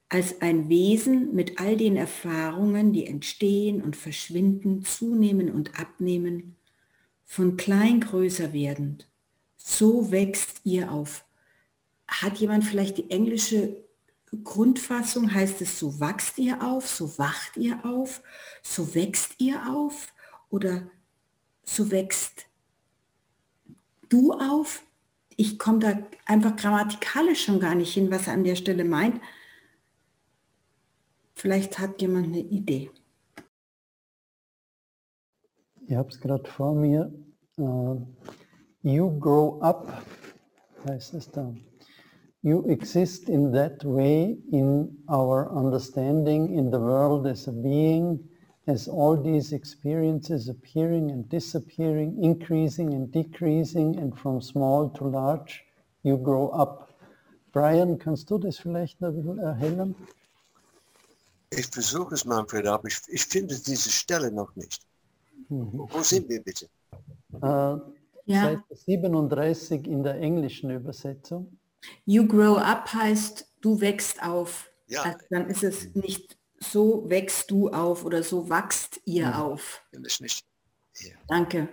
als 0.09 0.41
ein 0.41 0.69
Wesen 0.69 1.35
mit 1.35 1.61
all 1.61 1.77
den 1.77 1.97
Erfahrungen, 1.97 2.93
die 2.93 3.07
entstehen 3.07 3.83
und 3.83 3.97
verschwinden, 3.97 4.85
zunehmen 4.85 5.51
und 5.51 5.79
abnehmen, 5.79 6.57
von 7.25 7.57
klein 7.57 8.01
größer 8.01 8.53
werdend. 8.53 9.09
So 9.57 10.11
wächst 10.11 10.61
ihr 10.65 10.93
auf. 10.93 11.25
Hat 12.07 12.39
jemand 12.39 12.65
vielleicht 12.65 12.99
die 12.99 13.11
englische 13.11 13.85
Grundfassung? 14.45 15.35
Heißt 15.35 15.61
es, 15.61 15.79
so 15.79 16.01
wachst 16.01 16.39
ihr 16.39 16.63
auf, 16.63 16.89
so 16.89 17.19
wacht 17.19 17.57
ihr 17.57 17.85
auf, 17.85 18.23
so 18.63 18.95
wächst 18.95 19.35
ihr 19.39 19.61
auf? 19.69 20.13
Oder 20.49 20.91
so 21.65 21.91
wächst 21.91 22.47
du 24.09 24.33
auf. 24.33 24.83
Ich 25.37 25.59
komme 25.59 25.79
da 25.81 25.99
einfach 26.27 26.57
grammatikalisch 26.57 27.45
schon 27.45 27.61
gar 27.61 27.75
nicht 27.75 27.93
hin, 27.93 28.11
was 28.11 28.27
er 28.27 28.35
an 28.35 28.45
der 28.45 28.57
Stelle 28.57 28.85
meint. 28.85 29.21
Vielleicht 31.35 31.79
hat 31.79 32.01
jemand 32.01 32.27
eine 32.27 32.39
Idee. 32.39 32.91
ich 35.87 35.95
habe 35.95 36.09
es 36.09 36.21
gerade 36.21 36.49
vor 36.49 36.75
mir, 36.75 37.13
uh, 37.59 38.01
you 38.83 39.19
grow 39.19 39.61
up, 39.61 39.87
heißt 40.89 41.15
es 41.15 41.31
da. 41.31 41.53
You 42.43 42.67
exist 42.69 43.29
in 43.29 43.53
that 43.53 43.85
way 43.85 44.37
in 44.53 45.03
our 45.09 45.51
understanding 45.51 46.53
in 46.53 46.71
the 46.71 46.79
world 46.79 47.27
as 47.27 47.49
a 47.49 47.53
being, 47.53 48.21
as 48.67 48.89
all 48.89 49.17
these 49.17 49.53
experiences 49.53 50.49
appearing 50.49 51.11
and 51.11 51.29
disappearing, 51.29 52.19
increasing 52.23 52.95
and 52.95 53.13
decreasing, 53.13 53.99
and 53.99 54.19
from 54.19 54.41
small 54.41 54.89
to 54.91 55.05
large, 55.05 55.65
you 56.03 56.17
grow 56.17 56.49
up. 56.49 56.91
Brian, 57.53 57.99
kannst 57.99 58.31
du 58.31 58.39
das 58.39 58.59
vielleicht 58.59 59.01
noch 59.01 59.11
ein 59.11 59.17
bisschen 59.17 59.39
erhellen? 59.39 59.95
Ich 61.51 61.67
versuche 61.67 62.15
es, 62.15 62.25
Manfred, 62.25 62.67
aber 62.67 62.89
ich, 62.89 63.01
ich 63.09 63.25
finde 63.25 63.55
diese 63.55 63.91
Stelle 63.91 64.33
noch 64.33 64.55
nicht. 64.57 64.83
Mhm. 65.49 65.87
Wo 65.91 66.03
sind 66.03 66.29
wir 66.29 66.43
bitte? 66.43 66.67
Äh, 67.35 67.77
ja. 68.27 68.43
Seite 68.43 68.63
37 68.71 69.87
in 69.87 70.03
der 70.03 70.17
englischen 70.17 70.71
Übersetzung. 70.71 71.59
You 72.07 72.27
grow 72.27 72.57
up 72.57 72.93
heißt, 72.93 73.47
du 73.61 73.81
wächst 73.81 74.23
auf. 74.23 74.71
Ja. 74.89 75.03
Also 75.03 75.19
dann 75.31 75.47
ist 75.49 75.63
es 75.63 75.95
nicht 75.95 76.37
so 76.71 77.09
wächst 77.09 77.51
du 77.51 77.71
auf 77.71 78.05
oder 78.05 78.23
so 78.23 78.49
wachst 78.49 79.01
ihr 79.05 79.29
mhm. 79.29 79.35
auf. 79.35 79.83
Das 79.93 80.21
nicht. 80.21 80.45
Ja. 80.99 81.15
Danke. 81.29 81.69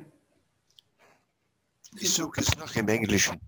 Ich 1.98 2.14
suche 2.14 2.42
es 2.42 2.56
noch 2.58 2.76
im 2.76 2.88
Englischen. 2.88 3.40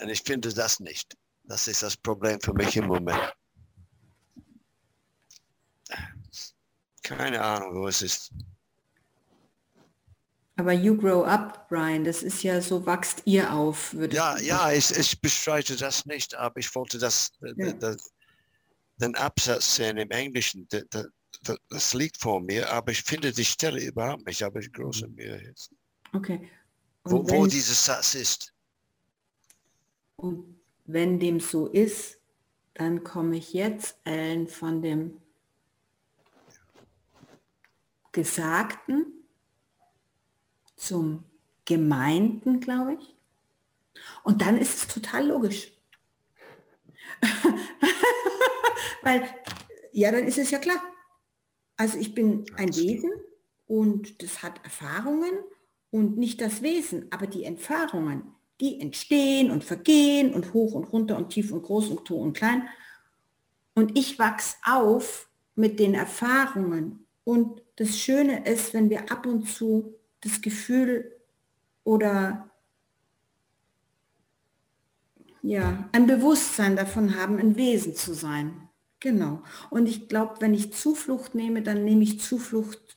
Und 0.00 0.08
ich 0.08 0.22
finde 0.22 0.52
das 0.52 0.80
nicht. 0.80 1.16
Das 1.44 1.68
ist 1.68 1.82
das 1.82 1.96
Problem 1.96 2.40
für 2.40 2.54
mich 2.54 2.76
im 2.76 2.86
Moment. 2.86 3.34
Keine 7.02 7.42
Ahnung, 7.42 7.74
wo 7.74 7.88
es 7.88 8.00
ist. 8.00 8.32
Aber 10.56 10.72
you 10.72 10.96
grow 10.96 11.24
up, 11.24 11.68
Brian, 11.68 12.04
das 12.04 12.22
ist 12.22 12.42
ja 12.44 12.60
so, 12.60 12.86
wachst 12.86 13.22
ihr 13.24 13.52
auf. 13.52 13.92
Würde 13.92 14.14
ja, 14.14 14.36
ich 14.36 14.46
ja, 14.46 14.72
ich, 14.72 14.90
ich 14.96 15.20
bestreite 15.20 15.76
das 15.76 16.06
nicht, 16.06 16.34
aber 16.36 16.60
ich 16.60 16.72
wollte 16.74 16.98
das, 16.98 17.32
ja. 17.56 17.72
das 17.72 18.13
den 18.96 19.14
Absatz 19.16 19.76
sehen 19.76 19.96
im 19.96 20.10
Englischen. 20.10 20.66
Das, 20.68 20.84
das, 21.42 21.58
das, 21.68 21.94
liegt 21.94 22.18
vor 22.18 22.40
mir, 22.40 22.70
aber 22.70 22.92
ich 22.92 23.02
finde 23.02 23.32
die 23.32 23.44
Stelle 23.44 23.82
überhaupt 23.82 24.26
nicht, 24.26 24.42
aber 24.42 24.60
ich 24.60 24.72
große 24.72 25.08
Mühe 25.08 25.42
jetzt. 25.42 25.70
Okay. 26.12 26.48
wo, 27.04 27.28
wo 27.28 27.46
dieses 27.46 27.84
Satz 27.84 28.14
ist. 28.14 28.54
Und 30.16 30.60
wenn 30.84 31.18
dem 31.18 31.40
so 31.40 31.66
ist, 31.66 32.18
dann 32.74 33.04
komme 33.04 33.36
ich 33.36 33.52
jetzt, 33.52 33.98
Ellen, 34.04 34.48
von 34.48 34.82
dem 34.82 35.20
Gesagten 38.12 39.06
zum 40.76 41.24
Gemeinten, 41.64 42.60
glaube 42.60 42.94
ich. 42.94 43.16
Und 44.22 44.42
dann 44.42 44.58
ist 44.58 44.76
es 44.76 44.86
total 44.88 45.28
logisch. 45.28 45.72
Weil, 49.04 49.22
ja, 49.92 50.10
dann 50.10 50.26
ist 50.26 50.38
es 50.38 50.50
ja 50.50 50.58
klar. 50.58 50.82
Also 51.76 51.98
ich 51.98 52.14
bin 52.14 52.44
ein 52.56 52.74
Wesen 52.74 53.10
und 53.66 54.22
das 54.22 54.42
hat 54.42 54.64
Erfahrungen 54.64 55.32
und 55.90 56.16
nicht 56.18 56.40
das 56.40 56.62
Wesen, 56.62 57.06
aber 57.10 57.26
die 57.26 57.44
Erfahrungen, 57.44 58.34
die 58.60 58.80
entstehen 58.80 59.50
und 59.50 59.64
vergehen 59.64 60.32
und 60.32 60.52
hoch 60.52 60.74
und 60.74 60.84
runter 60.84 61.16
und 61.16 61.30
tief 61.30 61.52
und 61.52 61.62
groß 61.62 61.88
und 61.88 62.04
to 62.04 62.16
und 62.16 62.36
klein. 62.36 62.68
Und 63.74 63.98
ich 63.98 64.18
wachse 64.18 64.56
auf 64.64 65.28
mit 65.54 65.78
den 65.78 65.94
Erfahrungen. 65.94 67.06
Und 67.24 67.62
das 67.76 67.98
Schöne 67.98 68.46
ist, 68.46 68.74
wenn 68.74 68.90
wir 68.90 69.10
ab 69.10 69.26
und 69.26 69.48
zu 69.48 69.94
das 70.20 70.40
Gefühl 70.40 71.12
oder 71.82 72.50
ja, 75.42 75.88
ein 75.92 76.06
Bewusstsein 76.06 76.76
davon 76.76 77.16
haben, 77.16 77.38
ein 77.38 77.56
Wesen 77.56 77.94
zu 77.94 78.14
sein. 78.14 78.63
Genau. 79.04 79.42
Und 79.68 79.86
ich 79.86 80.08
glaube, 80.08 80.36
wenn 80.40 80.54
ich 80.54 80.72
Zuflucht 80.72 81.34
nehme, 81.34 81.60
dann 81.60 81.84
nehme 81.84 82.02
ich 82.02 82.20
Zuflucht 82.20 82.96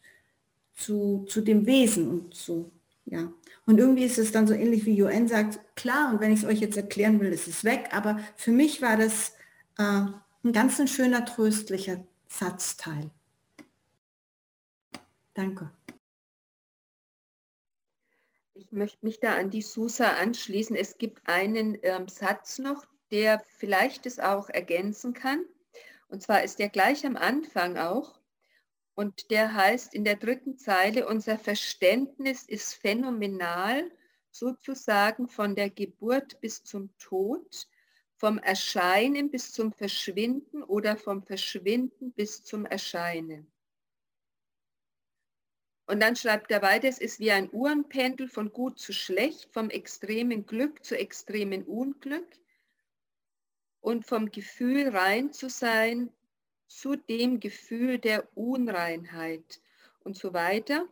zu, 0.74 1.26
zu 1.28 1.42
dem 1.42 1.66
Wesen 1.66 2.10
und 2.10 2.34
so. 2.34 2.72
Ja. 3.04 3.34
Und 3.66 3.78
irgendwie 3.78 4.06
ist 4.06 4.18
es 4.18 4.32
dann 4.32 4.48
so 4.48 4.54
ähnlich 4.54 4.86
wie 4.86 5.04
UN 5.04 5.28
sagt, 5.28 5.60
klar, 5.76 6.14
und 6.14 6.22
wenn 6.22 6.32
ich 6.32 6.44
es 6.44 6.46
euch 6.46 6.62
jetzt 6.62 6.78
erklären 6.78 7.20
will, 7.20 7.34
ist 7.34 7.50
es 7.50 7.66
weg. 7.66 7.90
Aber 7.92 8.22
für 8.38 8.54
mich 8.54 8.82
war 8.82 8.96
das 8.96 9.34
äh, 9.78 10.06
ein 10.46 10.54
ganz 10.54 10.80
ein 10.80 10.88
schöner, 10.88 11.26
tröstlicher 11.26 12.02
Satzteil. 12.30 13.12
Danke. 15.34 15.70
Ich 18.54 18.72
möchte 18.72 19.06
mich 19.06 19.20
da 19.20 19.36
an 19.36 19.50
die 19.50 19.62
Susa 19.62 20.12
anschließen. 20.12 20.78
Es 20.78 20.98
gibt 20.98 21.28
einen 21.28 21.78
ähm, 21.82 22.08
Satz 22.08 22.60
noch, 22.60 22.86
der 23.12 23.44
vielleicht 23.58 24.06
es 24.06 24.20
auch 24.20 24.48
ergänzen 24.48 25.14
kann. 25.14 25.44
Und 26.08 26.22
zwar 26.22 26.44
ist 26.44 26.60
der 26.60 26.70
gleich 26.70 27.06
am 27.06 27.18
Anfang 27.18 27.78
auch. 27.78 28.20
Und 28.96 29.30
der 29.30 29.54
heißt 29.54 29.94
in 29.94 30.04
der 30.04 30.16
dritten 30.16 30.58
Zeile, 30.58 31.08
unser 31.08 31.38
Verständnis 31.38 32.44
ist 32.44 32.74
phänomenal, 32.74 33.92
sozusagen 34.32 35.28
von 35.28 35.56
der 35.56 35.70
Geburt 35.70 36.40
bis 36.42 36.64
zum 36.64 36.96
Tod, 36.98 37.68
vom 38.16 38.40
Erscheinen 38.40 39.30
bis 39.30 39.52
zum 39.52 39.72
Verschwinden 39.72 40.64
oder 40.64 40.98
vom 40.98 41.24
Verschwinden 41.24 42.12
bis 42.14 42.44
zum 42.44 42.66
Erscheinen. 42.66 43.52
Und 45.86 46.02
dann 46.02 46.16
schreibt 46.16 46.52
er 46.52 46.62
weiter, 46.62 46.88
es 46.88 46.98
ist 46.98 47.20
wie 47.20 47.32
ein 47.32 47.50
Uhrenpendel 47.52 48.28
von 48.28 48.52
gut 48.52 48.80
zu 48.80 48.92
schlecht, 48.92 49.54
vom 49.54 49.70
extremen 49.70 50.46
Glück 50.46 50.84
zu 50.84 50.98
extremen 50.98 51.64
Unglück 51.64 52.28
und 53.88 54.06
vom 54.06 54.32
Gefühl 54.32 54.90
rein 54.90 55.32
zu 55.32 55.50
sein 55.50 56.12
zu 56.68 56.98
dem 56.98 57.40
Gefühl 57.40 58.00
der 58.00 58.28
Unreinheit 58.36 59.62
und 60.04 60.18
so 60.18 60.34
weiter. 60.34 60.86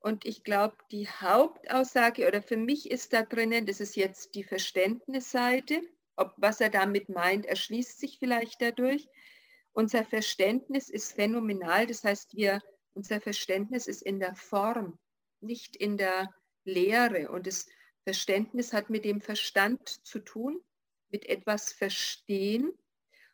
Und 0.00 0.24
ich 0.24 0.42
glaube, 0.42 0.74
die 0.90 1.06
Hauptaussage 1.06 2.26
oder 2.26 2.42
für 2.42 2.56
mich 2.56 2.90
ist 2.90 3.12
da 3.12 3.22
drinnen, 3.22 3.66
das 3.66 3.78
ist 3.78 3.94
jetzt 3.94 4.34
die 4.34 4.42
Verständnisseite, 4.42 5.80
ob 6.16 6.34
was 6.38 6.60
er 6.60 6.70
damit 6.70 7.08
meint, 7.08 7.46
erschließt 7.46 8.00
sich 8.00 8.18
vielleicht 8.18 8.60
dadurch. 8.60 9.06
Unser 9.72 10.04
Verständnis 10.04 10.90
ist 10.90 11.12
phänomenal, 11.12 11.86
das 11.86 12.02
heißt, 12.02 12.34
wir 12.34 12.60
unser 12.94 13.20
Verständnis 13.20 13.86
ist 13.86 14.02
in 14.02 14.18
der 14.18 14.34
Form, 14.34 14.98
nicht 15.40 15.76
in 15.76 15.96
der 15.96 16.34
Lehre. 16.64 17.30
Und 17.30 17.46
das 17.46 17.68
Verständnis 18.02 18.72
hat 18.72 18.90
mit 18.90 19.04
dem 19.04 19.20
Verstand 19.20 20.04
zu 20.04 20.18
tun, 20.18 20.60
mit 21.10 21.26
etwas 21.26 21.72
verstehen. 21.72 22.72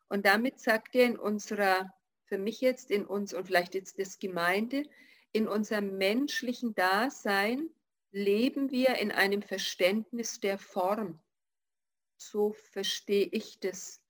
Und 0.09 0.27
damit 0.27 0.61
sagt 0.61 0.95
er 0.95 1.07
in 1.07 1.19
unserer, 1.19 1.93
für 2.25 2.39
mich 2.39 2.61
jetzt 2.61 2.91
in 2.91 3.07
uns 3.07 3.35
und 3.35 3.47
vielleicht 3.47 3.75
jetzt 3.75 3.99
das 3.99 4.19
Gemeinde, 4.19 4.85
in 5.33 5.49
unserem 5.49 5.99
menschlichen 5.99 6.75
Dasein 6.75 7.69
leben 8.11 8.71
wir 8.71 8.97
in 8.97 9.13
einem 9.13 9.43
Verständnis 9.43 10.41
der 10.41 10.59
Form. 10.59 11.21
So 12.17 12.55
verstehe 12.73 13.29
ich 13.31 13.61
das 13.61 14.01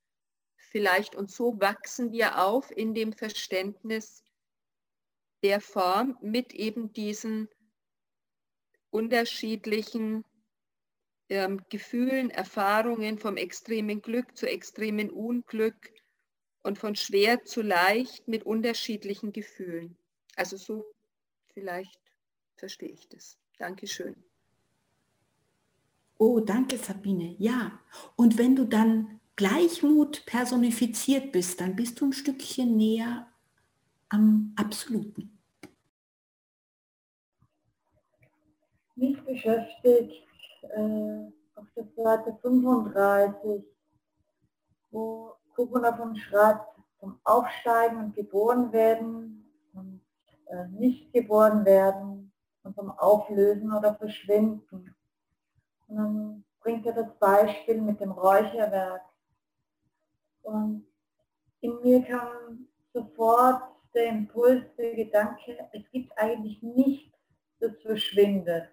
vielleicht 0.57 1.17
und 1.17 1.31
so 1.31 1.61
wachsen 1.61 2.13
wir 2.13 2.45
auf 2.45 2.71
in 2.71 2.95
dem 2.95 3.13
Verständnis 3.13 4.23
der 5.43 5.61
Form 5.61 6.17
mit 6.21 6.53
eben 6.55 6.93
diesen 6.93 7.49
unterschiedlichen 8.91 10.25
ähm, 11.29 11.61
Gefühlen, 11.69 12.31
Erfahrungen 12.31 13.19
vom 13.19 13.37
extremen 13.37 14.03
Glück 14.03 14.37
zu 14.37 14.49
extremen 14.49 15.11
Unglück 15.11 15.93
und 16.63 16.79
von 16.79 16.95
schwer 16.97 17.45
zu 17.45 17.63
leicht 17.63 18.27
mit 18.29 18.45
unterschiedlichen 18.45 19.33
Gefühlen. 19.33 19.97
Also 20.37 20.57
so 20.57 20.85
vielleicht 21.55 22.01
verstehe 22.57 22.91
ich 22.91 23.09
das. 23.09 23.39
Dankeschön. 23.59 24.17
Oh, 26.19 26.41
danke 26.41 26.79
Sabine. 26.79 27.37
Ja, 27.39 27.79
und 28.17 28.39
wenn 28.39 28.57
du 28.57 28.65
dann 28.65 29.21
Gleichmut 29.37 30.25
personifiziert 30.25 31.31
bist, 31.33 31.61
dann 31.61 31.77
bist 31.77 32.01
du 32.01 32.07
ein 32.07 32.13
Stückchen 32.13 32.77
näher 32.77 33.31
am 34.09 34.55
Absoluten. 34.57 35.37
mich 38.97 39.21
beschäftigt 39.21 40.27
äh, 40.75 41.33
auf 41.55 41.67
der 41.77 41.87
Seite 41.97 42.37
35, 42.43 43.65
wo 44.91 45.33
Kupuna 45.55 45.97
von 45.97 46.17
schreibt, 46.17 46.67
vom 46.99 47.19
Aufsteigen 47.25 47.99
und 47.99 48.15
geboren 48.15 48.73
werden 48.73 49.51
und 49.75 50.01
äh, 50.47 50.67
nicht 50.69 51.13
geboren 51.13 51.65
werden 51.65 52.33
und 52.63 52.75
vom 52.75 52.91
Auflösen 52.91 53.73
oder 53.73 53.95
Verschwinden. 53.95 54.95
Und 55.89 55.97
dann 55.97 56.45
bringt 56.61 56.87
er 56.87 56.93
das 56.93 57.17
Beispiel 57.19 57.81
mit 57.81 58.01
dem 58.01 58.11
Räucherwerk. 58.11 59.03
Und 60.43 60.87
in 61.61 61.81
mir 61.83 62.03
kam 62.03 62.67
sofort 62.93 63.63
der 63.95 64.07
Impuls, 64.07 64.65
der 64.77 64.95
Gedanke, 64.95 65.69
es 65.73 65.83
gibt 65.91 66.17
eigentlich 66.19 66.63
nichts, 66.63 67.17
das 67.61 67.73
verschwindet. 67.83 68.69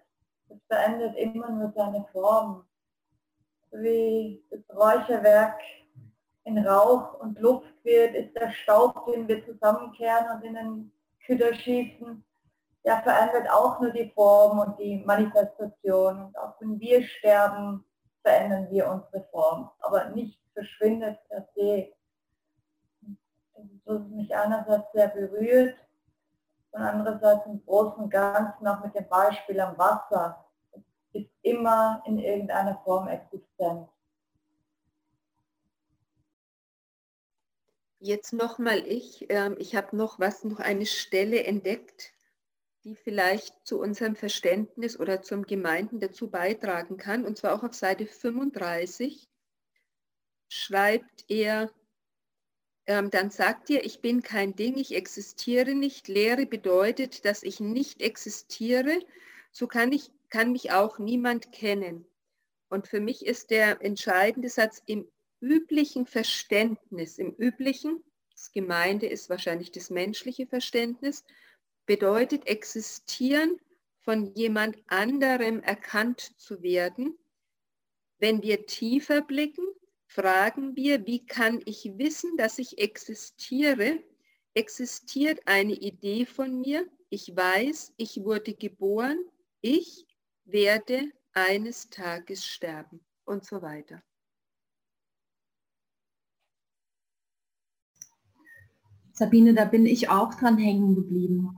Es 0.54 0.66
verändert 0.68 1.16
immer 1.16 1.50
nur 1.50 1.72
seine 1.74 2.04
Form. 2.12 2.64
Wie 3.72 4.44
das 4.50 4.60
Räucherwerk 4.76 5.60
in 6.44 6.58
Rauch 6.58 7.14
und 7.20 7.38
Luft 7.40 7.72
wird, 7.82 8.14
ist 8.14 8.36
der 8.36 8.50
Staub, 8.50 9.06
den 9.06 9.26
wir 9.26 9.44
zusammenkehren 9.44 10.36
und 10.36 10.44
in 10.44 10.54
den 10.54 10.92
Küder 11.26 11.54
schießen, 11.54 12.24
der 12.84 13.02
verändert 13.02 13.50
auch 13.50 13.80
nur 13.80 13.90
die 13.90 14.10
Form 14.10 14.58
und 14.58 14.78
die 14.78 15.02
Manifestation. 15.04 16.26
Und 16.26 16.38
auch 16.38 16.60
wenn 16.60 16.78
wir 16.78 17.02
sterben, 17.02 17.84
verändern 18.22 18.68
wir 18.70 18.88
unsere 18.88 19.24
Form. 19.30 19.70
Aber 19.80 20.10
nichts 20.10 20.40
verschwindet 20.52 21.18
per 21.28 21.48
se. 21.56 21.92
Das 23.86 24.00
ist 24.00 24.10
mich 24.10 24.34
einerseits 24.36 24.92
sehr 24.92 25.08
berührt 25.08 25.76
und 26.74 26.82
andererseits 26.82 27.46
im 27.46 27.64
Großen 27.64 28.04
und 28.04 28.10
Ganzen 28.10 28.66
auch 28.66 28.84
mit 28.84 28.94
dem 28.94 29.08
Beispiel 29.08 29.60
am 29.60 29.78
Wasser. 29.78 30.43
Ist 31.14 31.30
immer 31.42 32.02
in 32.06 32.18
irgendeiner 32.18 32.76
Form 32.84 33.08
existent. 33.08 33.88
Jetzt 38.00 38.34
nochmal 38.34 38.86
ich. 38.86 39.24
Ähm, 39.30 39.56
ich 39.58 39.74
habe 39.74 39.96
noch 39.96 40.18
was, 40.18 40.44
noch 40.44 40.60
eine 40.60 40.84
Stelle 40.84 41.44
entdeckt, 41.44 42.12
die 42.84 42.96
vielleicht 42.96 43.66
zu 43.66 43.80
unserem 43.80 44.14
Verständnis 44.14 45.00
oder 45.00 45.22
zum 45.22 45.46
Gemeinden 45.46 46.00
dazu 46.00 46.28
beitragen 46.28 46.98
kann. 46.98 47.24
Und 47.24 47.38
zwar 47.38 47.54
auch 47.54 47.62
auf 47.62 47.72
Seite 47.72 48.06
35 48.06 49.26
schreibt 50.48 51.24
er, 51.28 51.70
ähm, 52.86 53.10
dann 53.10 53.30
sagt 53.30 53.70
ihr, 53.70 53.84
ich 53.84 54.00
bin 54.00 54.22
kein 54.22 54.54
Ding, 54.54 54.76
ich 54.76 54.94
existiere 54.94 55.74
nicht. 55.74 56.08
Lehre 56.08 56.44
bedeutet, 56.44 57.24
dass 57.24 57.42
ich 57.42 57.60
nicht 57.60 58.02
existiere. 58.02 59.00
So 59.50 59.66
kann, 59.66 59.92
ich, 59.92 60.10
kann 60.34 60.50
mich 60.50 60.72
auch 60.72 60.98
niemand 60.98 61.52
kennen. 61.52 62.04
Und 62.68 62.88
für 62.88 62.98
mich 62.98 63.24
ist 63.24 63.50
der 63.50 63.80
entscheidende 63.82 64.48
Satz 64.48 64.82
im 64.84 65.06
üblichen 65.38 66.06
Verständnis, 66.06 67.18
im 67.18 67.36
üblichen, 67.36 68.02
das 68.32 68.50
Gemeinde 68.50 69.06
ist 69.06 69.30
wahrscheinlich 69.30 69.70
das 69.70 69.90
menschliche 69.90 70.48
Verständnis, 70.48 71.22
bedeutet 71.86 72.48
existieren, 72.48 73.60
von 74.00 74.34
jemand 74.34 74.76
anderem 74.88 75.60
erkannt 75.60 76.32
zu 76.36 76.64
werden. 76.64 77.16
Wenn 78.18 78.42
wir 78.42 78.66
tiefer 78.66 79.22
blicken, 79.22 79.64
fragen 80.08 80.74
wir, 80.74 81.06
wie 81.06 81.24
kann 81.24 81.62
ich 81.64 81.96
wissen, 81.96 82.36
dass 82.36 82.58
ich 82.58 82.78
existiere? 82.78 84.02
Existiert 84.54 85.42
eine 85.46 85.74
Idee 85.74 86.26
von 86.26 86.60
mir? 86.60 86.88
Ich 87.08 87.36
weiß, 87.36 87.92
ich 87.98 88.24
wurde 88.24 88.54
geboren, 88.54 89.24
ich 89.60 90.08
werde 90.44 91.12
eines 91.32 91.90
Tages 91.90 92.46
sterben 92.46 93.00
und 93.24 93.44
so 93.44 93.62
weiter. 93.62 94.02
Sabine, 99.12 99.54
da 99.54 99.64
bin 99.64 99.86
ich 99.86 100.08
auch 100.08 100.34
dran 100.34 100.58
hängen 100.58 100.96
geblieben. 100.96 101.56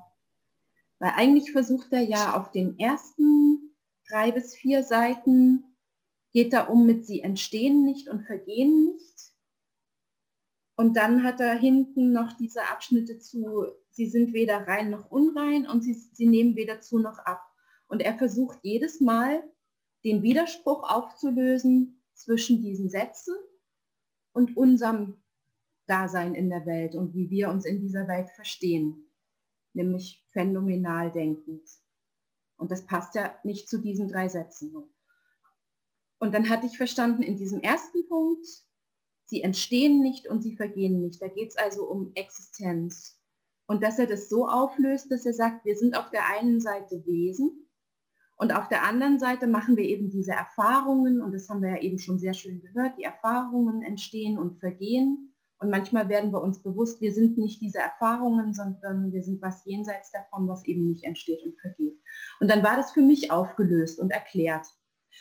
Weil 0.99 1.13
eigentlich 1.17 1.53
versucht 1.53 1.93
er 1.93 2.03
ja 2.03 2.37
auf 2.37 2.51
den 2.53 2.79
ersten 2.79 3.75
drei 4.09 4.31
bis 4.31 4.55
vier 4.55 4.83
Seiten 4.83 5.65
geht 6.33 6.53
da 6.53 6.65
um 6.65 6.85
mit 6.85 7.07
sie 7.07 7.21
entstehen 7.21 7.85
nicht 7.85 8.09
und 8.09 8.27
vergehen 8.27 8.93
nicht. 8.93 9.33
Und 10.77 10.95
dann 10.99 11.23
hat 11.23 11.41
er 11.41 11.55
hinten 11.55 12.13
noch 12.13 12.35
diese 12.35 12.63
Abschnitte 12.69 13.19
zu, 13.19 13.67
sie 13.91 14.07
sind 14.07 14.35
weder 14.35 14.67
rein 14.69 14.91
noch 14.91 15.11
unrein 15.11 15.67
und 15.67 15.83
sie, 15.83 15.95
sie 15.95 16.27
nehmen 16.27 16.55
weder 16.55 16.83
zu 16.83 16.99
noch 16.99 17.19
ab. 17.21 17.46
Und 17.89 18.01
er 18.03 18.17
versucht 18.19 18.59
jedes 18.63 19.01
Mal 19.01 19.43
den 20.05 20.23
Widerspruch 20.23 20.89
aufzulösen 20.89 22.03
zwischen 22.15 22.63
diesen 22.63 22.89
Sätzen 22.89 23.35
und 24.33 24.57
unserem 24.57 25.23
Dasein 25.87 26.35
in 26.35 26.51
der 26.51 26.67
Welt 26.67 26.95
und 26.95 27.15
wie 27.15 27.31
wir 27.31 27.49
uns 27.49 27.65
in 27.65 27.81
dieser 27.81 28.09
Welt 28.09 28.31
verstehen, 28.31 29.09
nämlich 29.73 30.25
phänomenal 30.31 31.13
denkend. 31.13 31.69
Und 32.57 32.71
das 32.71 32.87
passt 32.87 33.15
ja 33.15 33.35
nicht 33.45 33.69
zu 33.69 33.79
diesen 33.79 34.09
drei 34.09 34.29
Sätzen. 34.29 34.75
Und 36.19 36.35
dann 36.35 36.49
hatte 36.49 36.67
ich 36.67 36.77
verstanden, 36.77 37.23
in 37.23 37.37
diesem 37.37 37.61
ersten 37.61 38.09
Punkt, 38.09 38.47
sie 39.27 39.43
entstehen 39.43 40.01
nicht 40.01 40.27
und 40.27 40.43
sie 40.43 40.57
vergehen 40.57 41.01
nicht. 41.01 41.21
Da 41.21 41.29
geht 41.29 41.51
es 41.51 41.57
also 41.57 41.85
um 41.85 42.13
Existenz. 42.15 43.21
Und 43.67 43.83
dass 43.83 43.99
er 43.99 44.07
das 44.07 44.29
so 44.29 44.49
auflöst, 44.49 45.11
dass 45.11 45.27
er 45.27 45.35
sagt, 45.35 45.65
wir 45.65 45.77
sind 45.77 45.97
auf 45.97 46.11
der 46.11 46.27
einen 46.27 46.61
Seite 46.61 47.05
Wesen 47.05 47.66
und 48.37 48.55
auf 48.55 48.69
der 48.69 48.85
anderen 48.85 49.19
Seite 49.19 49.47
machen 49.47 49.77
wir 49.77 49.85
eben 49.85 50.11
diese 50.11 50.33
Erfahrungen, 50.33 51.23
und 51.23 51.33
das 51.33 51.49
haben 51.49 51.63
wir 51.63 51.71
ja 51.71 51.81
eben 51.81 51.99
schon 51.99 52.19
sehr 52.19 52.35
schön 52.35 52.61
gehört, 52.61 52.99
die 52.99 53.05
Erfahrungen 53.05 53.83
entstehen 53.83 54.39
und 54.39 54.59
vergehen. 54.59 55.33
Und 55.59 55.71
manchmal 55.71 56.11
werden 56.11 56.33
wir 56.33 56.43
uns 56.43 56.63
bewusst, 56.63 57.01
wir 57.01 57.15
sind 57.15 57.39
nicht 57.39 57.63
diese 57.63 57.79
Erfahrungen, 57.79 58.53
sondern 58.53 59.11
wir 59.11 59.23
sind 59.23 59.41
was 59.41 59.65
jenseits 59.65 60.13
davon, 60.13 60.47
was 60.49 60.67
eben 60.67 60.87
nicht 60.87 61.05
entsteht 61.05 61.43
und 61.47 61.59
vergeht. 61.59 61.99
Und 62.41 62.51
dann 62.51 62.63
war 62.63 62.77
das 62.77 62.93
für 62.93 63.01
mich 63.01 63.31
aufgelöst 63.31 63.99
und 63.99 64.11
erklärt. 64.11 64.67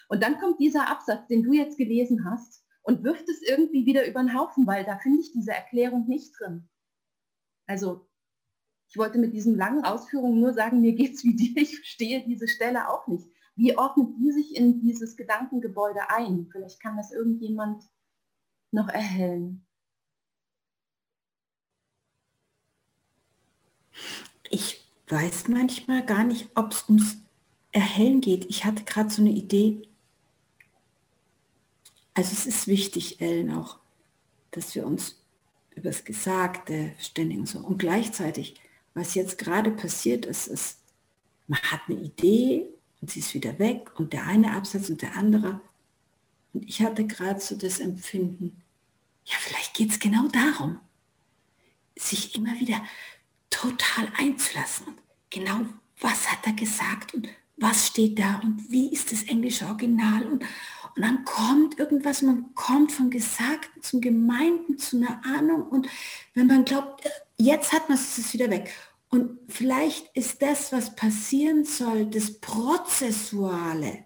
Und 0.09 0.22
dann 0.22 0.38
kommt 0.38 0.59
dieser 0.59 0.89
Absatz, 0.89 1.26
den 1.28 1.43
du 1.43 1.53
jetzt 1.53 1.78
gelesen 1.78 2.30
hast, 2.30 2.66
und 2.86 3.03
wirft 3.03 3.28
es 3.30 3.41
irgendwie 3.41 3.86
wieder 3.86 4.07
über 4.07 4.22
den 4.22 4.38
Haufen, 4.38 4.68
weil 4.68 4.84
da 4.84 4.97
finde 4.99 5.20
ich 5.22 5.32
diese 5.32 5.51
Erklärung 5.51 6.07
nicht 6.07 6.34
drin. 6.39 6.70
Also 7.66 8.07
ich 8.96 9.00
wollte 9.00 9.18
mit 9.18 9.34
diesen 9.34 9.58
langen 9.58 9.84
Ausführungen 9.84 10.39
nur 10.39 10.54
sagen, 10.54 10.80
mir 10.80 10.93
geht 10.93 11.16
es 11.16 11.24
wie 11.26 11.36
dir, 11.36 11.62
ich 11.62 11.76
verstehe 11.76 12.24
diese 12.26 12.48
Stelle 12.48 12.89
auch 12.89 13.08
nicht. 13.08 13.28
Wie 13.58 13.78
ordnet 13.78 14.08
die 14.18 14.32
sich 14.32 14.56
in 14.56 14.80
dieses 14.80 15.18
Gedankengebäude 15.18 16.10
ein? 16.10 16.48
Vielleicht 16.50 16.80
kann 16.80 16.96
das 16.96 17.12
irgendjemand 17.12 17.84
noch 18.72 18.88
erhellen. 18.88 19.66
Ich 24.50 24.82
weiß 25.10 25.50
manchmal 25.50 26.06
gar 26.06 26.24
nicht, 26.24 26.48
ob 26.56 26.72
es 26.72 26.88
ums 26.88 27.18
Erhellen 27.74 28.22
geht. 28.22 28.46
Ich 28.46 28.64
hatte 28.64 28.86
gerade 28.86 29.10
so 29.10 29.22
eine 29.22 29.32
Idee. 29.32 29.89
Also 32.14 32.32
es 32.32 32.46
ist 32.46 32.68
wichtig, 32.68 33.20
Ellen, 33.20 33.52
auch, 33.52 33.78
dass 34.52 34.74
wir 34.74 34.86
uns 34.88 35.22
über 35.72 35.89
das 35.89 36.06
Gesagte 36.06 36.93
ständigen 36.98 37.46
so. 37.46 37.60
Und 37.60 37.78
gleichzeitig, 37.78 38.56
was 38.96 39.14
jetzt 39.14 39.38
gerade 39.38 39.70
passiert 39.70 40.26
ist, 40.26 40.48
ist, 40.48 40.80
man 41.48 41.60
hat 41.62 41.82
eine 41.88 42.00
Idee 42.00 42.66
und 43.02 43.12
sie 43.12 43.20
ist 43.20 43.36
wieder 43.36 43.60
weg 43.60 43.91
und 44.00 44.14
der 44.14 44.26
eine 44.26 44.54
Absatz 44.54 44.89
und 44.89 45.04
der 45.04 45.16
andere. 45.16 45.62
Und 46.54 46.68
ich 46.68 46.82
hatte 46.82 47.06
gerade 47.06 47.39
so 47.39 47.56
das 47.56 47.80
Empfinden, 47.80 48.64
ja, 49.26 49.36
vielleicht 49.39 49.76
geht 49.76 49.91
es 49.91 50.00
genau 50.00 50.28
darum, 50.30 50.80
sich 51.98 52.36
immer 52.36 52.60
wieder 52.60 52.82
total 53.50 54.12
einzulassen. 54.18 54.88
Genau, 55.30 55.62
was 56.00 56.32
hat 56.32 56.46
er 56.46 56.54
gesagt 56.54 57.14
und 57.14 57.28
was 57.58 57.88
steht 57.88 58.18
da 58.20 58.39
und 58.43 58.72
wie 58.72 58.91
ist 58.91 59.12
das 59.12 59.24
englische 59.24 59.66
Original 59.66 60.26
und, 60.26 60.43
und 60.96 61.02
dann 61.02 61.26
kommt 61.26 61.80
irgendwas, 61.80 62.22
man 62.22 62.54
kommt 62.54 62.91
vom 62.91 63.10
Gesagten 63.10 63.82
zum 63.82 64.02
Gemeinten, 64.02 64.78
zu 64.78 64.98
einer 64.98 65.24
Ahnung 65.26 65.64
und 65.64 65.88
wenn 66.34 66.48
man 66.48 66.64
glaubt, 66.64 67.04
jetzt 67.38 67.74
hat 67.74 67.90
man 67.90 67.98
es, 67.98 68.34
wieder 68.34 68.50
weg. 68.50 68.74
Und 69.10 69.40
vielleicht 69.52 70.16
ist 70.16 70.42
das, 70.42 70.72
was 70.72 70.96
passieren 70.96 71.64
soll, 71.64 72.08
das 72.08 72.40
Prozessuale, 72.40 74.06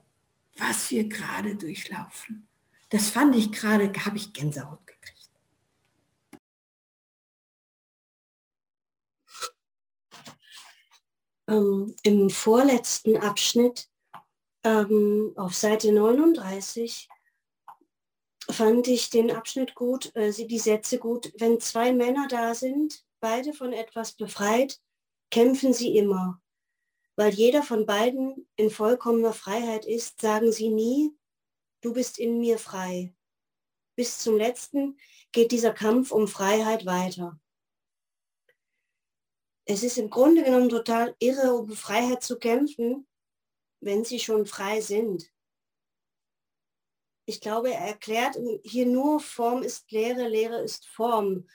was 0.57 0.91
wir 0.91 1.07
gerade 1.07 1.55
durchlaufen. 1.55 2.47
Das 2.89 3.09
fand 3.09 3.35
ich 3.35 3.51
gerade, 3.51 3.91
habe 4.05 4.17
ich 4.17 4.33
Gänsehaut 4.33 4.85
gekriegt. 4.85 4.99
ähm, 11.49 11.95
im 12.03 12.29
vorletzten 12.29 13.17
Abschnitt 13.17 13.89
ähm, 14.63 15.33
auf 15.35 15.55
Seite 15.55 15.91
39 15.91 17.09
fand 18.51 18.87
ich 18.87 19.09
den 19.09 19.31
Abschnitt 19.31 19.75
gut, 19.75 20.15
äh, 20.15 20.31
die 20.31 20.59
Sätze 20.59 20.99
gut. 20.99 21.31
Wenn 21.37 21.59
zwei 21.59 21.93
Männer 21.93 22.27
da 22.29 22.53
sind, 22.53 23.03
beide 23.19 23.53
von 23.53 23.73
etwas 23.73 24.13
befreit, 24.13 24.79
kämpfen 25.31 25.73
sie 25.73 25.97
immer. 25.97 26.41
Weil 27.15 27.33
jeder 27.33 27.63
von 27.63 27.85
beiden 27.85 28.47
in 28.55 28.69
vollkommener 28.69 29.33
Freiheit 29.33 29.85
ist, 29.85 30.21
sagen 30.21 30.51
sie 30.51 30.69
nie, 30.69 31.11
du 31.81 31.93
bist 31.93 32.17
in 32.17 32.39
mir 32.39 32.57
frei. 32.57 33.13
Bis 33.95 34.19
zum 34.19 34.37
letzten 34.37 34.97
geht 35.31 35.51
dieser 35.51 35.73
Kampf 35.73 36.11
um 36.11 36.27
Freiheit 36.27 36.85
weiter 36.85 37.39
es 39.71 39.83
ist 39.83 39.99
im 39.99 40.09
Grunde 40.09 40.43
genommen 40.43 40.69
total 40.69 41.15
irre, 41.19 41.53
um 41.53 41.69
Freiheit 41.69 42.23
zu 42.23 42.39
kämpfen, 42.39 43.07
wenn 43.81 44.03
sie 44.03 44.19
schon 44.19 44.47
frei 44.47 44.81
sind. 44.81 45.31
Ich 47.27 47.39
glaube, 47.39 47.71
er 47.71 47.81
erklärt 47.81 48.35
hier 48.63 48.87
nur, 48.87 49.19
Form 49.19 49.61
ist 49.61 49.91
Lehre, 49.91 50.27
Lehre 50.27 50.59
ist 50.59 50.87
Form. 50.87 51.47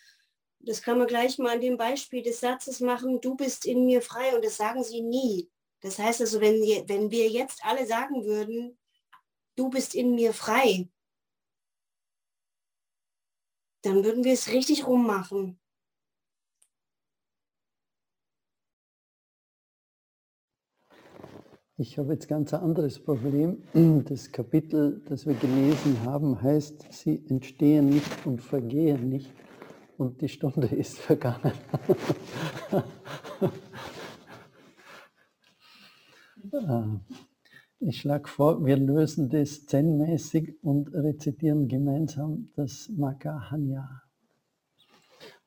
Das 0.67 0.83
kann 0.83 0.99
man 0.99 1.07
gleich 1.07 1.39
mal 1.39 1.55
an 1.55 1.61
dem 1.61 1.77
Beispiel 1.77 2.23
des 2.23 2.41
Satzes 2.41 2.81
machen, 2.81 3.21
du 3.21 3.35
bist 3.35 3.67
in 3.67 3.85
mir 3.85 4.01
frei 4.01 4.35
und 4.35 4.45
das 4.45 4.57
sagen 4.57 4.83
sie 4.83 5.03
nie. 5.03 5.51
Das 5.81 5.99
heißt 5.99 6.23
also, 6.23 6.41
wenn, 6.41 6.63
wenn 6.89 7.11
wir 7.11 7.29
jetzt 7.29 7.65
alle 7.65 7.87
sagen 7.87 8.25
würden, 8.25 8.79
du 9.57 9.69
bist 9.69 9.95
in 9.95 10.15
mir 10.15 10.33
frei, 10.33 10.89
dann 13.83 14.03
würden 14.03 14.25
wir 14.25 14.33
es 14.33 14.49
richtig 14.49 14.87
rummachen. 14.87 15.61
Ich 21.77 21.99
habe 21.99 22.13
jetzt 22.13 22.29
ganz 22.29 22.55
ein 22.55 22.61
anderes 22.61 22.99
Problem. 23.03 23.63
Das 24.09 24.31
Kapitel, 24.31 25.03
das 25.07 25.27
wir 25.27 25.35
gelesen 25.35 26.01
haben, 26.05 26.41
heißt, 26.41 26.87
sie 26.93 27.23
entstehen 27.29 27.91
nicht 27.91 28.25
und 28.25 28.41
vergehen 28.41 29.09
nicht 29.09 29.33
und 29.97 30.21
die 30.21 30.29
Stunde 30.29 30.67
ist 30.75 30.99
vergangen. 30.99 31.53
Ah. 36.53 37.01
Ich 37.81 38.01
schlage 38.01 38.29
vor, 38.29 38.65
wir 38.65 38.79
lösen 38.79 39.29
das 39.29 39.67
zen-mäßig 39.67 40.63
und 40.63 40.95
rezitieren 40.95 41.69
gemeinsam 41.69 42.49
das 42.57 42.89
Magahanya 42.89 44.03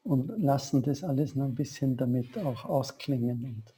und 0.03 0.31
lassen 0.37 0.83
das 0.83 1.03
alles 1.03 1.35
noch 1.35 1.45
ein 1.45 1.55
bisschen 1.55 1.97
damit 1.97 2.37
auch 2.37 2.65
ausklingen. 2.65 3.43
Und 3.43 3.75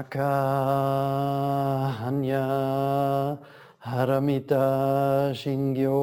Makahanya 0.00 0.40
Haramita 3.84 5.28
Shingyo. 5.36 6.00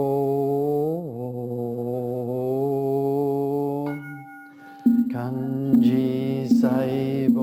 Kanji 5.09 6.45
Saibo 6.45 7.36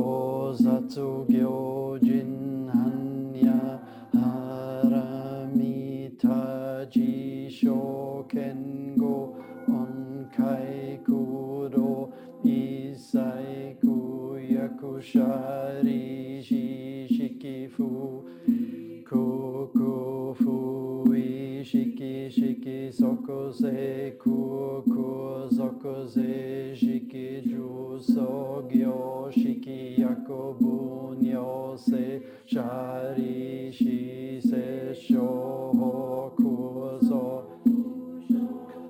koze 23.55 24.13
ku 24.19 24.83
kuzo 24.83 25.67
koze 25.83 26.75
shiki 26.75 27.41
ju 27.47 28.01
so 28.03 28.67
gyo 28.71 29.31
shiki 29.31 29.95
yakobu 30.03 31.15
nyo 31.23 31.77
se 31.79 32.21
shari 32.47 33.71
shi 33.71 34.41
se 34.43 34.91
sho 34.95 35.71
ho 35.79 36.33
kuzo 36.37 37.47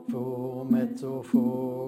fumetsu 0.09 1.23
fu 1.29 1.84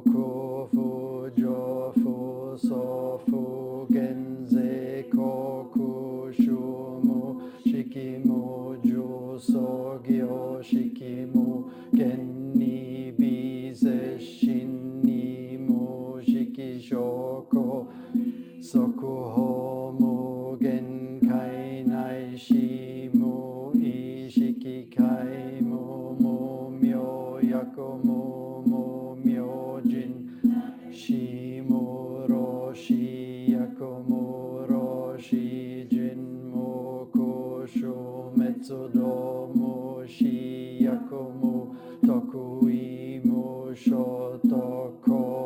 тому 39.16 40.02
всіякому, 40.06 41.74
такуємо, 42.02 43.68
що 43.74 44.38
тако. 44.42 45.45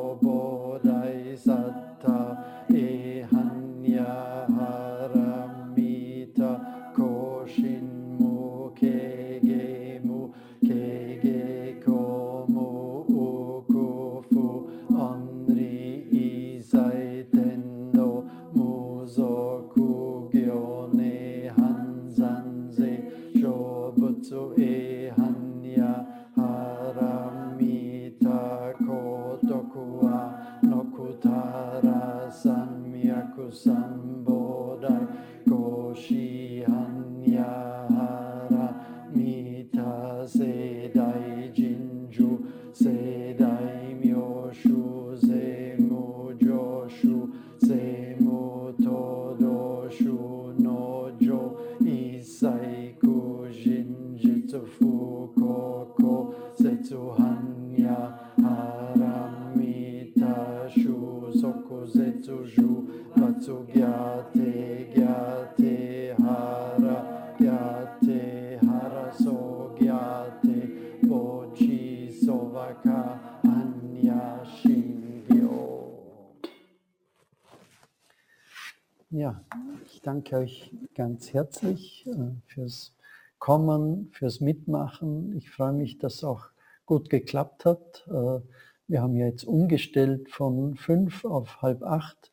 Danke 80.10 80.38
euch 80.38 80.72
ganz 80.96 81.32
herzlich 81.32 82.04
äh, 82.08 82.32
fürs 82.46 82.92
Kommen, 83.38 84.08
fürs 84.10 84.40
Mitmachen. 84.40 85.36
Ich 85.36 85.52
freue 85.52 85.72
mich, 85.72 85.98
dass 85.98 86.24
auch 86.24 86.46
gut 86.84 87.10
geklappt 87.10 87.64
hat. 87.64 88.04
Äh, 88.08 88.40
Wir 88.88 89.02
haben 89.02 89.14
ja 89.14 89.26
jetzt 89.26 89.44
umgestellt 89.44 90.28
von 90.28 90.74
fünf 90.74 91.24
auf 91.24 91.62
halb 91.62 91.84
acht. 91.84 92.32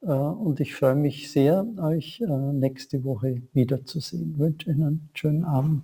Äh, 0.00 0.12
Und 0.12 0.60
ich 0.60 0.76
freue 0.76 0.94
mich 0.94 1.32
sehr, 1.32 1.66
euch 1.82 2.22
nächste 2.52 3.02
Woche 3.02 3.42
wiederzusehen. 3.52 4.34
Ich 4.34 4.38
wünsche 4.38 4.70
Ihnen 4.70 4.82
einen 4.84 5.10
schönen 5.12 5.44
Abend. 5.44 5.82